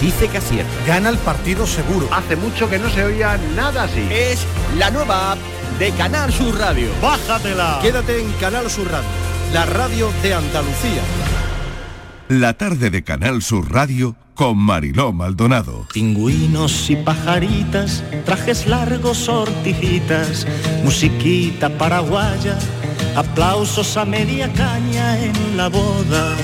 dice 0.00 0.28
que 0.28 0.38
acierta. 0.38 0.70
Gana 0.86 1.08
el 1.10 1.18
partido 1.18 1.66
seguro. 1.66 2.08
Hace 2.12 2.36
mucho 2.36 2.68
que 2.68 2.78
no 2.78 2.88
se 2.90 3.04
oía 3.04 3.38
nada 3.54 3.84
así. 3.84 4.06
Es 4.10 4.46
la 4.78 4.90
nueva 4.90 5.32
app 5.32 5.38
de 5.78 5.90
Canal 5.92 6.32
Sur 6.32 6.58
Radio. 6.58 6.88
Bájatela. 7.02 7.78
Quédate 7.82 8.20
en 8.20 8.30
Canal 8.32 8.70
Sur 8.70 8.90
Radio, 8.90 9.08
la 9.52 9.66
radio 9.66 10.10
de 10.22 10.34
Andalucía. 10.34 11.02
La 12.28 12.54
tarde 12.54 12.90
de 12.90 13.02
Canal 13.02 13.42
Sur 13.42 13.72
Radio 13.72 14.14
con 14.34 14.56
Mariló 14.56 15.12
Maldonado. 15.12 15.86
Pingüinos 15.92 16.88
y 16.88 16.96
pajaritas, 16.96 18.02
trajes 18.24 18.66
largos, 18.66 19.18
sortijitas, 19.18 20.46
musiquita 20.84 21.68
paraguaya, 21.68 22.56
aplausos 23.16 23.96
a 23.96 24.04
media 24.04 24.50
caña 24.52 25.18
en 25.18 25.56
la 25.56 25.68
boda. 25.68 26.36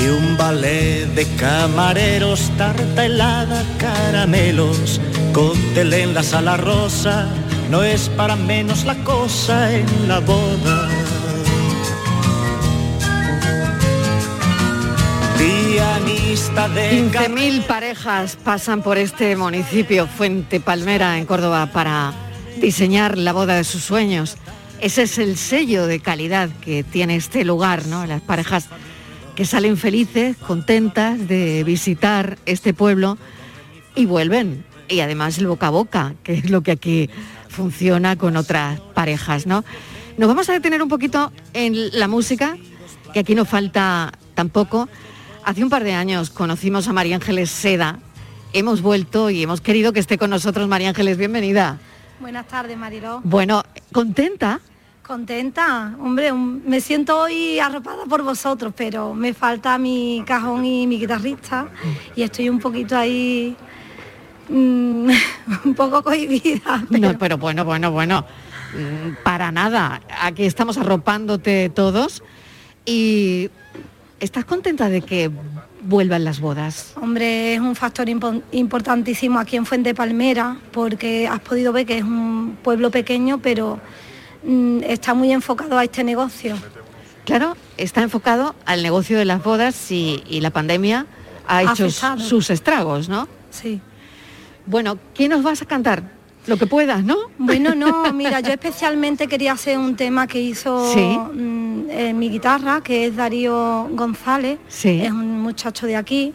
Y 0.00 0.08
un 0.08 0.36
ballet 0.36 1.06
de 1.14 1.26
camareros, 1.36 2.50
tarta 2.56 3.04
helada, 3.04 3.62
caramelos, 3.78 5.00
cóctel 5.32 5.92
en 5.92 6.14
la 6.14 6.22
sala 6.22 6.56
rosa, 6.56 7.28
no 7.70 7.82
es 7.82 8.08
para 8.10 8.36
menos 8.36 8.84
la 8.84 8.94
cosa 9.04 9.74
en 9.74 10.08
la 10.08 10.20
boda. 10.20 10.88
Pianista 15.38 16.68
de 16.68 17.10
15.000 17.10 17.66
parejas 17.66 18.36
pasan 18.36 18.82
por 18.82 18.98
este 18.98 19.36
municipio, 19.36 20.06
Fuente 20.06 20.60
Palmera, 20.60 21.18
en 21.18 21.26
Córdoba, 21.26 21.70
para 21.72 22.12
diseñar 22.60 23.18
la 23.18 23.32
boda 23.32 23.56
de 23.56 23.64
sus 23.64 23.82
sueños. 23.82 24.36
Ese 24.80 25.02
es 25.02 25.18
el 25.18 25.36
sello 25.36 25.86
de 25.86 26.00
calidad 26.00 26.50
que 26.60 26.82
tiene 26.82 27.16
este 27.16 27.44
lugar, 27.44 27.86
¿no? 27.86 28.04
Las 28.06 28.20
parejas 28.20 28.66
que 29.34 29.44
salen 29.44 29.76
felices, 29.76 30.36
contentas 30.36 31.26
de 31.28 31.64
visitar 31.64 32.38
este 32.46 32.74
pueblo 32.74 33.18
y 33.94 34.06
vuelven. 34.06 34.64
Y 34.88 35.00
además 35.00 35.38
el 35.38 35.46
boca 35.46 35.68
a 35.68 35.70
boca, 35.70 36.14
que 36.22 36.34
es 36.34 36.50
lo 36.50 36.62
que 36.62 36.72
aquí 36.72 37.10
funciona 37.48 38.16
con 38.16 38.36
otras 38.36 38.80
parejas, 38.94 39.46
¿no? 39.46 39.64
Nos 40.18 40.28
vamos 40.28 40.48
a 40.48 40.52
detener 40.52 40.82
un 40.82 40.88
poquito 40.88 41.32
en 41.54 41.98
la 41.98 42.08
música, 42.08 42.56
que 43.12 43.20
aquí 43.20 43.34
no 43.34 43.44
falta 43.44 44.12
tampoco. 44.34 44.88
Hace 45.44 45.64
un 45.64 45.70
par 45.70 45.84
de 45.84 45.94
años 45.94 46.30
conocimos 46.30 46.88
a 46.88 46.92
María 46.92 47.16
Ángeles 47.16 47.50
Seda. 47.50 47.98
Hemos 48.52 48.82
vuelto 48.82 49.30
y 49.30 49.42
hemos 49.42 49.60
querido 49.60 49.92
que 49.92 50.00
esté 50.00 50.18
con 50.18 50.30
nosotros. 50.30 50.68
María 50.68 50.90
Ángeles, 50.90 51.16
bienvenida. 51.16 51.78
Buenas 52.20 52.46
tardes, 52.46 52.76
Mariló. 52.76 53.20
Bueno, 53.24 53.62
¿contenta? 53.92 54.60
Contenta, 55.06 55.96
hombre, 56.00 56.30
un- 56.30 56.62
me 56.64 56.80
siento 56.80 57.18
hoy 57.22 57.58
arropada 57.58 58.04
por 58.08 58.22
vosotros, 58.22 58.72
pero 58.76 59.14
me 59.14 59.34
falta 59.34 59.76
mi 59.76 60.22
cajón 60.24 60.64
y 60.64 60.86
mi 60.86 60.98
guitarrista 60.98 61.66
y 62.14 62.22
estoy 62.22 62.48
un 62.48 62.60
poquito 62.60 62.96
ahí, 62.96 63.56
mm, 64.48 65.10
un 65.64 65.74
poco 65.74 66.02
cohibida. 66.04 66.84
No, 66.88 67.18
pero 67.18 67.36
bueno, 67.36 67.64
bueno, 67.64 67.90
bueno, 67.90 68.24
mm, 68.74 69.24
para 69.24 69.50
nada. 69.50 70.00
Aquí 70.20 70.44
estamos 70.44 70.78
arropándote 70.78 71.68
todos 71.68 72.22
y 72.86 73.50
¿estás 74.20 74.44
contenta 74.44 74.88
de 74.88 75.02
que 75.02 75.30
vuelvan 75.82 76.22
las 76.22 76.38
bodas? 76.40 76.92
Hombre, 77.02 77.54
es 77.54 77.60
un 77.60 77.74
factor 77.74 78.06
impo- 78.06 78.40
importantísimo 78.52 79.40
aquí 79.40 79.56
en 79.56 79.66
Fuente 79.66 79.96
Palmera, 79.96 80.58
porque 80.70 81.26
has 81.26 81.40
podido 81.40 81.72
ver 81.72 81.86
que 81.86 81.98
es 81.98 82.04
un 82.04 82.56
pueblo 82.62 82.92
pequeño, 82.92 83.38
pero 83.38 83.80
está 84.84 85.14
muy 85.14 85.32
enfocado 85.32 85.78
a 85.78 85.84
este 85.84 86.04
negocio. 86.04 86.56
Claro, 87.24 87.56
está 87.76 88.02
enfocado 88.02 88.54
al 88.66 88.82
negocio 88.82 89.16
de 89.18 89.24
las 89.24 89.42
bodas 89.42 89.90
y, 89.92 90.22
y 90.28 90.40
la 90.40 90.50
pandemia 90.50 91.06
ha 91.46 91.62
hecho 91.62 91.86
Afectado. 91.86 92.18
sus 92.20 92.50
estragos, 92.50 93.08
¿no? 93.08 93.28
Sí. 93.50 93.80
Bueno, 94.66 94.98
¿quién 95.14 95.30
nos 95.30 95.42
vas 95.42 95.62
a 95.62 95.66
cantar? 95.66 96.02
Lo 96.46 96.56
que 96.56 96.66
puedas, 96.66 97.04
¿no? 97.04 97.16
Bueno, 97.38 97.74
no, 97.76 98.12
mira, 98.12 98.40
yo 98.40 98.50
especialmente 98.52 99.28
quería 99.28 99.52
hacer 99.52 99.78
un 99.78 99.94
tema 99.94 100.26
que 100.26 100.40
hizo 100.40 100.92
Sí. 100.92 101.00
mm, 101.16 101.90
eh, 101.90 102.12
mi 102.14 102.28
guitarra, 102.30 102.80
que 102.82 103.06
es 103.06 103.14
Darío 103.14 103.88
González, 103.92 104.58
Sí. 104.66 105.00
es 105.02 105.10
un 105.12 105.40
muchacho 105.40 105.86
de 105.86 105.94
aquí. 105.96 106.34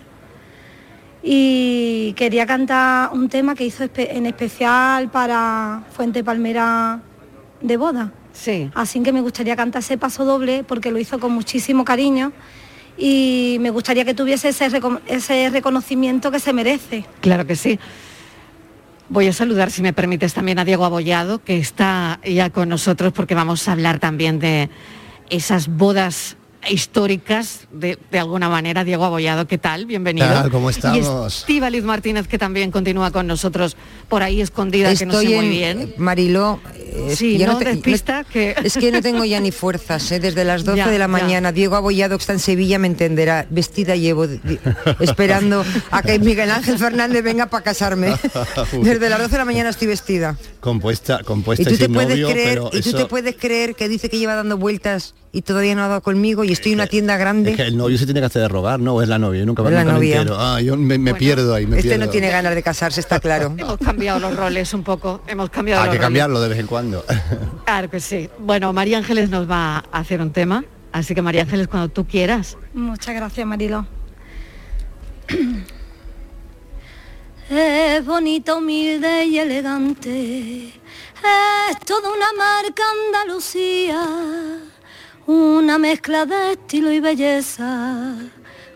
Y 1.24 2.14
quería 2.16 2.46
cantar 2.46 3.10
un 3.12 3.28
tema 3.28 3.54
que 3.56 3.66
hizo 3.66 3.84
en 3.96 4.26
especial 4.28 5.10
para 5.10 5.84
Fuente 5.92 6.24
Palmera 6.24 7.02
de 7.62 7.78
boda. 7.78 8.12
Sí. 8.34 8.70
Así 8.76 9.02
que 9.02 9.12
me 9.12 9.22
gustaría 9.22 9.56
cantar 9.56 9.82
ese 9.82 9.98
paso 9.98 10.26
doble 10.26 10.64
porque 10.64 10.92
lo 10.92 11.00
hizo 11.00 11.20
con 11.20 11.32
muchísimo 11.32 11.86
cariño 11.86 12.32
y 12.98 13.58
me 13.62 13.70
gustaría 13.70 14.06
que 14.06 14.14
tuviese 14.14 14.50
ese, 14.50 14.70
ese 15.08 15.50
reconocimiento 15.50 16.32
que 16.32 16.40
se 16.40 16.54
merece. 16.54 17.06
Claro 17.22 17.46
que 17.46 17.56
sí. 17.56 17.80
Voy 19.10 19.28
a 19.28 19.34
saludar, 19.34 19.72
si 19.72 19.82
me 19.82 19.94
permites, 19.94 20.34
también 20.34 20.60
a 20.60 20.66
Diego 20.66 20.84
Abollado, 20.84 21.42
que 21.42 21.58
está 21.58 22.20
ya 22.26 22.50
con 22.50 22.68
nosotros 22.68 23.14
porque 23.14 23.36
vamos 23.36 23.68
a 23.68 23.72
hablar 23.72 24.00
también 24.00 24.40
de 24.40 24.70
esas 25.30 25.70
bodas 25.70 26.36
históricas, 26.70 27.62
de, 27.72 27.98
de 28.12 28.20
alguna 28.20 28.50
manera. 28.50 28.84
Diego 28.84 29.06
Abollado, 29.06 29.48
¿qué 29.48 29.58
tal? 29.58 29.86
Bienvenido. 29.86 30.28
¿Qué 30.28 30.34
tal? 30.34 30.52
¿Cómo 30.52 30.70
estamos? 30.70 30.98
Y 30.98 31.42
Estíbaliz 31.42 31.84
Martínez, 31.84 32.28
que 32.28 32.38
también 32.38 32.72
continúa 32.72 33.12
con 33.12 33.28
nosotros 33.28 33.76
por 34.10 34.24
ahí 34.24 34.42
escondida, 34.42 34.94
que 34.96 35.06
no 35.06 35.14
sé 35.14 35.20
Estoy 35.24 35.36
muy 35.36 35.46
en- 35.46 35.52
bien. 35.52 35.94
Mariló, 35.98 36.60
es- 37.10 37.18
Sí, 37.18 37.38
yo 37.38 37.48
no, 37.48 37.58
te- 37.58 37.66
despista 37.66 38.24
que... 38.24 38.56
Es 38.64 38.76
que 38.78 38.92
no 38.92 39.02
tengo 39.02 39.24
ya 39.26 39.40
ni 39.40 39.52
fuerzas, 39.52 40.12
¿eh? 40.12 40.20
desde 40.20 40.44
las 40.44 40.64
12 40.64 40.78
Ya, 40.78 40.88
de 40.90 40.98
la 41.00 41.06
ya. 41.06 41.08
mañana. 41.08 41.52
Diego 41.52 41.76
Abollado, 41.76 42.18
que 42.18 42.22
está 42.22 42.34
en 42.34 42.40
Sevilla, 42.40 42.80
me 42.80 42.88
entenderá. 42.88 43.46
Vestida 43.50 43.96
llevo, 43.96 44.28
di- 44.28 44.60
esperando 45.00 45.64
a 45.92 46.02
que 46.02 46.20
Miguel 46.20 46.52
Ángel 46.52 46.78
Fernández 46.78 47.24
venga 47.24 47.48
para 47.48 47.64
casarme. 47.64 48.14
Desde 48.82 49.10
las 49.10 49.20
12 49.20 49.32
de 49.32 49.38
la 49.38 49.46
mañana 49.46 49.70
estoy 49.70 49.88
vestida. 49.88 50.38
Compuesta, 50.60 51.20
Y 51.22 51.24
compuesta 51.24 51.64
tú 51.66 51.76
y 51.76 51.78
te 51.78 51.86
sin 51.86 51.94
puedes 51.94 52.10
novio, 52.10 52.30
creer, 52.30 52.50
pero 52.56 52.68
y 52.74 52.82
tú 52.82 52.90
eso- 52.90 52.98
te 52.98 53.06
puedes 53.06 53.36
creer 53.36 53.76
que 53.76 53.88
dice 53.90 54.10
que 54.10 54.18
lleva 54.20 54.36
dando 54.36 54.58
vueltas 54.58 55.14
y 55.38 55.42
todavía 55.44 55.76
no 55.76 55.84
ha 55.84 55.88
dado 55.88 56.02
conmigo 56.02 56.44
y 56.44 56.52
estoy 56.52 56.72
en 56.72 56.80
una 56.80 56.88
tienda 56.88 57.16
grande. 57.16 57.52
es 57.52 57.58
que 57.58 57.64
el 57.64 57.78
novio 57.78 57.96
se 57.98 58.06
tiene 58.06 58.20
que 58.22 58.26
hacer 58.26 58.42
de 58.42 58.48
rogar, 58.48 58.80
¿no? 58.80 58.96
¿O 58.96 59.02
es 59.04 59.08
la 59.08 59.20
novia? 59.20 59.42
Yo 59.42 59.46
nunca, 59.46 59.62
Es 59.64 59.70
la 59.72 59.82
nunca 59.84 59.94
me 59.94 60.00
novia. 60.00 60.22
entero. 60.22 60.38
Ah, 60.40 60.60
yo 60.62 60.76
me, 60.76 60.98
me 60.98 61.14
pierdo 61.14 61.54
ahí, 61.54 61.68
me 61.68 61.78
este 61.78 61.90
pierdo. 61.90 62.06
no 62.06 62.12
tiene 62.12 62.30
ganas 62.30 62.56
de 62.56 62.64
casarse, 62.64 63.00
está 63.00 63.20
claro. 63.20 63.54
Hemos 63.58 63.78
cambiado 63.78 64.20
los 64.20 64.36
roles 64.36 64.74
un 64.74 64.84
poco, 64.84 65.22
hemos 65.28 65.50
cambiado 65.52 65.82
Hay 65.82 65.88
los 65.88 65.94
que 65.94 65.98
roles. 66.00 66.06
cambiarlo 66.08 66.42
de 66.42 66.50
vez 66.50 66.58
en 66.60 66.68
cuando. 66.68 67.06
Claro 67.66 67.90
que 67.90 68.00
sí. 68.00 68.30
Bueno, 68.40 68.74
María 68.74 68.98
Ángeles 68.98 69.30
nos 69.30 69.48
va 69.50 69.78
a 69.92 70.00
hacer 70.00 70.22
un 70.22 70.32
tema, 70.32 70.64
así 70.92 71.14
que 71.14 71.22
María 71.22 71.44
Ángeles, 71.44 71.68
cuando 71.68 71.90
tú 71.90 72.08
quieras. 72.08 72.58
Muchas 72.74 73.14
gracias, 73.14 73.46
Marilo. 73.46 73.86
Es 77.50 78.06
bonito, 78.06 78.58
humilde 78.58 79.26
y 79.26 79.40
elegante. 79.40 80.68
Es 80.68 81.80
toda 81.86 82.10
una 82.10 82.26
marca 82.38 82.84
Andalucía. 83.08 84.06
Una 85.28 85.78
mezcla 85.78 86.26
de 86.26 86.54
estilo 86.54 86.90
y 86.90 87.02
belleza. 87.02 88.16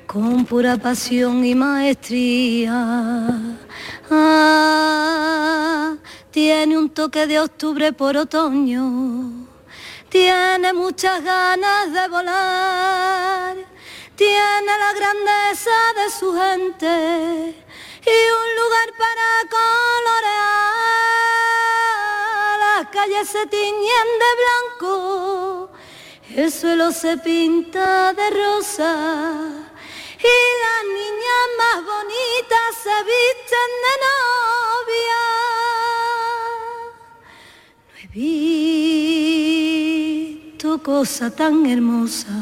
Con 0.06 0.44
pura 0.44 0.76
pasión 0.76 1.46
y 1.46 1.56
maestría. 1.56 3.38
Ah, 4.10 5.96
tiene 6.30 6.78
un 6.78 6.90
toque 6.90 7.26
de 7.26 7.40
octubre 7.40 7.94
por 7.94 8.18
otoño. 8.18 9.48
Tiene 10.10 10.74
muchas 10.74 11.24
ganas 11.24 11.94
de 11.94 12.08
volar. 12.10 13.56
Tiene 14.18 14.72
la 14.78 14.91
grandeza 14.91 15.72
de 15.95 16.10
su 16.20 16.34
gente 16.34 17.56
y 18.06 18.32
un 18.41 18.56
lugar 18.60 18.91
para 18.97 19.28
colorear. 19.56 20.41
Las 22.60 22.89
calles 22.91 23.30
se 23.30 23.45
tiñen 23.47 24.08
de 24.20 24.32
blanco 24.41 25.72
el 26.36 26.52
suelo 26.52 26.92
se 26.92 27.18
pinta 27.18 28.14
de 28.14 28.30
rosa 28.30 29.50
y 30.20 30.36
las 30.64 30.84
niñas 30.86 31.48
más 31.58 31.78
bonitas 31.86 32.76
se 32.84 32.96
visten 33.12 33.70
de 33.86 33.94
novia. 34.08 35.24
No 37.84 37.98
he 37.98 38.06
visto 40.48 40.70
cosa 40.84 41.26
tan 41.36 41.66
hermosa, 41.66 42.36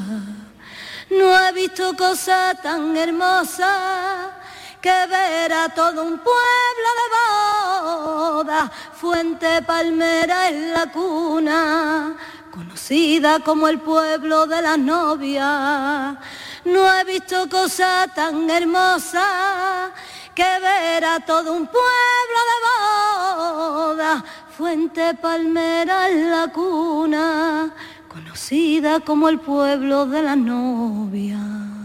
no 1.09 1.25
he 1.47 1.51
visto 1.53 1.95
cosa 1.95 2.55
tan 2.61 2.95
hermosa 2.97 4.35
que 4.81 5.07
ver 5.07 5.51
a 5.51 5.69
todo 5.69 6.03
un 6.03 6.19
pueblo 6.19 6.89
de 6.97 7.09
boda, 7.15 8.71
fuente 8.93 9.61
palmera 9.63 10.49
en 10.49 10.73
la 10.73 10.91
cuna, 10.91 12.15
conocida 12.51 13.39
como 13.39 13.67
el 13.67 13.79
pueblo 13.79 14.45
de 14.47 14.61
las 14.61 14.77
novias. 14.77 16.17
No 16.65 16.93
he 16.93 17.03
visto 17.05 17.47
cosa 17.49 18.07
tan 18.13 18.49
hermosa 18.49 19.91
que 20.33 20.43
ver 20.43 21.05
a 21.05 21.19
todo 21.19 21.53
un 21.53 21.67
pueblo 21.67 22.39
de 22.49 22.57
boda, 22.65 24.25
fuente 24.57 25.13
palmera 25.15 26.09
en 26.09 26.31
la 26.31 26.47
cuna, 26.47 27.73
conocida 28.07 28.99
como 28.99 29.29
el 29.29 29.39
pueblo 29.39 30.05
de 30.05 30.21
las 30.23 30.37
novias. 30.37 31.78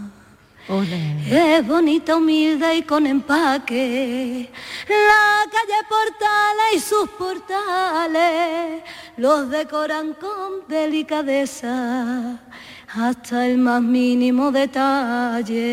Es 0.67 1.67
bonita, 1.67 2.15
humilde 2.15 2.77
y 2.77 2.81
con 2.81 3.05
empaque. 3.05 4.49
La 4.87 5.45
calle 5.51 5.83
Portales 5.87 6.73
y 6.73 6.79
sus 6.79 7.07
portales 7.11 8.81
los 9.17 9.47
decoran 9.51 10.15
con 10.15 10.67
delicadeza 10.67 12.39
hasta 12.87 13.45
el 13.45 13.59
más 13.59 13.79
mínimo 13.79 14.51
detalle. 14.51 15.69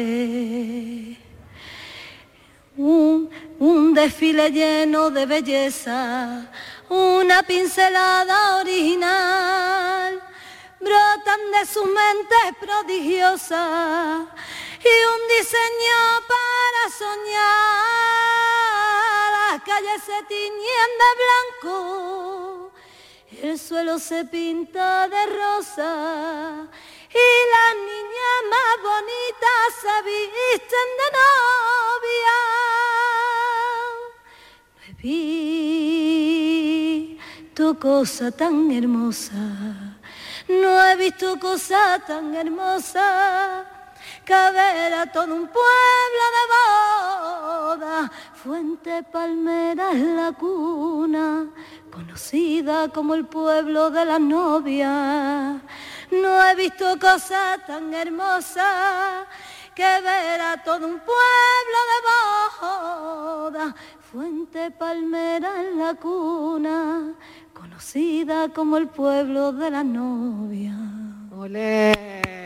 Un, 2.76 3.30
un 3.60 3.94
desfile 3.94 4.50
lleno 4.50 5.08
de 5.08 5.24
belleza, 5.24 6.50
una 6.90 7.42
pincelada 7.42 8.58
original, 8.58 10.20
brotan 10.80 11.40
de 11.58 11.66
sus 11.66 11.86
mentes 11.86 12.56
prodigiosas 12.60 14.26
y 14.84 14.94
un 15.14 15.20
diseño 15.28 16.00
para 16.32 16.82
soñar. 16.98 18.22
Las 19.32 19.62
calles 19.62 20.00
se 20.04 20.18
tiñen 20.24 20.90
de 21.02 21.10
blanco, 21.22 22.72
el 23.42 23.58
suelo 23.58 23.98
se 23.98 24.24
pinta 24.24 25.08
de 25.08 25.26
rosa 25.26 26.68
y 27.10 27.26
las 27.54 27.74
niñas 27.90 28.40
más 28.50 28.74
bonitas 28.82 29.66
se 29.82 29.94
visten 30.10 30.88
de 31.00 31.08
novia. 31.20 32.38
No 34.72 34.86
he 34.86 34.90
visto 37.38 37.64
cosa 37.78 38.30
tan 38.30 38.70
hermosa, 38.72 39.40
no 40.48 40.84
he 40.86 40.96
visto 40.96 41.38
cosa 41.38 42.02
tan 42.06 42.34
hermosa 42.34 43.81
que 44.24 44.32
ver 44.32 44.94
a 44.94 45.06
todo 45.10 45.34
un 45.34 45.48
pueblo 45.48 46.24
de 46.36 46.44
boda, 46.54 48.12
fuente 48.34 49.02
palmera 49.02 49.90
en 49.92 50.16
la 50.16 50.32
cuna, 50.32 51.46
conocida 51.90 52.88
como 52.88 53.14
el 53.14 53.26
pueblo 53.26 53.90
de 53.90 54.04
las 54.04 54.20
novias. 54.20 55.60
No 56.10 56.46
he 56.46 56.54
visto 56.54 56.98
cosa 56.98 57.58
tan 57.66 57.92
hermosa 57.94 59.26
que 59.74 59.82
ver 59.82 60.40
a 60.40 60.62
todo 60.62 60.86
un 60.86 61.00
pueblo 61.00 61.78
de 61.90 62.66
boda, 62.66 63.74
fuente 64.10 64.70
palmera 64.70 65.62
en 65.62 65.78
la 65.78 65.94
cuna, 65.94 67.14
conocida 67.52 68.50
como 68.50 68.76
el 68.76 68.88
pueblo 68.88 69.52
de 69.52 69.70
las 69.70 69.84
novias. 69.84 70.76
Olé. 71.34 72.42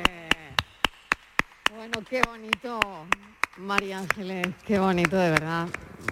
Bueno, 1.89 2.05
qué 2.11 2.21
bonito, 2.29 2.81
María 3.59 3.99
Ángeles, 3.99 4.49
qué 4.67 4.81
bonito 4.81 5.17
de 5.17 5.31
verdad. 5.31 5.69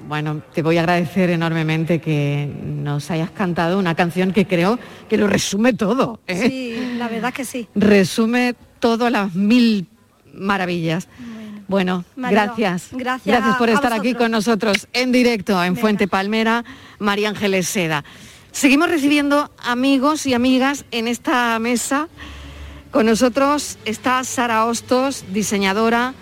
Bueno, 0.07 0.41
te 0.55 0.63
voy 0.63 0.77
a 0.77 0.83
agradecer 0.83 1.31
enormemente 1.31 2.01
que 2.01 2.49
nos 2.65 3.11
hayas 3.11 3.33
cantado 3.33 3.77
una 3.81 3.97
canción 3.97 4.33
que 4.33 4.47
creo 4.47 4.79
que 5.09 5.17
lo 5.17 5.27
resume 5.27 5.73
todo. 5.73 6.21
¿eh? 6.29 6.49
Sí, 6.49 6.97
la 6.97 7.09
verdad 7.09 7.35
que 7.35 7.45
sí. 7.45 7.67
Resume 7.75 8.55
todas 8.79 9.11
las 9.11 9.35
mil 9.35 9.89
maravillas. 10.33 11.09
Bueno, 11.67 12.05
Mariló, 12.15 12.43
gracias. 12.43 12.91
gracias 12.93 13.57
por 13.57 13.69
estar 13.69 13.93
aquí 13.93 14.15
con 14.15 14.31
nosotros 14.31 14.87
en 14.93 15.11
directo 15.11 15.63
en 15.65 15.77
Fuente 15.77 16.07
Palmera, 16.07 16.65
María 17.01 17.31
Ángeles 17.31 17.67
Seda. 17.67 18.05
Seguimos 18.53 18.89
recibiendo 18.91 19.51
amigos 19.59 20.25
y 20.27 20.35
amigas 20.35 20.85
en 20.93 21.09
esta 21.09 21.59
mesa. 21.59 22.09
Con 22.95 23.07
nosotros 23.07 23.77
está 23.87 24.23
Sara 24.23 24.67
Hostos, 24.67 25.25
diseñadora. 25.33 26.15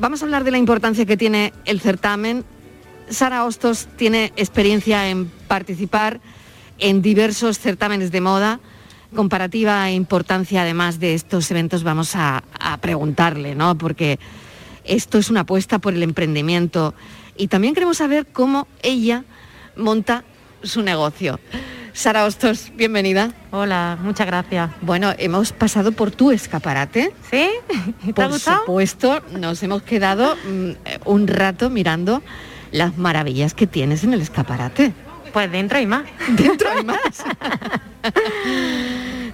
Vamos 0.00 0.20
a 0.20 0.24
hablar 0.24 0.42
de 0.42 0.50
la 0.50 0.58
importancia 0.58 1.06
que 1.06 1.16
tiene 1.16 1.52
el 1.64 1.80
certamen. 1.80 2.44
Sara 3.08 3.44
Hostos 3.44 3.86
tiene 3.96 4.32
experiencia 4.34 5.08
en 5.10 5.26
participar 5.46 6.20
en 6.80 7.02
diversos 7.02 7.60
certámenes 7.60 8.10
de 8.10 8.20
moda. 8.20 8.58
Comparativa 9.14 9.88
e 9.88 9.94
importancia 9.94 10.62
además 10.62 10.98
de 10.98 11.14
estos 11.14 11.48
eventos 11.52 11.84
vamos 11.84 12.16
a, 12.16 12.42
a 12.58 12.78
preguntarle, 12.78 13.54
¿no? 13.54 13.78
Porque 13.78 14.18
esto 14.82 15.18
es 15.18 15.30
una 15.30 15.42
apuesta 15.42 15.78
por 15.78 15.94
el 15.94 16.02
emprendimiento 16.02 16.94
y 17.36 17.46
también 17.46 17.74
queremos 17.74 17.98
saber 17.98 18.26
cómo 18.26 18.66
ella 18.82 19.22
monta 19.76 20.24
su 20.64 20.82
negocio. 20.82 21.38
Sara 21.92 22.24
Hostos, 22.24 22.72
bienvenida. 22.74 23.32
Hola, 23.50 23.98
muchas 24.00 24.26
gracias. 24.26 24.70
Bueno, 24.80 25.12
hemos 25.18 25.52
pasado 25.52 25.92
por 25.92 26.10
tu 26.10 26.30
escaparate. 26.30 27.12
¿Sí? 27.30 27.50
¿Te 28.06 28.14
por 28.14 28.24
ha 28.24 28.28
gustado? 28.28 28.60
supuesto, 28.60 29.22
nos 29.38 29.62
hemos 29.62 29.82
quedado 29.82 30.36
mm, 30.36 30.70
un 31.04 31.28
rato 31.28 31.68
mirando 31.68 32.22
las 32.70 32.96
maravillas 32.96 33.52
que 33.52 33.66
tienes 33.66 34.04
en 34.04 34.14
el 34.14 34.22
escaparate. 34.22 34.92
Pues 35.34 35.52
dentro 35.52 35.78
hay 35.78 35.86
más. 35.86 36.04
Dentro 36.30 36.70
hay 36.70 36.84
más. 36.84 37.24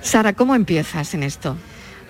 Sara, 0.02 0.32
¿cómo 0.32 0.54
empiezas 0.54 1.14
en 1.14 1.22
esto? 1.22 1.56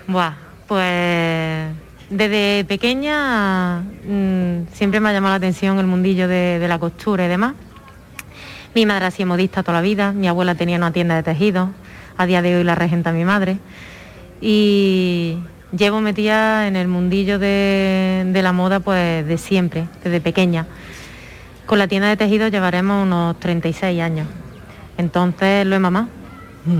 Buah, 0.07 0.33
pues 0.67 1.75
desde 2.09 2.65
pequeña 2.65 3.81
mm, 3.81 4.67
siempre 4.73 4.99
me 4.99 5.09
ha 5.09 5.13
llamado 5.13 5.33
la 5.33 5.37
atención 5.37 5.77
el 5.77 5.85
mundillo 5.85 6.27
de, 6.27 6.57
de 6.57 6.67
la 6.67 6.79
costura 6.79 7.25
y 7.25 7.27
demás. 7.27 7.53
Mi 8.75 8.85
madre 8.85 9.05
ha 9.07 9.11
sido 9.11 9.27
modista 9.27 9.63
toda 9.63 9.77
la 9.77 9.81
vida, 9.81 10.11
mi 10.11 10.27
abuela 10.27 10.55
tenía 10.55 10.77
una 10.77 10.91
tienda 10.91 11.15
de 11.15 11.23
tejidos, 11.23 11.69
a 12.17 12.25
día 12.25 12.41
de 12.41 12.55
hoy 12.57 12.63
la 12.63 12.75
regenta 12.75 13.11
mi 13.11 13.25
madre. 13.25 13.57
Y 14.41 15.37
llevo 15.75 16.01
metida 16.01 16.67
en 16.67 16.75
el 16.75 16.87
mundillo 16.87 17.39
de, 17.39 18.25
de 18.31 18.41
la 18.41 18.53
moda 18.53 18.79
pues 18.79 19.25
de 19.27 19.37
siempre, 19.37 19.85
desde 20.03 20.21
pequeña. 20.21 20.65
Con 21.65 21.79
la 21.79 21.87
tienda 21.87 22.07
de 22.09 22.17
tejidos 22.17 22.51
llevaremos 22.51 23.05
unos 23.05 23.39
36 23.39 24.01
años. 24.01 24.27
Entonces 24.97 25.65
lo 25.65 25.75
he 25.75 25.79
mamado. 25.79 26.07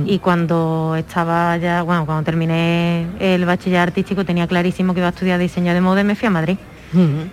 Y 0.06 0.20
cuando 0.20 0.94
estaba 0.98 1.58
ya, 1.58 1.82
bueno, 1.82 2.06
cuando 2.06 2.24
terminé 2.24 3.08
el 3.20 3.44
bachiller 3.46 3.80
artístico 3.80 4.24
tenía 4.24 4.46
clarísimo 4.46 4.94
que 4.94 5.00
iba 5.00 5.08
a 5.08 5.12
estudiar 5.12 5.40
diseño 5.40 5.74
de 5.74 5.82
moda 5.82 6.02
y 6.02 6.04
me 6.04 6.16
fui 6.16 6.28
a 6.28 6.32
Madrid. 6.32 6.58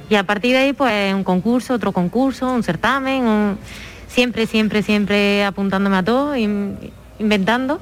Y 0.08 0.14
a 0.14 0.22
partir 0.24 0.52
de 0.52 0.58
ahí, 0.58 0.72
pues 0.72 1.12
un 1.12 1.24
concurso, 1.24 1.74
otro 1.74 1.92
concurso, 1.92 2.50
un 2.50 2.62
certamen, 2.62 3.24
un- 3.26 3.58
siempre, 4.08 4.46
siempre, 4.46 4.82
siempre 4.82 5.44
apuntándome 5.44 5.96
a 5.96 6.02
todo, 6.02 6.36
in- 6.36 6.76
inventando. 7.18 7.80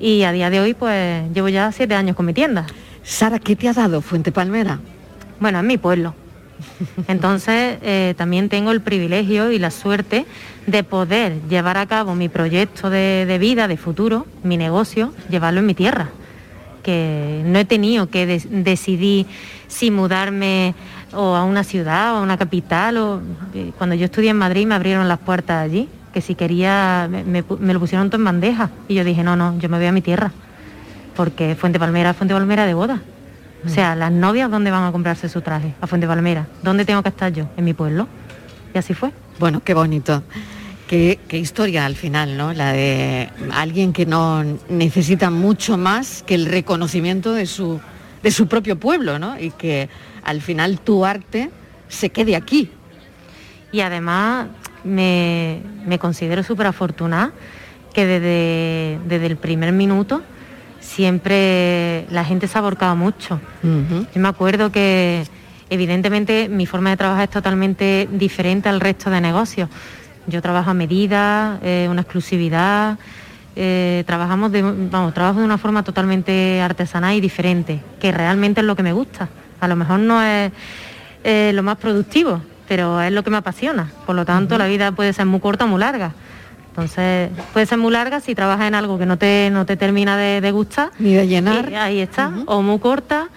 Y 0.00 0.22
a 0.24 0.32
día 0.32 0.50
de 0.50 0.60
hoy, 0.60 0.74
pues 0.74 1.32
llevo 1.32 1.48
ya 1.48 1.70
siete 1.72 1.94
años 1.94 2.16
con 2.16 2.26
mi 2.26 2.34
tienda. 2.34 2.66
Sara, 3.04 3.38
¿qué 3.38 3.54
te 3.56 3.68
ha 3.68 3.72
dado 3.72 4.00
Fuente 4.00 4.32
Palmera? 4.32 4.80
Bueno, 5.40 5.58
es 5.58 5.64
mi 5.64 5.78
pueblo. 5.78 6.14
Entonces, 7.08 7.78
eh, 7.82 8.14
también 8.16 8.48
tengo 8.48 8.70
el 8.70 8.80
privilegio 8.80 9.50
y 9.50 9.58
la 9.58 9.70
suerte 9.70 10.26
de 10.66 10.84
poder 10.84 11.40
llevar 11.48 11.76
a 11.76 11.86
cabo 11.86 12.14
mi 12.14 12.28
proyecto 12.28 12.90
de, 12.90 13.26
de 13.26 13.38
vida, 13.38 13.66
de 13.68 13.76
futuro, 13.76 14.26
mi 14.44 14.56
negocio, 14.56 15.12
llevarlo 15.28 15.60
en 15.60 15.66
mi 15.66 15.74
tierra. 15.74 16.10
Que 16.82 17.42
no 17.44 17.58
he 17.58 17.64
tenido 17.64 18.08
que 18.10 18.26
decidir 18.26 19.26
si 19.68 19.90
mudarme 19.90 20.74
o 21.14 21.34
a 21.36 21.44
una 21.44 21.64
ciudad 21.64 22.14
o 22.14 22.18
a 22.18 22.20
una 22.22 22.36
capital. 22.36 22.96
O, 22.98 23.20
cuando 23.78 23.94
yo 23.96 24.04
estudié 24.06 24.30
en 24.30 24.38
Madrid 24.38 24.66
me 24.66 24.74
abrieron 24.74 25.08
las 25.08 25.18
puertas 25.18 25.62
allí, 25.64 25.88
que 26.12 26.20
si 26.20 26.34
quería, 26.34 27.08
me, 27.10 27.24
me 27.24 27.44
pu- 27.46 27.58
me 27.58 27.72
lo 27.72 27.80
pusieron 27.80 28.08
todo 28.10 28.18
en 28.20 28.24
bandeja. 28.24 28.70
Y 28.88 28.94
yo 28.94 29.04
dije, 29.04 29.22
no, 29.22 29.36
no, 29.36 29.58
yo 29.58 29.68
me 29.68 29.78
voy 29.78 29.86
a 29.86 29.92
mi 29.92 30.02
tierra. 30.02 30.30
Porque 31.16 31.54
Fuente 31.54 31.78
Palmera, 31.78 32.14
Fuente 32.14 32.34
Palmera 32.34 32.66
de 32.66 32.74
boda. 32.74 33.00
O 33.64 33.68
sea, 33.68 33.94
las 33.94 34.10
novias, 34.10 34.50
¿dónde 34.50 34.70
van 34.72 34.82
a 34.84 34.90
comprarse 34.92 35.28
su 35.28 35.40
traje? 35.40 35.74
A 35.80 35.86
Fuente 35.86 36.06
Palmera. 36.06 36.46
¿Dónde 36.62 36.84
tengo 36.84 37.02
que 37.02 37.10
estar 37.10 37.32
yo? 37.32 37.46
En 37.56 37.64
mi 37.64 37.74
pueblo. 37.74 38.08
Y 38.74 38.78
así 38.78 38.92
fue. 38.92 39.12
Bueno, 39.38 39.62
qué 39.64 39.72
bonito. 39.74 40.22
Qué, 40.88 41.20
qué 41.28 41.38
historia 41.38 41.86
al 41.86 41.94
final, 41.94 42.36
¿no? 42.36 42.52
La 42.52 42.72
de 42.72 43.30
alguien 43.52 43.92
que 43.92 44.04
no 44.04 44.42
necesita 44.68 45.30
mucho 45.30 45.76
más 45.78 46.22
que 46.24 46.34
el 46.34 46.46
reconocimiento 46.46 47.32
de 47.32 47.46
su, 47.46 47.80
de 48.22 48.30
su 48.30 48.48
propio 48.48 48.78
pueblo, 48.78 49.18
¿no? 49.18 49.38
Y 49.38 49.50
que 49.52 49.88
al 50.24 50.40
final 50.40 50.80
tu 50.80 51.04
arte 51.04 51.50
se 51.88 52.10
quede 52.10 52.36
aquí. 52.36 52.70
Y 53.70 53.80
además 53.80 54.48
me, 54.84 55.62
me 55.86 55.98
considero 55.98 56.42
súper 56.42 56.66
afortunada 56.66 57.32
que 57.92 58.06
desde, 58.06 58.98
desde 59.06 59.26
el 59.26 59.36
primer 59.36 59.72
minuto 59.72 60.22
siempre 60.80 62.06
la 62.10 62.24
gente 62.24 62.48
se 62.48 62.58
ha 62.58 62.60
aborcado 62.60 62.96
mucho. 62.96 63.40
Yo 63.62 64.20
me 64.20 64.28
acuerdo 64.28 64.72
que 64.72 65.24
evidentemente 65.70 66.48
mi 66.48 66.66
forma 66.66 66.90
de 66.90 66.96
trabajar 66.96 67.24
es 67.24 67.30
totalmente 67.30 68.08
diferente 68.10 68.68
al 68.68 68.80
resto 68.80 69.10
de 69.10 69.20
negocios. 69.20 69.68
Yo 70.26 70.42
trabajo 70.42 70.70
a 70.70 70.74
medida, 70.74 71.58
eh, 71.62 71.88
una 71.90 72.02
exclusividad, 72.02 72.98
eh, 73.56 74.04
trabajamos 74.06 74.52
de, 74.52 74.62
vamos, 74.62 75.14
trabajo 75.14 75.40
de 75.40 75.44
una 75.44 75.58
forma 75.58 75.82
totalmente 75.82 76.60
artesanal 76.60 77.14
y 77.14 77.20
diferente, 77.20 77.80
que 78.00 78.12
realmente 78.12 78.60
es 78.60 78.66
lo 78.66 78.76
que 78.76 78.82
me 78.82 78.92
gusta. 78.92 79.28
A 79.62 79.68
lo 79.68 79.76
mejor 79.76 80.00
no 80.00 80.20
es 80.20 80.50
eh, 81.22 81.52
lo 81.54 81.62
más 81.62 81.78
productivo, 81.78 82.42
pero 82.66 83.00
es 83.00 83.12
lo 83.12 83.22
que 83.22 83.30
me 83.30 83.36
apasiona. 83.36 83.92
Por 84.04 84.16
lo 84.16 84.24
tanto, 84.24 84.58
la 84.58 84.66
vida 84.66 84.90
puede 84.90 85.12
ser 85.12 85.24
muy 85.26 85.38
corta 85.38 85.66
o 85.66 85.68
muy 85.68 85.78
larga. 85.78 86.12
Entonces, 86.70 87.30
puede 87.52 87.66
ser 87.66 87.78
muy 87.78 87.92
larga 87.92 88.18
si 88.18 88.34
trabajas 88.34 88.66
en 88.66 88.74
algo 88.74 88.98
que 88.98 89.06
no 89.06 89.18
te, 89.18 89.50
no 89.52 89.64
te 89.64 89.76
termina 89.76 90.16
de, 90.16 90.40
de 90.40 90.50
gustar. 90.50 90.90
Ni 90.98 91.14
de 91.14 91.28
llenar. 91.28 91.70
Y 91.70 91.74
ahí 91.76 92.00
está. 92.00 92.32
O 92.46 92.60
muy 92.60 92.80
corta 92.80 93.28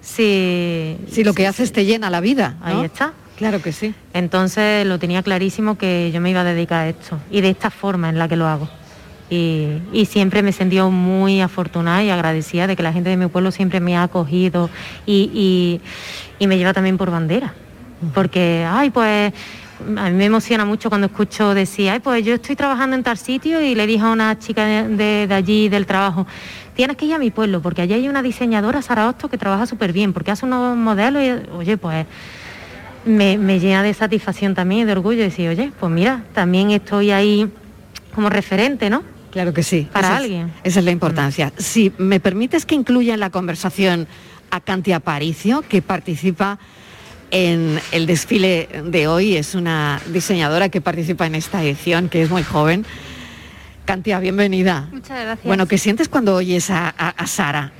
si... 0.00 0.96
Si 1.10 1.24
lo 1.24 1.34
que 1.34 1.48
haces 1.48 1.72
te 1.72 1.84
llena 1.84 2.08
la 2.08 2.20
vida. 2.20 2.54
¿no? 2.60 2.66
Ahí 2.66 2.84
está. 2.84 3.12
Claro 3.36 3.60
que 3.60 3.72
sí. 3.72 3.96
Entonces 4.12 4.86
lo 4.86 5.00
tenía 5.00 5.24
clarísimo 5.24 5.76
que 5.76 6.12
yo 6.12 6.20
me 6.20 6.30
iba 6.30 6.42
a 6.42 6.44
dedicar 6.44 6.82
a 6.82 6.88
esto 6.88 7.18
y 7.32 7.40
de 7.40 7.50
esta 7.50 7.70
forma 7.70 8.10
en 8.10 8.20
la 8.20 8.28
que 8.28 8.36
lo 8.36 8.46
hago. 8.46 8.68
Y, 9.34 9.80
y 9.92 10.06
siempre 10.06 10.42
me 10.42 10.50
he 10.50 10.52
sentido 10.52 10.90
muy 10.90 11.40
afortunada 11.40 12.02
y 12.04 12.10
agradecida 12.10 12.66
de 12.68 12.76
que 12.76 12.82
la 12.82 12.92
gente 12.92 13.10
de 13.10 13.16
mi 13.16 13.26
pueblo 13.26 13.50
siempre 13.50 13.80
me 13.80 13.96
ha 13.96 14.04
acogido 14.04 14.70
y, 15.06 15.30
y- 15.34 15.80
y 16.38 16.46
me 16.46 16.56
lleva 16.56 16.72
también 16.72 16.96
por 16.96 17.10
bandera. 17.10 17.52
Porque, 18.14 18.64
ay, 18.68 18.90
pues 18.90 19.32
a 19.96 20.10
mí 20.10 20.16
me 20.16 20.26
emociona 20.26 20.64
mucho 20.64 20.88
cuando 20.88 21.06
escucho 21.08 21.52
decir, 21.54 21.90
ay, 21.90 21.98
pues 22.00 22.24
yo 22.24 22.34
estoy 22.34 22.54
trabajando 22.54 22.94
en 22.96 23.02
tal 23.02 23.18
sitio 23.18 23.60
y 23.60 23.74
le 23.74 23.86
dije 23.86 24.04
a 24.04 24.10
una 24.12 24.38
chica 24.38 24.64
de, 24.66 24.88
de- 24.88 25.26
de 25.26 25.34
allí 25.34 25.68
del 25.68 25.84
trabajo, 25.86 26.26
tienes 26.76 26.96
que 26.96 27.06
ir 27.06 27.14
a 27.14 27.18
mi 27.18 27.30
pueblo 27.30 27.60
porque 27.60 27.82
allí 27.82 27.94
hay 27.94 28.08
una 28.08 28.22
diseñadora, 28.22 28.82
Sara 28.82 29.08
Hostos, 29.08 29.30
que 29.30 29.38
trabaja 29.38 29.66
súper 29.66 29.92
bien, 29.92 30.12
porque 30.12 30.30
hace 30.30 30.46
unos 30.46 30.76
modelos 30.76 31.22
y, 31.22 31.50
oye, 31.56 31.76
pues 31.76 32.06
me, 33.04 33.36
me 33.38 33.58
llena 33.58 33.82
de 33.82 33.92
satisfacción 33.94 34.54
también 34.54 34.82
y 34.82 34.84
de 34.84 34.92
orgullo 34.92 35.22
decir, 35.22 35.48
oye, 35.48 35.72
pues 35.78 35.90
mira, 35.92 36.22
también 36.34 36.70
estoy 36.70 37.10
ahí 37.10 37.50
como 38.14 38.30
referente, 38.30 38.90
¿no? 38.90 39.02
Claro 39.34 39.52
que 39.52 39.64
sí. 39.64 39.88
Para 39.92 40.06
Esa 40.06 40.16
es- 40.16 40.22
alguien. 40.22 40.52
esa 40.62 40.78
es 40.78 40.84
la 40.84 40.90
importancia. 40.92 41.52
Si 41.58 41.92
me 41.98 42.20
permites 42.20 42.64
que 42.64 42.76
incluya 42.76 43.14
en 43.14 43.20
la 43.20 43.30
conversación 43.30 44.06
a 44.52 44.60
Canti 44.60 44.92
Aparicio, 44.92 45.62
que 45.68 45.82
participa 45.82 46.60
en 47.32 47.80
el 47.90 48.06
desfile 48.06 48.68
de 48.84 49.08
hoy, 49.08 49.36
es 49.36 49.56
una 49.56 50.00
diseñadora 50.12 50.68
que 50.68 50.80
participa 50.80 51.26
en 51.26 51.34
esta 51.34 51.64
edición, 51.64 52.08
que 52.08 52.22
es 52.22 52.30
muy 52.30 52.44
joven. 52.44 52.86
Cantia, 53.84 54.20
bienvenida. 54.20 54.88
Muchas 54.92 55.20
gracias. 55.20 55.44
Bueno, 55.44 55.66
¿qué 55.66 55.78
sientes 55.78 56.08
cuando 56.08 56.36
oyes 56.36 56.70
a, 56.70 56.94
a- 56.96 57.08
a 57.08 57.26
Sara? 57.26 57.72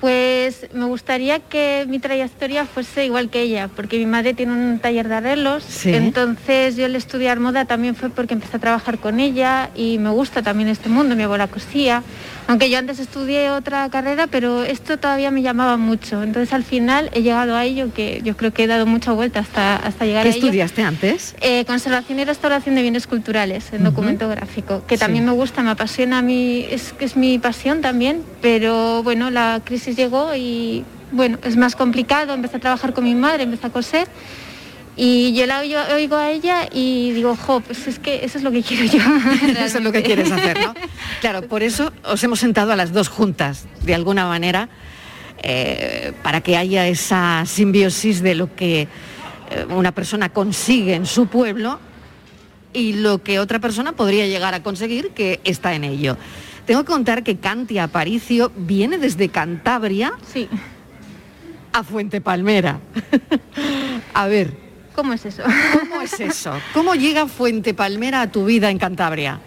Pues 0.00 0.66
me 0.74 0.84
gustaría 0.84 1.38
que 1.38 1.86
mi 1.88 1.98
trayectoria 1.98 2.66
fuese 2.66 3.06
igual 3.06 3.30
que 3.30 3.40
ella, 3.40 3.68
porque 3.74 3.96
mi 3.98 4.06
madre 4.06 4.34
tiene 4.34 4.52
un 4.52 4.78
taller 4.78 5.08
de 5.08 5.14
arreglos, 5.14 5.62
Sí. 5.64 5.94
entonces 5.94 6.76
yo 6.76 6.84
el 6.86 6.96
estudiar 6.96 7.40
moda 7.40 7.64
también 7.64 7.94
fue 7.94 8.10
porque 8.10 8.34
empecé 8.34 8.56
a 8.56 8.60
trabajar 8.60 8.98
con 8.98 9.18
ella 9.20 9.70
y 9.74 9.98
me 9.98 10.10
gusta 10.10 10.42
también 10.42 10.68
este 10.68 10.88
mundo, 10.88 11.16
mi 11.16 11.22
abuela 11.22 11.46
cosía, 11.46 12.02
aunque 12.46 12.70
yo 12.70 12.78
antes 12.78 12.98
estudié 12.98 13.50
otra 13.50 13.88
carrera, 13.88 14.26
pero 14.26 14.62
esto 14.64 14.98
todavía 14.98 15.30
me 15.30 15.42
llamaba 15.42 15.76
mucho, 15.76 16.22
entonces 16.22 16.52
al 16.52 16.64
final 16.64 17.10
he 17.12 17.22
llegado 17.22 17.56
a 17.56 17.64
ello, 17.64 17.92
que 17.94 18.20
yo 18.24 18.36
creo 18.36 18.52
que 18.52 18.64
he 18.64 18.66
dado 18.66 18.86
mucha 18.86 19.12
vuelta 19.12 19.40
hasta, 19.40 19.76
hasta 19.76 20.04
llegar 20.04 20.24
¿Qué 20.24 20.30
a 20.30 20.32
ello. 20.32 20.46
estudiaste 20.46 20.82
antes? 20.82 21.34
Eh, 21.40 21.64
conservación 21.64 22.20
y 22.20 22.24
restauración 22.24 22.74
de 22.74 22.82
bienes 22.82 23.06
culturales 23.06 23.72
en 23.72 23.84
documento 23.84 24.28
gráfico, 24.28 24.84
que 24.86 24.98
también 24.98 25.24
me 25.24 25.32
gusta, 25.32 25.62
me 25.62 25.70
apasiona 25.70 26.18
a 26.18 26.22
mí, 26.22 26.66
es 26.70 26.92
que 26.92 27.04
es 27.04 27.16
mi 27.16 27.38
pasión 27.38 27.80
también, 27.80 28.22
pero 28.40 29.02
bueno, 29.02 29.30
la 29.30 29.60
crisis 29.64 29.96
llegó 29.96 30.34
y 30.34 30.84
bueno, 31.12 31.38
es 31.44 31.56
más 31.56 31.76
complicado, 31.76 32.34
empecé 32.34 32.56
a 32.56 32.60
trabajar 32.60 32.92
con 32.92 33.04
mi 33.04 33.14
madre, 33.14 33.44
empecé 33.44 33.66
a 33.66 33.70
coser 33.70 34.08
y 34.96 35.34
yo 35.34 35.46
la 35.46 35.60
oigo, 35.60 35.78
oigo 35.92 36.16
a 36.16 36.30
ella 36.30 36.68
y 36.72 37.10
digo, 37.12 37.36
jo, 37.36 37.60
pues 37.60 37.86
es 37.88 37.98
que 37.98 38.24
eso 38.24 38.38
es 38.38 38.44
lo 38.44 38.52
que 38.52 38.62
quiero 38.62 38.84
yo. 38.84 38.98
Eso 39.58 39.78
es 39.78 39.84
lo 39.84 39.90
que 39.90 40.02
quieres 40.02 40.30
hacer, 40.30 40.60
¿no? 40.60 40.74
Claro, 41.20 41.42
por 41.48 41.62
eso 41.62 41.92
os 42.04 42.22
hemos 42.22 42.38
sentado 42.38 42.72
a 42.72 42.76
las 42.76 42.92
dos 42.92 43.08
juntas, 43.08 43.66
de 43.82 43.94
alguna 43.94 44.26
manera, 44.26 44.68
eh, 45.42 46.12
para 46.22 46.40
que 46.40 46.56
haya 46.56 46.86
esa 46.86 47.44
simbiosis 47.46 48.22
de 48.22 48.34
lo 48.34 48.54
que 48.54 48.82
eh, 48.82 48.88
una 49.70 49.92
persona 49.92 50.28
consigue 50.28 50.94
en 50.94 51.06
su 51.06 51.26
pueblo 51.26 51.80
y 52.72 52.94
lo 52.94 53.22
que 53.22 53.38
otra 53.38 53.58
persona 53.58 53.92
podría 53.92 54.26
llegar 54.26 54.54
a 54.54 54.62
conseguir 54.62 55.10
que 55.10 55.40
está 55.44 55.74
en 55.74 55.84
ello. 55.84 56.16
Tengo 56.66 56.84
que 56.84 56.92
contar 56.92 57.22
que 57.22 57.36
Canti 57.36 57.78
Aparicio 57.78 58.52
viene 58.56 58.98
desde 58.98 59.28
Cantabria 59.28 60.14
a 61.72 61.82
Fuente 61.82 62.20
Palmera. 62.20 62.80
a 64.14 64.26
ver. 64.26 64.63
¿Cómo 64.94 65.12
es 65.12 65.26
eso? 65.26 65.42
¿Cómo 65.80 66.02
es 66.02 66.20
eso? 66.20 66.52
¿Cómo 66.72 66.94
llega 66.94 67.26
Fuente 67.26 67.74
Palmera 67.74 68.22
a 68.22 68.30
tu 68.30 68.44
vida 68.44 68.70
en 68.70 68.78
Cantabria? 68.78 69.40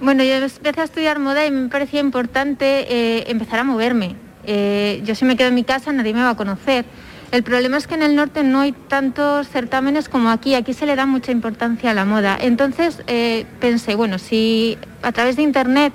Bueno, 0.00 0.22
yo 0.22 0.34
empecé 0.34 0.80
a 0.80 0.84
estudiar 0.84 1.18
moda 1.18 1.46
y 1.46 1.50
me 1.50 1.68
parecía 1.68 2.00
importante 2.00 2.86
eh, 2.88 3.24
empezar 3.28 3.60
a 3.60 3.64
moverme. 3.64 4.16
Eh, 4.44 5.00
yo 5.04 5.14
si 5.14 5.24
me 5.24 5.36
quedo 5.36 5.48
en 5.48 5.54
mi 5.54 5.64
casa 5.64 5.92
nadie 5.92 6.12
me 6.12 6.22
va 6.22 6.30
a 6.30 6.36
conocer. 6.36 6.84
El 7.32 7.42
problema 7.44 7.78
es 7.78 7.86
que 7.86 7.94
en 7.94 8.02
el 8.02 8.14
norte 8.14 8.42
no 8.42 8.60
hay 8.60 8.72
tantos 8.72 9.48
certámenes 9.48 10.08
como 10.08 10.30
aquí. 10.30 10.54
Aquí 10.54 10.74
se 10.74 10.84
le 10.84 10.96
da 10.96 11.06
mucha 11.06 11.32
importancia 11.32 11.92
a 11.92 11.94
la 11.94 12.04
moda. 12.04 12.36
Entonces 12.38 13.02
eh, 13.06 13.46
pensé, 13.58 13.94
bueno, 13.94 14.18
si 14.18 14.76
a 15.02 15.12
través 15.12 15.36
de 15.36 15.42
internet 15.42 15.94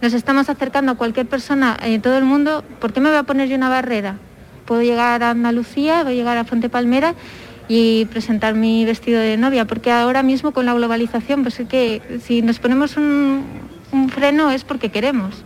nos 0.00 0.12
estamos 0.12 0.48
acercando 0.48 0.92
a 0.92 0.94
cualquier 0.96 1.26
persona 1.26 1.76
en 1.82 2.00
todo 2.02 2.18
el 2.18 2.24
mundo, 2.24 2.62
¿por 2.80 2.92
qué 2.92 3.00
me 3.00 3.08
voy 3.08 3.18
a 3.18 3.24
poner 3.24 3.48
yo 3.48 3.56
una 3.56 3.68
barrera? 3.68 4.16
Puedo 4.64 4.82
llegar 4.82 5.22
a 5.22 5.30
Andalucía, 5.30 6.04
voy 6.04 6.12
a 6.12 6.16
llegar 6.16 6.38
a 6.38 6.44
Fuente 6.44 6.68
Palmera 6.68 7.14
y 7.68 8.04
presentar 8.06 8.54
mi 8.54 8.84
vestido 8.84 9.20
de 9.20 9.36
novia, 9.36 9.64
porque 9.66 9.90
ahora 9.90 10.22
mismo 10.22 10.52
con 10.52 10.66
la 10.66 10.74
globalización, 10.74 11.42
pues 11.42 11.58
es 11.60 11.68
que 11.68 12.02
si 12.24 12.42
nos 12.42 12.58
ponemos 12.58 12.96
un, 12.96 13.44
un 13.92 14.08
freno 14.10 14.50
es 14.50 14.64
porque 14.64 14.90
queremos. 14.90 15.44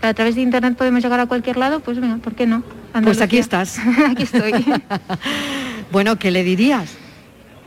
A 0.00 0.14
través 0.14 0.36
de 0.36 0.42
internet 0.42 0.76
podemos 0.76 1.02
llegar 1.02 1.18
a 1.20 1.26
cualquier 1.26 1.56
lado, 1.56 1.80
pues 1.80 2.00
venga, 2.00 2.16
¿por 2.18 2.34
qué 2.34 2.46
no? 2.46 2.62
Pues 3.02 3.20
aquí 3.20 3.38
estás. 3.38 3.78
aquí 4.10 4.22
estoy. 4.24 4.52
Bueno, 5.90 6.16
¿qué 6.18 6.30
le 6.30 6.44
dirías? 6.44 6.90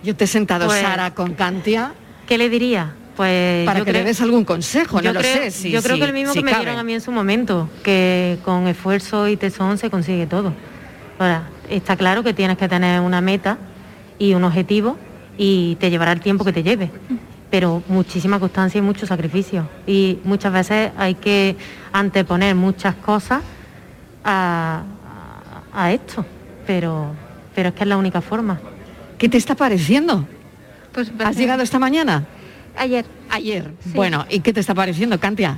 Yo 0.03 0.15
te 0.15 0.25
he 0.25 0.27
sentado, 0.27 0.67
Pues, 0.67 0.81
Sara, 0.81 1.13
con 1.15 1.33
Cantia. 1.33 1.93
¿Qué 2.27 2.37
le 2.37 2.49
diría? 2.49 2.93
Pues 3.15 3.65
Para 3.65 3.79
yo 3.79 3.85
que 3.85 3.93
le 3.93 4.03
des 4.03 4.21
algún 4.21 4.45
consejo, 4.45 5.01
no 5.01 5.11
lo 5.11 5.19
creo, 5.19 5.33
sé. 5.35 5.51
si- 5.51 5.71
yo 5.71 5.81
creo 5.81 5.95
si- 5.95 6.01
que 6.01 6.07
el 6.07 6.13
mismo 6.13 6.31
si 6.33 6.39
que 6.39 6.45
me 6.45 6.53
dieron 6.55 6.77
a 6.77 6.83
mí 6.83 6.93
en 6.93 7.01
su 7.01 7.11
momento, 7.11 7.67
que 7.83 8.37
con 8.45 8.67
esfuerzo 8.67 9.27
y 9.27 9.37
tesón 9.37 9.77
se 9.79 9.89
consigue 9.89 10.27
todo. 10.27 10.53
Ahora, 11.19 11.49
está 11.69 11.95
claro 11.97 12.23
que 12.23 12.33
tienes 12.33 12.57
que 12.57 12.67
tener 12.67 13.01
una 13.01 13.21
meta 13.21 13.57
y 14.21 14.35
un 14.35 14.43
objetivo 14.43 14.97
y 15.37 15.75
te 15.79 15.89
llevará 15.89 16.11
el 16.11 16.19
tiempo 16.21 16.43
que 16.45 16.53
te 16.53 16.61
lleve, 16.61 16.91
pero 17.49 17.81
muchísima 17.87 18.39
constancia 18.39 18.77
y 18.77 18.81
mucho 18.83 19.07
sacrificio. 19.07 19.67
Y 19.87 20.19
muchas 20.23 20.53
veces 20.53 20.91
hay 20.95 21.15
que 21.15 21.55
anteponer 21.91 22.53
muchas 22.53 22.93
cosas 22.95 23.41
a, 24.23 24.83
a- 25.73 25.83
a 25.85 25.91
esto, 25.91 26.23
pero, 26.67 27.07
pero 27.55 27.69
es 27.69 27.75
que 27.75 27.83
es 27.83 27.87
la 27.89 27.97
única 27.97 28.21
forma. 28.21 28.59
¿Qué 29.17 29.27
te 29.27 29.37
está 29.37 29.55
pareciendo? 29.55 30.27
Pues, 30.91 31.11
¿Has 31.19 31.35
llegado 31.37 31.63
esta 31.63 31.79
mañana? 31.79 32.25
Ayer. 32.77 33.05
Ayer. 33.29 33.71
Bueno, 33.95 34.25
¿y 34.29 34.41
qué 34.41 34.53
te 34.53 34.59
está 34.59 34.75
pareciendo, 34.75 35.19
Cantia? 35.19 35.57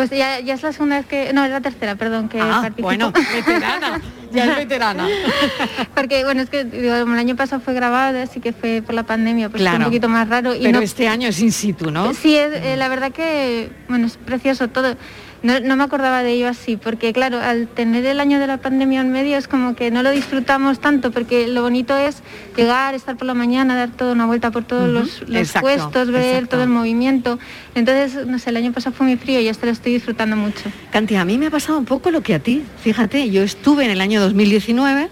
Pues 0.00 0.18
ya, 0.18 0.40
ya 0.40 0.54
es 0.54 0.62
la 0.62 0.72
segunda 0.72 0.96
vez 0.96 1.04
que... 1.04 1.30
No, 1.34 1.44
es 1.44 1.50
la 1.50 1.60
tercera, 1.60 1.94
perdón, 1.94 2.30
que 2.30 2.40
Ah, 2.40 2.60
participo. 2.62 2.84
bueno, 2.88 3.12
veterana. 3.12 4.00
Ya 4.32 4.44
es 4.52 4.56
veterana. 4.56 5.06
Porque, 5.94 6.24
bueno, 6.24 6.40
es 6.40 6.48
que 6.48 6.64
digo, 6.64 6.94
el 6.94 7.08
año 7.18 7.36
pasado 7.36 7.60
fue 7.60 7.74
grabado, 7.74 8.22
así 8.22 8.40
que 8.40 8.52
fue 8.54 8.80
por 8.80 8.94
la 8.94 9.02
pandemia, 9.02 9.48
pues 9.50 9.60
fue 9.60 9.68
Claro. 9.68 9.78
un 9.78 9.84
poquito 9.84 10.08
más 10.08 10.26
raro. 10.28 10.54
Y 10.54 10.60
Pero 10.62 10.78
no- 10.78 10.84
este 10.84 11.06
año 11.08 11.28
es 11.28 11.40
in 11.40 11.52
situ, 11.52 11.90
¿no? 11.90 12.14
Sí, 12.14 12.34
es, 12.36 12.50
eh, 12.64 12.76
la 12.78 12.88
verdad 12.88 13.10
que, 13.12 13.70
bueno, 13.88 14.06
es 14.06 14.16
precioso 14.16 14.68
todo. 14.68 14.96
No, 15.42 15.58
no 15.58 15.76
me 15.76 15.84
acordaba 15.84 16.22
de 16.22 16.32
ello 16.32 16.48
así, 16.48 16.76
porque 16.76 17.12
claro, 17.12 17.40
al 17.40 17.66
tener 17.66 18.04
el 18.04 18.20
año 18.20 18.38
de 18.38 18.46
la 18.46 18.58
pandemia 18.58 19.00
en 19.00 19.10
medio 19.10 19.38
es 19.38 19.48
como 19.48 19.74
que 19.74 19.90
no 19.90 20.02
lo 20.02 20.10
disfrutamos 20.10 20.80
tanto, 20.80 21.10
porque 21.10 21.48
lo 21.48 21.62
bonito 21.62 21.96
es 21.96 22.22
llegar, 22.56 22.94
estar 22.94 23.16
por 23.16 23.26
la 23.26 23.32
mañana, 23.32 23.74
dar 23.74 23.90
toda 23.90 24.12
una 24.12 24.26
vuelta 24.26 24.50
por 24.50 24.64
todos 24.64 24.88
los, 24.88 25.22
los 25.22 25.36
exacto, 25.36 25.60
puestos, 25.60 26.10
ver 26.10 26.26
exacto. 26.26 26.56
todo 26.56 26.62
el 26.64 26.68
movimiento. 26.68 27.38
Entonces, 27.74 28.26
no 28.26 28.38
sé, 28.38 28.50
el 28.50 28.58
año 28.58 28.72
pasado 28.72 28.94
fue 28.94 29.06
muy 29.06 29.16
frío 29.16 29.40
y 29.40 29.48
este 29.48 29.64
lo 29.64 29.72
estoy 29.72 29.94
disfrutando 29.94 30.36
mucho. 30.36 30.70
Cantia, 30.92 31.22
a 31.22 31.24
mí 31.24 31.38
me 31.38 31.46
ha 31.46 31.50
pasado 31.50 31.78
un 31.78 31.86
poco 31.86 32.10
lo 32.10 32.22
que 32.22 32.34
a 32.34 32.38
ti. 32.38 32.62
Fíjate, 32.82 33.30
yo 33.30 33.42
estuve 33.42 33.86
en 33.86 33.90
el 33.90 34.02
año 34.02 34.20
2019, 34.20 35.08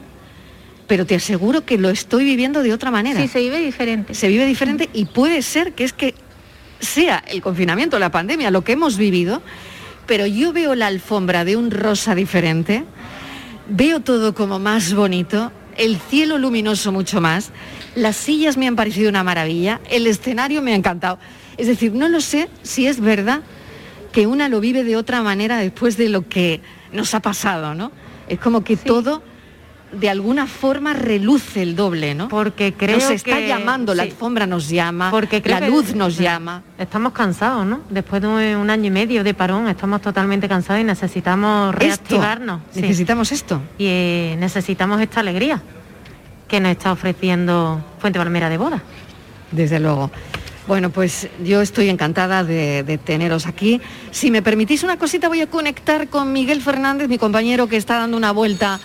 pero 0.86 1.06
te 1.06 1.14
aseguro 1.14 1.64
que 1.64 1.78
lo 1.78 1.88
estoy 1.88 2.24
viviendo 2.24 2.62
de 2.62 2.74
otra 2.74 2.90
manera. 2.90 3.20
Sí, 3.20 3.28
se 3.28 3.40
vive 3.40 3.60
diferente. 3.60 4.14
Se 4.14 4.28
vive 4.28 4.44
diferente 4.44 4.90
y 4.92 5.06
puede 5.06 5.40
ser 5.40 5.72
que 5.72 5.84
es 5.84 5.94
que 5.94 6.14
sea 6.80 7.22
el 7.26 7.42
confinamiento, 7.42 7.98
la 7.98 8.10
pandemia, 8.10 8.50
lo 8.50 8.62
que 8.62 8.72
hemos 8.72 8.96
vivido, 8.96 9.42
pero 10.08 10.26
yo 10.26 10.54
veo 10.54 10.74
la 10.74 10.86
alfombra 10.86 11.44
de 11.44 11.54
un 11.56 11.70
rosa 11.70 12.14
diferente, 12.14 12.84
veo 13.68 14.00
todo 14.00 14.34
como 14.34 14.58
más 14.58 14.94
bonito, 14.94 15.52
el 15.76 15.98
cielo 15.98 16.38
luminoso 16.38 16.90
mucho 16.92 17.20
más, 17.20 17.50
las 17.94 18.16
sillas 18.16 18.56
me 18.56 18.66
han 18.66 18.74
parecido 18.74 19.10
una 19.10 19.22
maravilla, 19.22 19.82
el 19.90 20.06
escenario 20.06 20.62
me 20.62 20.72
ha 20.72 20.76
encantado. 20.76 21.18
Es 21.58 21.66
decir, 21.66 21.92
no 21.92 22.08
lo 22.08 22.22
sé 22.22 22.48
si 22.62 22.86
es 22.86 23.00
verdad 23.00 23.42
que 24.10 24.26
una 24.26 24.48
lo 24.48 24.60
vive 24.60 24.82
de 24.82 24.96
otra 24.96 25.22
manera 25.22 25.58
después 25.58 25.98
de 25.98 26.08
lo 26.08 26.26
que 26.26 26.62
nos 26.90 27.12
ha 27.12 27.20
pasado, 27.20 27.74
¿no? 27.74 27.92
Es 28.28 28.38
como 28.40 28.64
que 28.64 28.78
todo 28.78 29.22
de 29.92 30.10
alguna 30.10 30.46
forma 30.46 30.92
reluce 30.92 31.62
el 31.62 31.74
doble, 31.74 32.14
¿no? 32.14 32.28
Porque 32.28 32.74
creo 32.74 32.98
nos 32.98 33.10
está 33.10 33.36
que- 33.36 33.48
llamando, 33.48 33.94
la 33.94 34.04
sí. 34.04 34.10
alfombra 34.10 34.46
nos 34.46 34.68
llama, 34.68 35.10
Porque 35.10 35.42
la 35.44 35.60
luz 35.60 35.94
nos 35.94 36.16
llama. 36.18 36.62
Estamos 36.78 37.12
cansados, 37.12 37.64
¿no? 37.64 37.80
Después 37.88 38.20
de 38.22 38.56
un, 38.56 38.68
año 38.70 38.86
y 38.86 38.90
medio 38.90 39.24
de 39.24 39.32
parón, 39.34 39.66
estamos 39.68 40.02
totalmente 40.02 40.48
cansados 40.48 40.82
y 40.82 40.84
necesitamos 40.84 41.74
reactivarnos. 41.74 42.60
sí. 42.70 42.82
necesitamos 42.82 43.32
esto. 43.32 43.62
Y 43.78 43.86
eh, 43.86 44.36
necesitamos 44.38 45.00
esta 45.00 45.20
alegría 45.20 45.62
que 46.46 46.60
nos 46.60 46.72
está 46.72 46.92
ofreciendo 46.92 47.82
Fuente 47.98 48.18
Palmera 48.18 48.48
de 48.48 48.58
Boda. 48.58 48.82
Desde 49.50 49.80
luego. 49.80 50.10
Bueno, 50.66 50.90
pues 50.90 51.28
yo 51.42 51.62
estoy 51.62 51.88
encantada 51.88 52.44
de, 52.44 52.82
de 52.82 52.98
teneros 52.98 53.46
aquí. 53.46 53.80
Si 54.10 54.30
me 54.30 54.42
permitís 54.42 54.82
una 54.82 54.98
cosita, 54.98 55.28
voy 55.28 55.40
a 55.40 55.46
conectar 55.46 56.08
con 56.08 56.30
Miguel 56.34 56.60
Fernández, 56.60 57.08
mi 57.08 57.16
compañero 57.16 57.68
que 57.68 57.78
está 57.78 57.96
dando 57.96 58.18
una 58.18 58.32
vuelta 58.32 58.78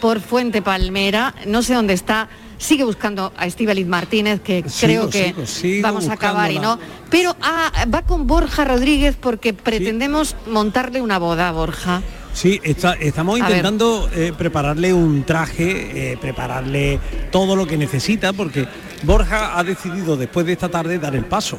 por 0.00 0.20
Fuente 0.20 0.62
Palmera. 0.62 1.34
No 1.46 1.62
sé 1.62 1.74
dónde 1.74 1.94
está. 1.94 2.28
Sigue 2.58 2.82
buscando 2.84 3.32
a 3.36 3.46
Estíbaliz 3.46 3.86
Martínez, 3.86 4.40
que 4.40 4.64
creo 4.80 5.08
que 5.08 5.26
sigo, 5.28 5.46
sigo 5.46 5.82
vamos 5.82 6.08
a 6.08 6.14
acabar 6.14 6.50
y 6.50 6.58
no. 6.58 6.78
Pero 7.08 7.36
ah, 7.40 7.70
va 7.92 8.02
con 8.02 8.26
Borja 8.26 8.64
Rodríguez 8.64 9.16
porque 9.20 9.54
pretendemos 9.54 10.34
montarle 10.50 11.00
una 11.00 11.18
boda, 11.18 11.52
Borja. 11.52 12.02
Sí, 12.32 12.60
está- 12.64 12.94
estamos 12.94 13.36
A 13.40 13.44
intentando 13.44 14.08
eh, 14.12 14.32
prepararle 14.36 14.92
un 14.92 15.24
traje, 15.24 16.12
eh, 16.12 16.16
prepararle 16.20 16.98
todo 17.30 17.54
lo 17.56 17.66
que 17.66 17.76
necesita, 17.76 18.32
porque 18.32 18.66
Borja 19.04 19.58
ha 19.58 19.62
decidido 19.64 20.16
después 20.16 20.44
de 20.46 20.52
esta 20.52 20.68
tarde 20.68 20.98
dar 20.98 21.14
el 21.14 21.24
paso. 21.26 21.58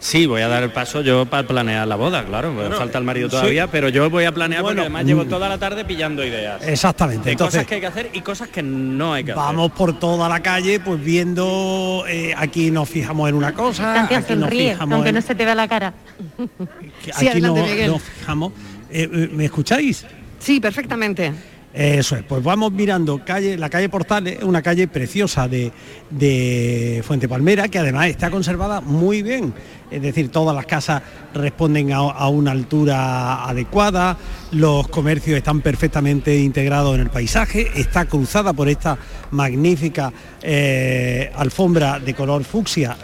Sí, 0.00 0.26
voy 0.26 0.42
a 0.42 0.48
dar 0.48 0.62
el 0.62 0.70
paso 0.70 1.00
yo 1.02 1.26
para 1.26 1.46
planear 1.46 1.86
la 1.88 1.96
boda, 1.96 2.24
claro, 2.24 2.54
falta 2.76 2.98
el 2.98 3.04
marido 3.04 3.28
sí. 3.28 3.32
todavía, 3.32 3.66
pero 3.66 3.88
yo 3.88 4.08
voy 4.08 4.24
a 4.24 4.32
planear 4.32 4.62
Bueno, 4.62 4.76
porque 4.82 4.86
además 4.86 5.04
llevo 5.06 5.24
mm. 5.24 5.28
toda 5.28 5.48
la 5.48 5.58
tarde 5.58 5.84
pillando 5.84 6.24
ideas. 6.24 6.62
Exactamente, 6.66 7.24
De 7.24 7.32
entonces- 7.32 7.54
cosas 7.58 7.66
que 7.68 7.74
hay 7.74 7.80
que 7.80 7.86
hacer 7.88 8.10
y 8.12 8.20
cosas 8.20 8.48
que 8.48 8.62
no 8.62 9.12
hay 9.14 9.24
que 9.24 9.32
Vamos 9.32 9.72
por 9.72 9.98
toda 9.98 10.28
la 10.28 10.40
calle, 10.40 10.78
pues 10.80 11.02
viendo, 11.02 12.04
eh, 12.08 12.32
aquí 12.36 12.70
nos 12.70 12.88
fijamos 12.88 13.28
en 13.28 13.34
una 13.34 13.52
cosa, 13.54 14.04
aquí 14.04 14.14
nos 14.14 14.24
sonríe, 14.26 14.72
fijamos 14.74 14.94
aunque 14.94 15.08
en- 15.08 15.14
no 15.16 15.20
se 15.22 15.34
te 15.34 15.44
vea 15.44 15.54
la 15.54 15.66
cara. 15.68 15.92
que 16.36 16.46
Sí, 17.12 17.26
aquí 17.26 17.28
adelante, 17.28 17.60
nos- 17.60 17.70
Miguel. 17.70 17.90
nos 17.92 18.02
fijamos. 18.02 18.52
Eh, 18.90 19.08
eh, 19.12 19.28
¿Me 19.32 19.44
escucháis? 19.46 20.06
Sí, 20.38 20.60
perfectamente. 20.60 21.32
Eso 21.74 22.16
es, 22.16 22.22
pues 22.24 22.42
vamos 22.42 22.72
mirando 22.72 23.22
calle, 23.24 23.56
la 23.58 23.68
calle 23.68 23.88
Portales, 23.90 24.42
una 24.42 24.62
calle 24.62 24.88
preciosa 24.88 25.46
de, 25.48 25.70
de 26.10 27.02
Fuente 27.06 27.28
Palmera, 27.28 27.68
que 27.68 27.78
además 27.78 28.06
está 28.08 28.30
conservada 28.30 28.80
muy 28.80 29.22
bien. 29.22 29.52
Es 29.90 30.02
decir, 30.02 30.30
todas 30.30 30.56
las 30.56 30.66
casas 30.66 31.02
responden 31.34 31.92
a, 31.92 32.28
una 32.28 32.52
altura 32.52 33.44
adecuada, 33.44 34.16
los 34.52 34.88
comercios 34.88 35.36
están 35.36 35.60
perfectamente 35.60 36.36
integrados 36.38 36.94
en 36.94 37.02
el 37.02 37.10
paisaje, 37.10 37.70
está 37.76 38.06
cruzada 38.06 38.52
por 38.54 38.68
esta 38.68 38.98
magnífica 39.30 40.12
eh, 40.42 41.30
alfombra 41.36 42.00
de 42.00 42.14
color 42.14 42.44
fucsia. 42.44 42.96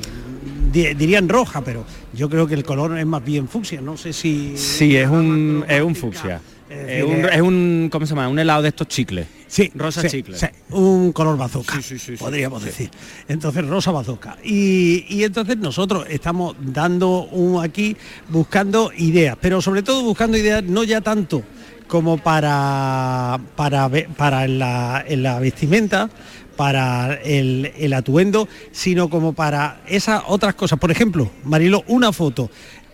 Di- 0.73 0.95
Dirían 0.95 1.29
roja, 1.29 1.61
pero 1.63 1.85
yo 2.13 2.29
creo 2.29 2.47
que 2.47 2.55
el 2.55 2.65
color 2.65 2.99
es 2.99 3.07
más 3.07 3.25
bien 3.25 3.47
fucsia. 3.47 3.81
No 3.81 3.97
sé 3.97 4.13
si. 4.13 4.57
Sí, 4.57 4.97
es 4.97 5.09
un, 5.09 5.65
es 5.69 5.81
un 5.83 5.95
fucsia. 5.95 6.41
Decir, 6.69 6.91
Es 6.91 7.05
un, 7.05 7.25
eh, 7.25 7.29
es 7.33 7.41
un, 7.41 7.89
¿cómo 7.91 8.07
se 8.07 8.15
llama? 8.15 8.29
Un 8.29 8.39
helado 8.39 8.63
de 8.63 8.69
estos 8.69 8.89
chicles. 8.89 9.27
Sí, 9.47 9.71
Rosa 9.75 10.03
sí, 10.03 10.09
chicle. 10.09 10.37
sí, 10.37 10.47
un 10.71 11.13
color 11.13 11.37
bazooka, 11.39 11.79
podríamos 12.19 12.65
decir. 12.65 12.91
Entonces, 13.29 13.65
rosa 13.67 13.93
bazooka. 13.93 14.37
Y, 14.43 15.05
y 15.09 15.23
entonces 15.23 15.57
nosotros 15.59 16.07
estamos 16.09 16.57
dando 16.61 17.25
un 17.27 17.63
aquí, 17.63 17.97
buscando 18.29 18.91
ideas, 18.97 19.37
pero 19.41 19.63
sobre 19.63 19.83
todo 19.83 20.03
buscando 20.03 20.37
ideas 20.37 20.65
no 20.65 20.83
ya 20.83 21.01
tanto 21.01 21.43
como 21.87 22.19
para, 22.19 23.39
para, 23.55 23.89
para 24.17 24.45
en 24.45 24.59
la, 24.59 25.05
en 25.07 25.23
la 25.23 25.39
vestimenta, 25.39 26.11
para 26.57 27.15
el, 27.15 27.73
el 27.77 27.93
atuendo, 27.93 28.49
sino 28.73 29.09
como 29.09 29.35
para 29.35 29.83
esas 29.87 30.23
otras 30.27 30.55
cosas. 30.55 30.79
Por 30.79 30.91
ejemplo, 30.91 31.31
Marilo, 31.45 31.85
una 31.87 32.13
foto. 32.13 32.51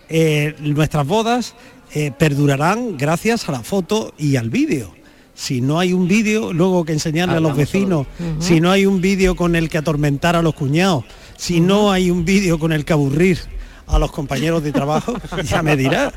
Eh, 0.08 0.56
nuestras 0.60 1.06
bodas 1.06 1.54
eh, 1.94 2.12
perdurarán 2.16 2.96
gracias 2.96 3.48
a 3.48 3.52
la 3.52 3.62
foto 3.62 4.14
y 4.18 4.36
al 4.36 4.50
vídeo. 4.50 4.94
Si 5.34 5.60
no 5.62 5.78
hay 5.78 5.92
un 5.94 6.06
vídeo, 6.06 6.52
luego 6.52 6.84
que 6.84 6.92
enseñarle 6.92 7.36
a 7.36 7.40
los 7.40 7.56
vecinos, 7.56 8.06
si 8.40 8.60
no 8.60 8.70
hay 8.70 8.84
un 8.84 9.00
vídeo 9.00 9.34
con 9.36 9.56
el 9.56 9.70
que 9.70 9.78
atormentar 9.78 10.36
a 10.36 10.42
los 10.42 10.54
cuñados, 10.54 11.04
si 11.38 11.60
no 11.60 11.90
hay 11.92 12.10
un 12.10 12.24
vídeo 12.26 12.58
con 12.58 12.72
el 12.72 12.84
que 12.84 12.92
aburrir 12.92 13.38
a 13.86 13.98
los 13.98 14.12
compañeros 14.12 14.62
de 14.62 14.70
trabajo, 14.70 15.16
ya 15.44 15.62
me 15.62 15.76
dirás 15.78 16.12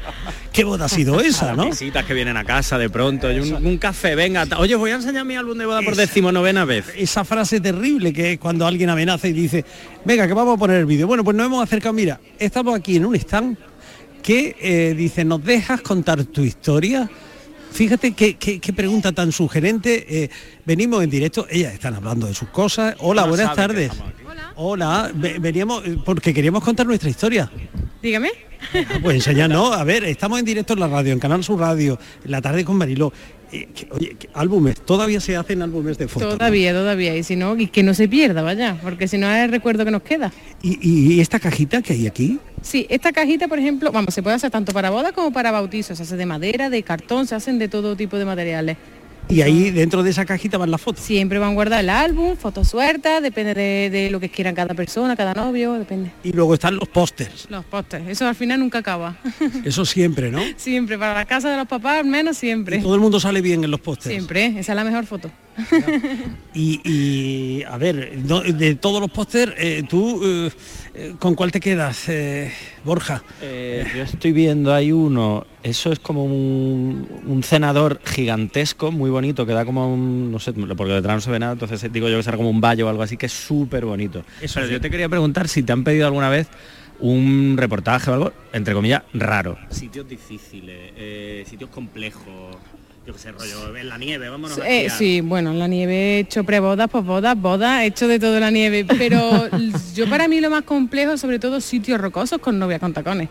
qué 0.52 0.64
boda 0.66 0.86
ha 0.86 0.90
sido 0.90 1.22
esa, 1.22 1.52
A 1.52 1.56
¿no? 1.56 1.64
las 1.70 1.80
visitas 1.80 2.06
que 2.06 2.14
vienen 2.14 2.36
a 2.38 2.44
casa 2.44 2.78
de 2.78 2.90
pronto, 2.90 3.32
y 3.32 3.40
un, 3.40 3.66
un 3.66 3.78
café, 3.78 4.14
venga, 4.14 4.46
oye, 4.58 4.76
voy 4.76 4.92
a 4.92 4.96
enseñar 4.96 5.26
mi 5.26 5.36
álbum 5.38 5.58
de 5.58 5.66
boda 5.66 5.82
por 5.82 5.94
Esa- 5.94 6.02
decimonovena 6.02 6.66
vez. 6.66 6.86
Esa 6.96 7.24
frase 7.24 7.62
terrible 7.62 8.12
que 8.14 8.34
es 8.34 8.40
cuando 8.40 8.68
alguien 8.68 8.90
amenaza 8.90 9.28
y 9.30 9.34
dice, 9.34 9.64
venga, 10.06 10.28
que 10.28 10.34
vamos 10.34 10.56
a 10.56 10.60
poner 10.60 10.78
el 10.82 10.86
vídeo. 10.86 11.08
Bueno, 11.08 11.24
pues 11.24 11.36
nos 11.38 11.46
hemos 11.48 11.64
acercado, 11.64 11.94
mira, 11.94 12.20
estamos 12.38 12.76
aquí 12.76 12.98
en 12.98 13.06
un 13.06 13.16
stand 13.16 13.58
que 14.24 14.56
eh, 14.60 14.96
dice, 14.98 15.24
¿nos 15.26 15.44
dejas 15.44 15.82
contar 15.82 16.24
tu 16.24 16.42
historia? 16.42 17.08
Fíjate 17.72 18.14
qué, 18.14 18.36
qué- 18.36 18.60
qué 18.60 18.74
pregunta 18.74 19.12
tan 19.12 19.32
sugerente. 19.32 20.24
eh, 20.24 20.30
venimos 20.66 21.04
en 21.04 21.10
directo, 21.10 21.46
ellas 21.50 21.74
están 21.74 21.94
hablando 21.96 22.26
de 22.28 22.34
sus 22.34 22.50
cosas. 22.50 22.96
Hola, 23.00 23.24
No 23.24 23.30
buenas 23.30 23.56
tardes. 23.56 23.92
Hola, 24.56 25.12
ve- 25.14 25.38
veníamos 25.40 25.86
eh, 25.86 25.98
porque 26.06 26.34
queríamos 26.34 26.64
contar 26.64 26.86
nuestra 26.86 27.10
historia. 27.10 27.52
Dígame. 28.02 28.30
Pues 29.02 29.16
enseñarnos, 29.16 29.76
a 29.76 29.84
ver, 29.84 30.06
estamos 30.06 30.40
en 30.40 30.46
directo 30.46 30.74
en 30.74 30.80
la 30.80 30.88
radio, 30.88 31.12
en 31.14 31.20
Canal 31.20 31.44
Sur 31.44 31.60
Radio, 31.60 32.00
en 32.24 32.32
la 32.32 32.42
tarde 32.42 32.64
con 32.64 32.78
Mariló. 32.78 33.12
Eh, 33.54 33.68
oye, 33.92 34.18
álbumes, 34.34 34.82
todavía 34.82 35.20
se 35.20 35.38
hacen 35.38 35.62
álbumes 35.62 36.00
de 36.00 36.08
fotos. 36.08 36.38
Todavía, 36.38 36.74
todavía. 36.74 37.16
Y 37.16 37.22
si 37.22 37.36
no, 37.36 37.56
y 37.56 37.68
que 37.68 37.84
no 37.84 37.94
se 37.94 38.08
pierda, 38.08 38.42
vaya, 38.42 38.80
porque 38.82 39.08
si 39.08 39.20
no 39.20 39.30
es 39.30 39.46
el 39.46 39.52
recuerdo 39.52 39.86
que 39.86 39.92
nos 39.92 40.02
queda. 40.02 40.34
¿Y, 40.64 40.80
y 41.16 41.22
esta 41.22 41.40
cajita 41.40 41.84
que 41.84 41.94
hay 41.94 42.08
aquí? 42.08 42.40
Sí, 42.64 42.88
esta 42.90 43.12
cajita, 43.12 43.48
por 43.48 43.60
ejemplo, 43.60 43.92
vamos, 43.92 44.14
se 44.14 44.24
puede 44.24 44.38
hacer 44.38 44.50
tanto 44.50 44.72
para 44.74 44.90
boda 44.90 45.12
como 45.12 45.32
para 45.32 45.52
bautizos. 45.52 45.98
Se 45.98 46.04
hace 46.04 46.16
de 46.16 46.26
madera, 46.26 46.72
de 46.72 46.82
cartón, 46.82 47.28
se 47.28 47.36
hacen 47.36 47.60
de 47.60 47.68
todo 47.68 47.96
tipo 47.96 48.18
de 48.18 48.26
materiales. 48.26 48.78
Y 49.30 49.42
ahí 49.42 49.72
dentro 49.72 50.04
de 50.04 50.12
esa 50.12 50.26
cajita 50.26 50.58
van 50.58 50.70
las 50.70 50.82
fotos. 50.82 51.04
Siempre 51.04 51.40
van 51.40 51.56
guardadas 51.56 51.84
el 51.84 51.90
álbum, 51.90 52.36
fotos 52.36 52.68
sueltas, 52.68 53.24
depende 53.24 53.54
de, 53.56 53.90
de 53.90 54.10
lo 54.12 54.20
que 54.20 54.30
quieran 54.30 54.54
cada 54.54 54.76
persona, 54.76 55.16
cada 55.16 55.34
novio, 55.34 55.74
depende. 55.74 56.12
Y 56.24 56.34
luego 56.34 56.54
están 56.54 56.76
los 56.76 56.88
pósters. 56.90 57.48
Los 57.50 57.66
pósters, 57.66 58.08
eso 58.08 58.28
al 58.28 58.36
final 58.36 58.60
nunca 58.60 58.80
acaba. 58.80 59.18
Eso 59.66 59.86
siempre, 59.86 60.30
¿no? 60.30 60.42
siempre, 60.58 61.00
para 61.00 61.14
la 61.16 61.26
casa 61.26 61.50
de 61.50 61.58
los 61.58 61.68
papás 61.68 62.00
al 62.00 62.06
menos 62.06 62.38
siempre. 62.38 62.78
Todo 62.80 62.96
el 62.96 63.02
mundo 63.02 63.20
sale 63.20 63.42
bien 63.42 63.64
en 63.64 63.72
los 63.72 63.80
pósters. 63.80 64.14
Siempre, 64.14 64.46
esa 64.60 64.74
es 64.74 64.76
la 64.76 64.84
mejor 64.84 65.06
foto. 65.06 65.32
Y, 66.54 66.82
y, 66.84 67.64
a 67.64 67.78
ver, 67.78 68.18
no- 68.26 68.42
de 68.42 68.76
todos 68.76 69.00
los 69.02 69.10
pósters, 69.12 69.54
eh, 69.58 69.84
tú, 69.88 70.22
eh, 70.24 70.52
¿con 71.20 71.36
cuál 71.36 71.52
te 71.52 71.60
quedas, 71.60 72.08
eh, 72.10 72.52
Borja? 72.84 73.24
Eh, 73.42 73.86
yo 73.96 74.04
estoy 74.04 74.32
viendo, 74.32 74.74
hay 74.74 74.92
uno, 74.92 75.46
eso 75.64 75.92
es 75.92 76.00
como 76.00 76.26
un, 76.26 77.08
un 77.26 77.44
cenador 77.44 78.00
gigantesco, 78.06 78.92
muy 78.92 79.10
bonito, 79.10 79.46
que 79.46 79.54
da 79.54 79.66
como 79.66 79.94
un, 79.94 80.32
no 80.32 80.40
sé, 80.40 80.54
porque 80.54 80.94
detrás 80.94 81.16
no 81.16 81.22
se 81.22 81.32
ve 81.32 81.40
nada, 81.40 81.54
entonces 81.54 81.92
digo 81.92 82.10
yo 82.10 82.18
que 82.18 82.24
será 82.24 82.38
como 82.38 82.50
un 82.50 82.62
valle 82.62 82.84
o 82.84 82.90
algo 82.90 83.04
así, 83.04 83.18
que 83.18 83.26
es 83.26 83.34
súper 83.34 83.86
bonito. 83.86 84.24
Pero 84.54 84.68
yo 84.68 84.80
te 84.82 84.90
quería 84.90 85.10
preguntar 85.10 85.48
si 85.48 85.64
te 85.64 85.72
han 85.72 85.84
pedido 85.84 86.06
alguna 86.06 86.30
vez 86.30 86.48
un 87.00 87.56
reportaje 87.58 88.12
o 88.12 88.14
algo, 88.14 88.34
entre 88.54 88.74
comillas, 88.74 89.04
raro. 89.14 89.58
Sitios 89.70 90.08
difíciles, 90.08 90.94
eh, 90.96 91.44
sitios 91.48 91.70
complejos, 91.70 92.56
yo 93.06 93.14
qué 93.14 93.20
sé, 93.20 93.32
rollo, 93.32 93.76
en 93.76 93.90
la 93.90 93.98
nieve, 93.98 94.30
vámonos 94.30 94.58
a 94.58 94.70
Eh, 94.70 94.90
sí, 94.90 95.22
bueno, 95.22 95.52
en 95.52 95.60
la 95.60 95.68
nieve 95.68 95.94
he 95.94 96.20
hecho 96.20 96.44
prebodas, 96.44 96.90
posbodas, 96.90 97.40
bodas, 97.40 97.82
he 97.82 97.88
hecho 97.88 98.08
de 98.08 98.18
todo 98.18 98.36
en 98.36 98.42
la 98.42 98.52
nieve, 98.52 98.86
pero 98.86 99.50
yo 99.94 100.10
para 100.10 100.28
mí 100.28 100.40
lo 100.40 100.50
más 100.50 100.64
complejo, 100.64 101.18
sobre 101.18 101.40
todo 101.40 101.60
sitios 101.60 102.00
rocosos 102.00 102.40
con 102.40 102.58
novia 102.58 102.80
con 102.80 102.94
tacones. 102.94 103.30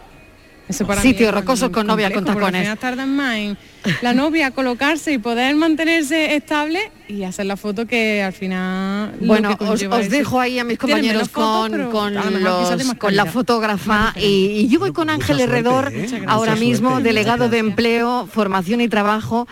Eso 0.68 0.86
para 0.86 1.02
mí 1.02 1.08
Sitios 1.08 1.34
rocosos 1.34 1.70
con 1.70 1.86
novia 1.86 2.10
con 2.12 2.24
tacones. 2.24 2.78
Tardan 2.78 3.14
más 3.14 3.36
en 3.36 3.58
la 4.00 4.14
novia 4.14 4.52
colocarse 4.52 5.12
y 5.12 5.18
poder 5.18 5.54
mantenerse 5.56 6.34
estable 6.36 6.90
y 7.08 7.24
hacer 7.24 7.46
la 7.46 7.56
foto 7.56 7.84
que 7.86 8.22
al 8.22 8.32
final... 8.32 9.12
Bueno, 9.20 9.56
os, 9.58 10.08
dejo 10.08 10.40
ahí 10.40 10.58
a 10.58 10.64
mis 10.64 10.78
compañeros 10.78 11.28
fotos, 11.30 11.70
con, 11.90 11.90
con, 11.90 12.16
a 12.16 12.30
los- 12.30 13.12
la 13.12 13.26
fotógrafa 13.26 14.14
y, 14.16 14.22
y 14.64 14.68
yo 14.68 14.78
voy 14.78 14.92
con 14.92 15.10
Ángel 15.10 15.36
suerte, 15.36 15.42
Herredor, 15.44 15.92
¿eh? 15.92 16.22
Ahora 16.26 16.54
mismo 16.56 16.90
suerte, 16.90 17.08
delegado 17.08 17.48
de 17.48 17.58
Empleo, 17.58 18.26
Formación 18.32 18.80
y 18.80 18.88
Trabajo 18.88 19.46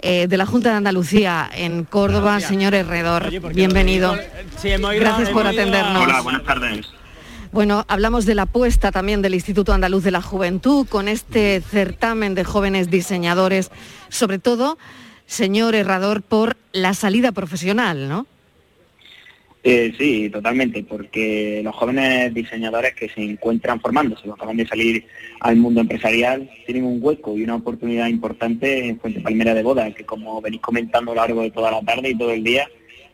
eh, 0.00 0.26
de 0.26 0.36
la 0.36 0.46
Junta 0.46 0.70
de 0.70 0.76
Andalucía 0.76 1.48
en 1.54 1.84
Córdoba, 1.84 2.40
señor 2.40 2.74
Herredor. 2.74 3.30
Bienvenido. 3.54 4.16
Sí, 4.60 4.70
hemos 4.70 4.92
ido- 4.94 5.00
Gracias 5.00 5.30
por 5.30 5.46
a- 5.46 5.50
atendernos. 5.50 6.02
Hola, 6.02 6.20
buenas 6.22 6.44
tardes. 6.44 6.86
Bueno, 7.56 7.86
hablamos 7.88 8.26
de 8.26 8.34
la 8.34 8.42
apuesta 8.42 8.92
también 8.92 9.22
del 9.22 9.32
Instituto 9.32 9.72
Andaluz 9.72 10.04
de 10.04 10.10
la 10.10 10.20
Juventud 10.20 10.86
con 10.86 11.08
este 11.08 11.62
certamen 11.62 12.34
de 12.34 12.44
jóvenes 12.44 12.90
diseñadores, 12.90 13.70
sobre 14.10 14.38
todo, 14.38 14.76
señor 15.24 15.74
Herrador, 15.74 16.20
por 16.20 16.58
la 16.72 16.92
salida 16.92 17.32
profesional, 17.32 18.10
¿no? 18.10 18.26
Eh, 19.64 19.94
sí, 19.96 20.28
totalmente, 20.28 20.82
porque 20.82 21.62
los 21.64 21.74
jóvenes 21.74 22.34
diseñadores 22.34 22.94
que 22.94 23.08
se 23.08 23.22
encuentran 23.22 23.80
formándose, 23.80 24.24
que 24.24 24.32
acaban 24.32 24.58
de 24.58 24.66
salir 24.66 25.06
al 25.40 25.56
mundo 25.56 25.80
empresarial, 25.80 26.50
tienen 26.66 26.84
un 26.84 26.98
hueco 27.00 27.38
y 27.38 27.42
una 27.42 27.54
oportunidad 27.54 28.08
importante 28.08 28.86
en 28.86 29.00
Fuente 29.00 29.20
Palmera 29.20 29.54
de 29.54 29.62
Boda, 29.62 29.90
que 29.94 30.04
como 30.04 30.42
venís 30.42 30.60
comentando 30.60 31.12
a 31.12 31.14
lo 31.14 31.22
largo 31.22 31.40
de 31.40 31.52
toda 31.52 31.70
la 31.70 31.80
tarde 31.80 32.10
y 32.10 32.18
todo 32.18 32.32
el 32.32 32.44
día, 32.44 32.68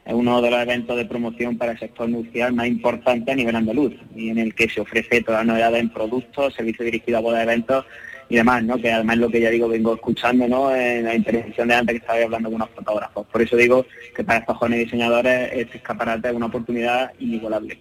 es 0.05 0.15
uno 0.15 0.43
de 0.43 0.51
los 0.51 0.61
eventos 0.61 0.97
de 0.97 1.05
promoción 1.05 1.57
para 1.57 1.73
el 1.73 1.79
sector 1.79 2.09
nupcial 2.09 2.53
más 2.53 2.67
importante 2.67 3.31
a 3.31 3.37
nivel 3.37 3.55
andaluz 3.55 3.95
y 4.17 4.31
en 4.31 4.39
el 4.39 4.55
que 4.55 4.69
se 4.69 4.81
ofrece 4.81 5.23
todas 5.23 5.41
las 5.41 5.55
novedades 5.55 5.81
en 5.81 5.91
productos, 5.91 6.55
servicios 6.55 6.87
dirigidos 6.87 7.19
a 7.19 7.23
bodas 7.23 7.39
de 7.39 7.53
eventos 7.53 7.85
y 8.29 8.37
demás, 8.37 8.65
¿no? 8.65 8.79
Que 8.79 8.91
además 8.91 9.19
lo 9.19 9.29
que 9.29 9.41
ya 9.41 9.51
digo 9.51 9.69
vengo 9.69 9.95
escuchando, 9.95 10.49
¿no? 10.49 10.75
En 10.75 11.05
la 11.05 11.15
intervención 11.15 11.69
de 11.69 11.75
antes 11.75 11.93
que 11.95 11.99
estaba 11.99 12.23
hablando 12.23 12.49
con 12.49 12.57
unos 12.57 12.71
fotógrafos. 12.71 13.27
Por 13.27 13.43
eso 13.43 13.57
digo 13.57 13.87
que 14.17 14.25
para 14.25 14.41
estos 14.41 14.57
jóvenes 14.57 14.81
diseñadores 14.81 15.51
este 15.53 15.77
escaparate 15.77 16.29
es 16.29 16.35
una 16.35 16.47
oportunidad 16.47 17.13
inigualable. 17.21 17.79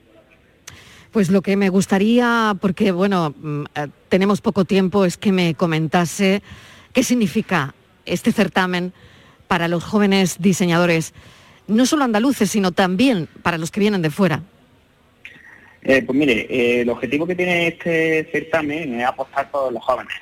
Pues 1.12 1.30
lo 1.30 1.42
que 1.42 1.58
me 1.58 1.70
gustaría, 1.70 2.56
porque 2.62 2.92
bueno, 2.92 3.34
mm, 3.38 3.64
eh, 3.76 3.88
tenemos 4.10 4.42
poco 4.42 4.64
tiempo, 4.64 5.06
es 5.06 5.18
que 5.18 5.32
me 5.32 5.56
comentase 5.56 6.42
qué 6.94 7.04
significa 7.04 7.74
este 8.06 8.32
certamen 8.32 8.94
para 9.48 9.68
los 9.68 9.84
jóvenes 9.84 10.38
diseñadores, 10.40 11.14
no 11.72 11.86
solo 11.86 12.04
andaluces, 12.04 12.50
sino 12.50 12.72
también 12.72 13.28
para 13.44 13.58
los 13.58 13.72
que 13.72 13.80
vienen 13.80 14.02
de 14.02 14.10
fuera. 14.10 14.42
Eh, 15.84 16.04
pues 16.04 16.18
mire, 16.18 16.46
eh, 16.50 16.82
el 16.82 16.90
objetivo 16.90 17.26
que 17.26 17.36
tiene 17.36 17.68
este 17.68 18.30
certamen 18.32 19.00
es 19.00 19.06
apostar 19.06 19.50
por 19.50 19.74
los 19.74 19.84
jóvenes 19.84 20.14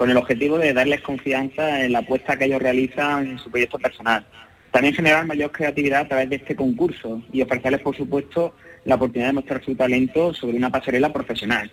con 0.00 0.08
el 0.08 0.16
objetivo 0.16 0.56
de 0.56 0.72
darles 0.72 1.02
confianza 1.02 1.84
en 1.84 1.92
la 1.92 1.98
apuesta 1.98 2.38
que 2.38 2.46
ellos 2.46 2.62
realizan 2.62 3.32
en 3.32 3.38
su 3.38 3.50
proyecto 3.50 3.78
personal. 3.78 4.24
También 4.70 4.94
generar 4.94 5.26
mayor 5.26 5.52
creatividad 5.52 6.00
a 6.00 6.08
través 6.08 6.30
de 6.30 6.36
este 6.36 6.56
concurso 6.56 7.20
y 7.30 7.42
ofrecerles, 7.42 7.82
por 7.82 7.94
supuesto, 7.94 8.54
la 8.86 8.94
oportunidad 8.94 9.28
de 9.28 9.34
mostrar 9.34 9.62
su 9.62 9.74
talento 9.74 10.32
sobre 10.32 10.56
una 10.56 10.70
pasarela 10.70 11.12
profesional. 11.12 11.70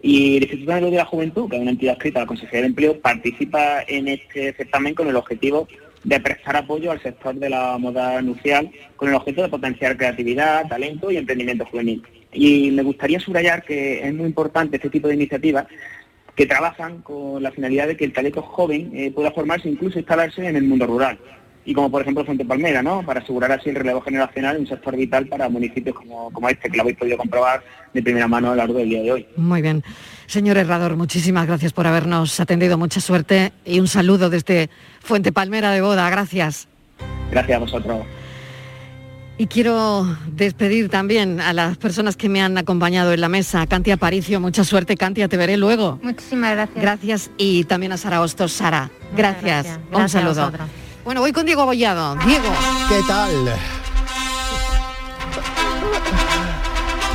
Y 0.00 0.38
el 0.38 0.44
Instituto 0.44 0.72
de 0.72 0.96
la 0.96 1.04
Juventud, 1.04 1.50
que 1.50 1.56
es 1.56 1.60
una 1.60 1.72
entidad 1.72 1.96
escrita 1.96 2.20
a 2.20 2.22
la 2.22 2.28
Consejería 2.28 2.62
de 2.62 2.68
Empleo, 2.68 2.98
participa 2.98 3.82
en 3.86 4.08
este 4.08 4.54
certamen 4.54 4.94
con 4.94 5.08
el 5.08 5.16
objetivo 5.16 5.68
de 6.06 6.20
prestar 6.20 6.56
apoyo 6.56 6.92
al 6.92 7.02
sector 7.02 7.34
de 7.34 7.50
la 7.50 7.76
moda 7.78 8.22
nupcial, 8.22 8.70
con 8.94 9.08
el 9.08 9.14
objetivo 9.16 9.42
de 9.42 9.48
potenciar 9.48 9.96
creatividad, 9.96 10.68
talento 10.68 11.10
y 11.10 11.16
emprendimiento 11.16 11.66
juvenil. 11.66 12.00
Y 12.32 12.70
me 12.70 12.84
gustaría 12.84 13.18
subrayar 13.18 13.64
que 13.64 14.06
es 14.06 14.14
muy 14.14 14.26
importante 14.26 14.76
este 14.76 14.88
tipo 14.88 15.08
de 15.08 15.14
iniciativas 15.14 15.66
que 16.36 16.46
trabajan 16.46 17.02
con 17.02 17.42
la 17.42 17.50
finalidad 17.50 17.88
de 17.88 17.96
que 17.96 18.04
el 18.04 18.12
talento 18.12 18.40
joven 18.40 18.92
eh, 18.94 19.10
pueda 19.10 19.32
formarse 19.32 19.68
incluso 19.68 19.98
instalarse 19.98 20.46
en 20.46 20.54
el 20.54 20.62
mundo 20.62 20.86
rural. 20.86 21.18
Y 21.66 21.74
como 21.74 21.90
por 21.90 22.00
ejemplo 22.00 22.24
Fuente 22.24 22.44
Palmera, 22.44 22.80
¿no? 22.82 23.04
Para 23.04 23.20
asegurar 23.20 23.50
así 23.50 23.70
el 23.70 23.74
relevo 23.74 24.00
generacional 24.00 24.54
en 24.54 24.62
un 24.62 24.68
sector 24.68 24.96
vital 24.96 25.26
para 25.26 25.48
municipios 25.48 25.96
como, 25.96 26.30
como 26.30 26.48
este, 26.48 26.70
que 26.70 26.76
lo 26.76 26.84
habéis 26.84 26.96
podido 26.96 27.18
comprobar 27.18 27.62
de 27.92 28.02
primera 28.02 28.28
mano 28.28 28.48
a 28.48 28.50
lo 28.50 28.56
largo 28.56 28.78
del 28.78 28.88
día 28.88 29.02
de 29.02 29.12
hoy. 29.12 29.26
Muy 29.36 29.62
bien. 29.62 29.82
Señor 30.26 30.58
Herrador, 30.58 30.96
muchísimas 30.96 31.46
gracias 31.46 31.72
por 31.72 31.88
habernos 31.88 32.38
atendido. 32.38 32.78
Mucha 32.78 33.00
suerte 33.00 33.52
y 33.64 33.80
un 33.80 33.88
saludo 33.88 34.30
desde 34.30 34.70
Fuente 35.00 35.32
Palmera 35.32 35.72
de 35.72 35.80
Boda. 35.80 36.08
Gracias. 36.08 36.68
Gracias 37.32 37.56
a 37.56 37.60
vosotros. 37.60 38.06
Y 39.38 39.48
quiero 39.48 40.16
despedir 40.28 40.88
también 40.88 41.40
a 41.40 41.52
las 41.52 41.76
personas 41.76 42.16
que 42.16 42.28
me 42.28 42.40
han 42.40 42.56
acompañado 42.56 43.12
en 43.12 43.20
la 43.20 43.28
mesa. 43.28 43.66
Cantia 43.66 43.94
Aparicio, 43.94 44.40
mucha 44.40 44.64
suerte, 44.64 44.96
Cantia, 44.96 45.28
te 45.28 45.36
veré 45.36 45.58
luego. 45.58 45.98
Muchísimas 46.02 46.52
gracias. 46.52 46.82
Gracias 46.82 47.30
y 47.36 47.64
también 47.64 47.92
a 47.92 47.98
Sara 47.98 48.22
Hostos. 48.22 48.52
Sara, 48.52 48.90
gracias. 49.14 49.42
gracias. 49.42 49.76
Un 49.76 49.90
Gracias 49.90 50.14
a 50.14 50.34
saludo. 50.34 50.85
Bueno, 51.06 51.20
voy 51.20 51.30
con 51.30 51.46
Diego 51.46 51.62
Abollado. 51.62 52.16
Diego. 52.26 52.52
¿Qué 52.88 53.00
tal? 53.06 53.30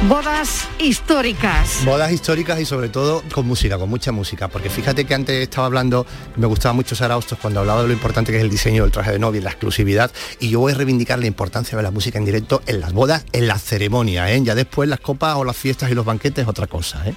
Bodas 0.07 0.69
históricas. 0.79 1.83
Bodas 1.83 2.09
históricas 2.13 2.61
y 2.61 2.65
sobre 2.65 2.87
todo 2.87 3.21
con 3.33 3.45
música, 3.45 3.77
con 3.77 3.89
mucha 3.89 4.13
música, 4.13 4.47
porque 4.47 4.69
fíjate 4.69 5.03
que 5.03 5.13
antes 5.13 5.35
estaba 5.43 5.67
hablando, 5.67 6.05
me 6.37 6.47
gustaba 6.47 6.71
mucho 6.71 6.95
Sara 6.95 7.17
Hostos 7.17 7.37
cuando 7.41 7.59
hablaba 7.59 7.81
de 7.81 7.89
lo 7.89 7.93
importante 7.93 8.31
que 8.31 8.37
es 8.37 8.43
el 8.43 8.49
diseño 8.49 8.83
del 8.83 8.93
traje 8.93 9.11
de 9.11 9.19
novia 9.19 9.41
y 9.41 9.43
la 9.43 9.49
exclusividad, 9.49 10.09
y 10.39 10.49
yo 10.49 10.61
voy 10.61 10.71
a 10.71 10.75
reivindicar 10.75 11.19
la 11.19 11.27
importancia 11.27 11.77
de 11.77 11.83
la 11.83 11.91
música 11.91 12.17
en 12.17 12.23
directo 12.23 12.61
en 12.67 12.79
las 12.79 12.93
bodas, 12.93 13.25
en 13.33 13.47
las 13.47 13.61
ceremonias, 13.61 14.29
¿eh? 14.31 14.39
ya 14.41 14.55
después 14.55 14.87
las 14.87 15.01
copas 15.01 15.35
o 15.35 15.43
las 15.43 15.57
fiestas 15.57 15.91
y 15.91 15.95
los 15.95 16.05
banquetes 16.05 16.43
es 16.43 16.47
otra 16.47 16.65
cosa. 16.65 17.05
¿eh? 17.05 17.13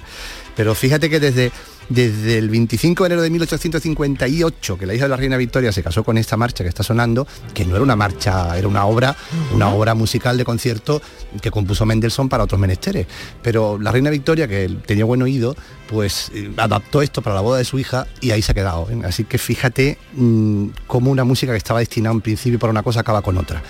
Pero 0.55 0.75
fíjate 0.75 1.09
que 1.09 1.19
desde, 1.19 1.51
desde 1.89 2.37
el 2.37 2.49
25 2.49 3.03
de 3.03 3.07
enero 3.07 3.21
de 3.21 3.29
1858, 3.29 4.77
que 4.77 4.85
la 4.85 4.93
hija 4.93 5.05
de 5.05 5.09
la 5.09 5.17
reina 5.17 5.37
Victoria 5.37 5.71
se 5.71 5.83
casó 5.83 6.03
con 6.03 6.17
esta 6.17 6.37
marcha 6.37 6.63
que 6.63 6.69
está 6.69 6.83
sonando, 6.83 7.27
que 7.53 7.65
no 7.65 7.75
era 7.75 7.83
una 7.83 7.95
marcha, 7.95 8.57
era 8.57 8.67
una 8.67 8.85
obra, 8.85 9.15
una 9.53 9.69
obra 9.69 9.93
musical 9.93 10.37
de 10.37 10.45
concierto 10.45 11.01
que 11.41 11.51
compuso 11.51 11.85
Mendelssohn 11.85 12.29
para 12.29 12.43
otros 12.43 12.59
menesteres. 12.59 13.07
Pero 13.41 13.77
la 13.79 13.91
reina 13.91 14.09
Victoria, 14.09 14.47
que 14.47 14.69
tenía 14.85 15.05
buen 15.05 15.21
oído, 15.21 15.55
pues 15.89 16.31
eh, 16.33 16.51
adaptó 16.57 17.01
esto 17.01 17.21
para 17.21 17.35
la 17.35 17.41
boda 17.41 17.57
de 17.57 17.65
su 17.65 17.79
hija 17.79 18.07
y 18.21 18.31
ahí 18.31 18.41
se 18.41 18.51
ha 18.51 18.55
quedado. 18.55 18.87
¿eh? 18.89 19.01
Así 19.05 19.23
que 19.25 19.37
fíjate 19.37 19.97
mm, 20.13 20.67
cómo 20.87 21.11
una 21.11 21.23
música 21.23 21.51
que 21.51 21.57
estaba 21.57 21.79
destinada 21.79 22.13
en 22.15 22.21
principio 22.21 22.59
para 22.59 22.71
una 22.71 22.83
cosa 22.83 23.01
acaba 23.01 23.21
con 23.21 23.37
otra. 23.37 23.61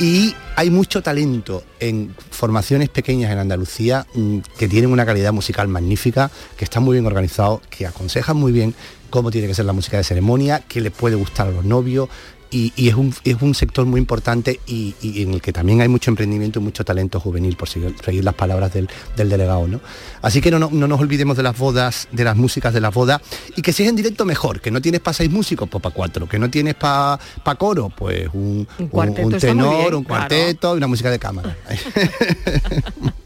Y 0.00 0.34
hay 0.56 0.70
mucho 0.70 1.02
talento 1.02 1.62
en 1.78 2.14
formaciones 2.30 2.88
pequeñas 2.88 3.30
en 3.32 3.38
Andalucía 3.38 4.06
mm, 4.14 4.38
que 4.58 4.66
tienen 4.66 4.92
una 4.92 5.04
calidad 5.04 5.30
musical 5.30 5.68
magnífica, 5.68 6.30
que 6.56 6.64
están 6.64 6.84
muy 6.84 6.94
bien 6.94 7.04
organizados, 7.04 7.60
que 7.68 7.86
aconsejan 7.86 8.38
muy 8.38 8.50
bien 8.50 8.74
cómo 9.10 9.30
tiene 9.30 9.46
que 9.46 9.54
ser 9.54 9.66
la 9.66 9.74
música 9.74 9.98
de 9.98 10.04
ceremonia, 10.04 10.64
qué 10.66 10.80
les 10.80 10.90
puede 10.90 11.16
gustar 11.16 11.48
a 11.48 11.50
los 11.50 11.66
novios. 11.66 12.08
Y, 12.50 12.72
y 12.74 12.88
es, 12.88 12.94
un, 12.94 13.14
es 13.24 13.40
un 13.40 13.54
sector 13.54 13.86
muy 13.86 14.00
importante 14.00 14.58
y, 14.66 14.94
y 15.00 15.22
en 15.22 15.34
el 15.34 15.40
que 15.40 15.52
también 15.52 15.80
hay 15.80 15.88
mucho 15.88 16.10
emprendimiento 16.10 16.58
y 16.58 16.62
mucho 16.62 16.84
talento 16.84 17.20
juvenil, 17.20 17.56
por 17.56 17.68
seguir, 17.68 17.94
seguir 18.04 18.24
las 18.24 18.34
palabras 18.34 18.72
del, 18.72 18.88
del 19.16 19.28
delegado. 19.28 19.68
¿no? 19.68 19.80
Así 20.22 20.40
que 20.40 20.50
no, 20.50 20.58
no, 20.58 20.70
no 20.70 20.88
nos 20.88 21.00
olvidemos 21.00 21.36
de 21.36 21.42
las 21.42 21.56
bodas, 21.56 22.08
de 22.10 22.24
las 22.24 22.36
músicas 22.36 22.74
de 22.74 22.80
las 22.80 22.92
bodas, 22.92 23.20
y 23.56 23.62
que 23.62 23.72
si 23.72 23.84
es 23.84 23.88
en 23.88 23.96
directo 23.96 24.24
mejor, 24.24 24.60
que 24.60 24.70
no 24.70 24.80
tienes 24.80 25.00
para 25.00 25.14
seis 25.14 25.30
músicos, 25.30 25.68
pues 25.68 25.82
para 25.82 25.94
cuatro, 25.94 26.28
que 26.28 26.38
no 26.38 26.50
tienes 26.50 26.74
para 26.74 27.18
pa 27.44 27.54
coro, 27.54 27.90
pues 27.90 28.28
un, 28.32 28.66
un, 28.78 29.38
tenor, 29.38 29.76
bien, 29.76 29.94
un 29.94 30.04
claro. 30.04 30.04
cuarteto 30.04 30.74
y 30.74 30.76
una 30.78 30.86
música 30.86 31.10
de 31.10 31.18
cámara. 31.18 31.56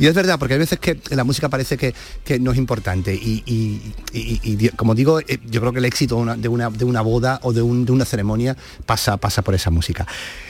Y 0.00 0.06
es 0.06 0.14
verdad, 0.14 0.38
porque 0.38 0.54
hay 0.54 0.60
veces 0.60 0.78
que 0.78 0.98
la 1.10 1.24
música 1.24 1.50
parece 1.50 1.76
que, 1.76 1.94
que 2.24 2.40
no 2.40 2.52
es 2.52 2.58
importante. 2.58 3.14
Y, 3.14 3.42
y- 3.46 4.68
como 4.76 4.94
digo, 4.94 5.20
eh, 5.20 5.38
yo 5.48 5.60
creo 5.60 5.72
que 5.72 5.78
el 5.78 5.84
éxito 5.84 6.16
de 6.16 6.48
una, 6.48 6.70
de 6.70 6.84
una, 6.84 7.00
boda 7.02 7.38
o 7.42 7.52
de, 7.52 7.60
un- 7.60 7.84
de 7.84 7.92
una 7.92 8.06
ceremonia 8.06 8.56
pasa, 8.86 9.18
pasa 9.18 9.42
por 9.42 9.54
esa 9.54 9.70
música. 9.70 10.06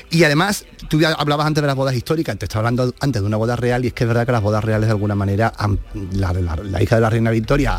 Y 0.08 0.22
además, 0.22 0.64
tú 0.88 1.00
hablabas 1.18 1.46
antes 1.46 1.62
de 1.62 1.66
las 1.66 1.74
bodas 1.76 1.94
históricas, 1.96 2.38
te 2.38 2.44
estaba 2.46 2.60
hablando 2.68 2.94
antes 3.00 3.20
de 3.20 3.26
una 3.26 3.36
boda 3.36 3.56
real, 3.56 3.84
y 3.84 3.88
es 3.88 3.92
que 3.92 4.04
es 4.04 4.08
verdad 4.08 4.24
que 4.24 4.32
las 4.32 4.42
bodas 4.42 4.62
reales 4.62 4.86
de 4.86 4.92
alguna 4.92 5.16
manera, 5.16 5.52
la, 6.12 6.82
hija 6.82 6.94
de 6.94 7.00
la 7.00 7.10
reina 7.10 7.30
Victoria 7.32 7.76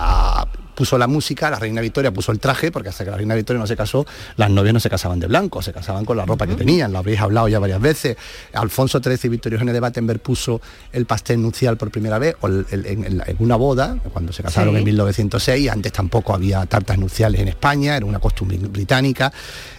puso 0.82 0.98
la 0.98 1.06
música, 1.06 1.52
la 1.52 1.60
reina 1.60 1.80
Victoria 1.80 2.12
puso 2.12 2.32
el 2.32 2.40
traje, 2.40 2.72
porque 2.72 2.90
hasta 2.90 3.04
que 3.06 3.12
la 3.12 3.18
reina 3.18 3.36
Victoria 3.36 3.60
no 3.60 3.68
se 3.68 3.78
casó, 3.78 4.04
las 4.36 4.50
novias 4.50 4.74
no 4.74 4.80
se 4.80 4.90
casaban 4.90 5.20
de 5.20 5.28
blanco, 5.28 5.62
se 5.62 5.72
casaban 5.72 6.06
con 6.06 6.18
la 6.18 6.26
ropa 6.26 6.48
que 6.48 6.56
tenían, 6.56 6.92
lo 6.92 6.98
habréis 6.98 7.20
hablado 7.20 7.48
ya 7.48 7.60
varias 7.60 7.80
veces. 7.80 8.18
Alfonso 8.54 9.00
XIII 9.00 9.20
y 9.26 9.28
Victoria 9.30 9.58
Eugenia 9.58 9.74
de 9.74 9.80
Battenberg 9.80 10.20
puso 10.22 10.60
el 10.92 11.06
pastel 11.06 11.40
nupcial 11.40 11.78
por 11.78 11.92
primera 11.92 12.18
vez 12.18 12.36
o 12.42 12.48
el- 12.48 12.66
el- 12.72 12.86
en, 12.88 13.22
una 13.38 13.58
boda, 13.58 13.96
cuando 14.12 14.34
se 14.34 14.42
casaron 14.42 14.74
Sí. 14.74 14.80
en 14.80 14.86
1906, 14.86 15.70
antes 15.70 15.92
tampoco 15.92 16.34
había 16.34 16.66
tartas 16.66 16.98
nupciales 16.98 17.40
en 17.42 17.50
España, 17.50 17.96
era 17.96 18.08
una 18.08 18.18
costumbre 18.18 18.58
británica. 18.58 19.32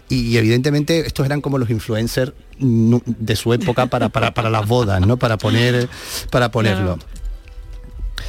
Y, 0.09 0.36
evidentemente 0.36 1.05
estos 1.05 1.26
eran 1.26 1.40
como 1.40 1.59
los 1.59 1.68
influencers 1.68 2.32
de 2.61 3.34
su 3.34 3.53
época 3.55 3.86
para, 3.86 4.09
para, 4.09 4.32
para 4.34 4.50
las 4.50 4.68
bodas, 4.68 5.00
¿no? 5.05 5.16
Para 5.16 5.36
poner 5.36 5.88
para 6.30 6.48
ponerlo. 6.53 6.96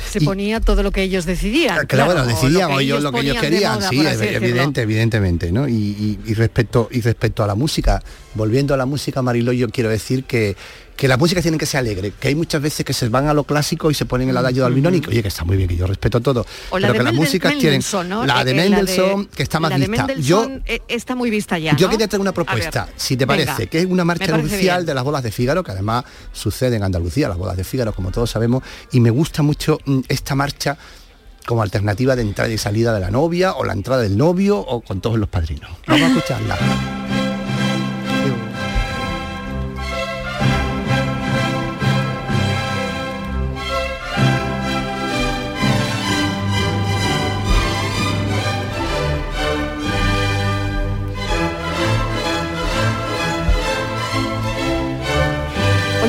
Se 0.09 0.21
ponía 0.21 0.59
todo 0.59 0.83
lo 0.83 0.91
que 0.91 1.03
ellos 1.03 1.25
decidían. 1.25 1.85
Claro, 1.87 2.05
bueno, 2.13 2.21
o 2.23 2.25
decidían 2.25 2.71
o 2.71 2.79
ellos 2.79 3.01
lo 3.03 3.11
que 3.11 3.19
ellos 3.21 3.37
querían, 3.39 3.75
moda, 3.79 3.89
sí, 3.89 3.99
evidente, 4.21 4.81
evidentemente, 4.81 5.51
¿no? 5.51 5.67
Y, 5.67 5.73
y- 5.73 6.19
y 6.25 6.33
respecto 6.33 6.87
y 6.91 7.01
respecto 7.01 7.43
a 7.43 7.47
la 7.47 7.55
música, 7.55 8.01
volviendo 8.35 8.73
a 8.73 8.77
la 8.77 8.85
música, 8.85 9.21
Marilo, 9.21 9.51
yo 9.53 9.69
quiero 9.69 9.89
decir 9.89 10.23
que 10.25 10.55
que 10.95 11.07
las 11.07 11.17
músicas 11.17 11.41
tienen 11.41 11.57
que 11.57 11.65
ser 11.65 11.79
alegres, 11.79 12.13
que 12.19 12.27
hay 12.27 12.35
muchas 12.35 12.61
veces 12.61 12.85
que 12.85 12.93
se 12.93 13.09
van 13.09 13.27
a 13.27 13.33
lo 13.33 13.43
clásico 13.43 13.89
y 13.89 13.93
se 13.93 14.05
ponen 14.05 14.29
el 14.29 14.37
adagio 14.37 14.63
de 14.63 14.67
Albinónico, 14.67 15.09
oye, 15.09 15.21
que 15.21 15.27
está 15.27 15.43
muy 15.43 15.57
bien, 15.57 15.67
que 15.67 15.75
yo 15.75 15.87
respeto 15.87 16.21
todo, 16.21 16.45
O 16.69 16.79
la 16.79 16.87
pero 16.87 16.93
de 16.93 16.99
que 16.99 17.03
las 17.03 17.13
músicas 17.13 17.57
tienen 17.57 17.81
¿no? 18.07 18.25
la 18.25 18.43
de 18.43 18.51
Eh, 18.51 18.53
eh, 18.53 18.69
Mendelssohn, 18.69 19.25
que 19.25 19.43
está 19.43 19.59
más 19.59 19.71
la 19.71 19.79
de 19.79 19.87
vista. 19.87 20.13
Yo 20.19 20.49
eh, 20.65 20.81
está 20.87 21.15
muy 21.15 21.29
vista 21.29 21.57
ya. 21.57 21.75
yo 21.75 21.89
quería 21.89 22.07
traer 22.07 22.21
una 22.21 22.31
ver, 22.31 22.45
propuesta, 22.45 22.87
si 22.95 23.17
te 23.17 23.25
venga, 23.25 23.45
parece, 23.45 23.67
que 23.67 23.79
es 23.79 23.85
una 23.85 24.05
marcha 24.05 24.37
nupcial 24.37 24.85
de 24.85 24.93
las 24.93 25.03
bodas 25.03 25.23
de 25.23 25.31
Fígaro, 25.31 25.63
que 25.63 25.71
además 25.71 26.05
sucede 26.31 26.75
en 26.75 26.83
Andalucía, 26.83 27.27
las 27.27 27.37
bodas 27.37 27.57
de 27.57 27.63
Fígaro, 27.63 27.93
como 27.93 28.11
todos 28.11 28.29
sabemos, 28.29 28.63
y 28.91 28.99
me 28.99 29.09
gusta 29.09 29.41
mucho 29.41 29.79
mm, 29.85 30.01
esta 30.07 30.35
marcha 30.35 30.77
como 31.45 31.61
alternativa 31.61 32.15
de 32.15 32.21
entrada 32.21 32.51
y 32.51 32.57
salida 32.57 32.93
de 32.93 32.99
la 32.99 33.11
novia, 33.11 33.53
o 33.53 33.65
la 33.65 33.73
entrada 33.73 34.01
del 34.01 34.17
novio, 34.17 34.59
o 34.59 34.81
con 34.81 35.01
todos 35.01 35.17
los 35.19 35.27
padrinos. 35.27 35.71
Vamos 35.87 36.03
a 36.03 36.07
escucharla. 36.07 37.12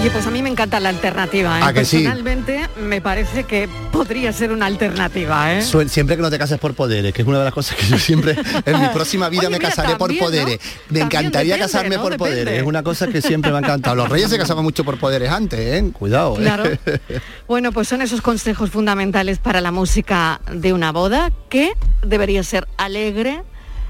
Oye, 0.04 0.10
pues 0.12 0.26
a 0.26 0.30
mí 0.30 0.42
me 0.42 0.50
encanta 0.50 0.80
la 0.80 0.90
alternativa. 0.90 1.60
¿eh? 1.60 1.62
¿A 1.64 1.72
que 1.72 1.86
sí? 1.86 1.96
Personalmente 2.02 2.68
me 2.78 3.00
parece 3.00 3.44
que 3.44 3.70
podría 3.90 4.34
ser 4.34 4.52
una 4.52 4.66
alternativa. 4.66 5.54
¿eh? 5.54 5.62
Suel- 5.62 5.88
Siempre 5.88 6.14
que 6.16 6.20
no 6.20 6.28
te 6.28 6.36
cases 6.38 6.58
por 6.58 6.74
poderes, 6.74 7.14
que 7.14 7.22
es 7.22 7.26
una 7.28 7.38
de 7.38 7.44
las 7.44 7.54
cosas 7.54 7.74
que 7.78 7.86
yo 7.86 7.96
siempre 7.98 8.36
en 8.66 8.82
mi 8.82 8.88
próxima 8.88 9.30
vida 9.30 9.40
Oye, 9.44 9.48
me 9.48 9.58
mira, 9.60 9.70
casaré 9.70 9.96
por 9.96 10.14
poderes. 10.18 10.58
Me 10.90 11.00
encantaría 11.00 11.54
depende, 11.54 11.58
casarme 11.72 11.96
¿no? 11.96 12.02
por 12.02 12.12
Depende. 12.12 12.32
poderes. 12.42 12.60
Es 12.60 12.66
una 12.66 12.82
cosa 12.82 13.06
que 13.06 13.22
siempre 13.22 13.50
me 13.50 13.56
ha 13.56 13.60
encantado. 13.60 13.96
Los 13.96 14.10
reyes 14.10 14.28
se 14.28 14.36
casaban 14.36 14.62
mucho 14.62 14.84
por 14.84 14.98
poderes 14.98 15.30
antes, 15.30 15.58
¿eh? 15.58 15.90
Cuidado. 15.94 16.34
¿eh? 16.34 16.40
Claro. 16.42 16.64
Bueno, 17.48 17.72
pues 17.72 17.88
son 17.88 18.02
esos 18.02 18.20
consejos 18.20 18.68
fundamentales 18.70 19.38
para 19.38 19.62
la 19.62 19.70
música 19.70 20.42
de 20.52 20.74
una 20.74 20.92
boda 20.92 21.30
que 21.48 21.72
debería 22.02 22.42
ser 22.42 22.68
alegre, 22.76 23.42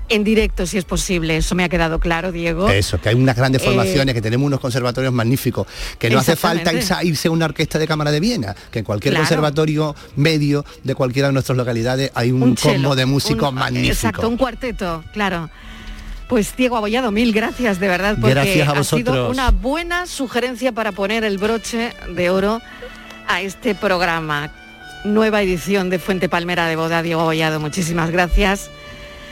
en 0.08 0.22
directo 0.24 0.66
si 0.66 0.78
es 0.78 0.84
posible. 0.84 1.36
Eso 1.36 1.54
me 1.54 1.64
ha 1.64 1.68
quedado 1.68 1.98
claro, 1.98 2.30
Diego. 2.32 2.68
Eso, 2.68 3.00
que 3.00 3.08
hay 3.08 3.14
unas 3.14 3.36
grandes 3.36 3.62
Eh, 3.62 3.64
formaciones, 3.64 4.14
que 4.14 4.20
tenemos 4.22 4.46
unos 4.46 4.60
conservatorios 4.60 5.12
magníficos, 5.12 5.66
que 5.98 6.10
no 6.10 6.18
hace 6.18 6.36
falta 6.36 6.72
irse 7.02 7.28
a, 7.28 7.30
una 7.30 7.46
orquesta 7.46 7.78
de 7.78 7.86
cámara 7.86 8.10
de 8.10 8.20
Viena, 8.20 8.54
que 8.70 8.80
en 8.80 8.84
cualquier 8.84 9.12
Claro. 9.14 9.24
conservatorio 9.24 9.94
medio 10.16 10.64
de 10.82 10.94
cualquiera 10.94 11.28
de 11.28 11.32
nuestras 11.34 11.56
localidades 11.56 12.10
hay 12.14 12.32
un, 12.32 12.54
combo 12.54 12.94
de 12.94 13.06
músicos 13.06 13.48
un- 13.50 13.54
magníficos. 13.56 13.96
Exacto, 13.96 14.28
un 14.28 14.36
cuarteto, 14.36 15.02
claro. 15.12 15.48
Pues 16.28 16.56
Diego 16.56 16.76
Abollado, 16.76 17.10
mil 17.10 17.32
gracias 17.32 17.78
de 17.80 17.88
verdad, 17.88 18.16
porque 18.18 18.34
Gracias 18.34 18.66
a 18.68 18.72
ha 18.72 18.84
sido 18.84 19.12
vosotros. 19.12 19.30
una 19.30 19.50
buena 19.50 20.06
sugerencia 20.06 20.72
para 20.72 20.92
poner 20.92 21.22
el 21.24 21.36
broche 21.38 21.92
de 22.14 22.30
oro 22.30 22.60
a 23.28 23.40
este 23.42 23.74
programa. 23.74 24.50
Nueva 25.04 25.42
edición 25.42 25.90
de 25.90 25.98
Fuente 25.98 26.30
Palmera 26.30 26.66
de 26.66 26.76
Boda, 26.76 27.02
Diego 27.02 27.20
Abollado, 27.20 27.60
muchísimas 27.60 28.10
gracias. 28.10 28.70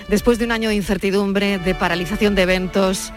Después 0.08 0.38
de 0.38 0.44
un 0.44 0.52
año 0.52 0.68
de 0.68 0.74
incertidumbre, 0.74 1.58
de 1.58 1.74
paralización 1.74 2.34
de 2.34 2.42
eventos, 2.42 3.12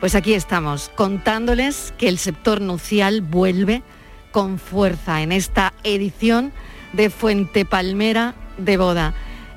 pues 0.00 0.14
aquí 0.14 0.34
estamos, 0.34 0.90
contándoles 0.94 1.92
que 1.98 2.08
el 2.08 2.18
sector 2.18 2.60
nupcial 2.60 3.20
vuelve 3.20 3.82
con 4.30 4.58
fuerza 4.58 5.22
en 5.22 5.32
esta 5.32 5.74
edición 5.82 6.52
de 6.92 7.10
Fuente 7.10 7.64
Palmera 7.64 8.34
de 8.56 8.76
Boda. 8.76 9.14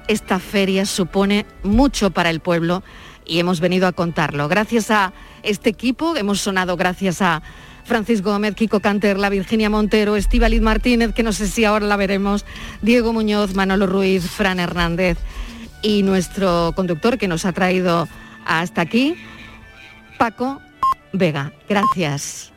Esta 0.07 0.39
feria 0.39 0.85
supone 0.85 1.45
mucho 1.63 2.11
para 2.11 2.29
el 2.29 2.39
pueblo 2.41 2.83
y 3.25 3.39
hemos 3.39 3.61
venido 3.61 3.87
a 3.87 3.93
contarlo. 3.93 4.49
Gracias 4.49 4.91
a 4.91 5.13
este 5.43 5.69
equipo, 5.69 6.17
hemos 6.17 6.41
sonado 6.41 6.75
gracias 6.75 7.21
a 7.21 7.41
Francis 7.85 8.21
Gómez, 8.21 8.55
Kiko 8.55 8.79
Canterla, 8.79 9.29
Virginia 9.29 9.69
Montero, 9.69 10.15
Estíbaliz 10.15 10.61
Martínez, 10.61 11.13
que 11.13 11.23
no 11.23 11.31
sé 11.31 11.47
si 11.47 11.63
ahora 11.63 11.85
la 11.85 11.95
veremos, 11.95 12.45
Diego 12.81 13.13
Muñoz, 13.13 13.55
Manolo 13.55 13.87
Ruiz, 13.87 14.25
Fran 14.29 14.59
Hernández 14.59 15.17
y 15.83 16.01
nuestro 16.01 16.71
conductor 16.75 17.19
que 17.19 17.27
nos 17.27 17.45
ha 17.45 17.51
traído 17.51 18.07
hasta 18.45 18.81
aquí, 18.81 19.15
Paco 20.17 20.59
Vega. 21.11 21.53
Gracias. 21.69 22.52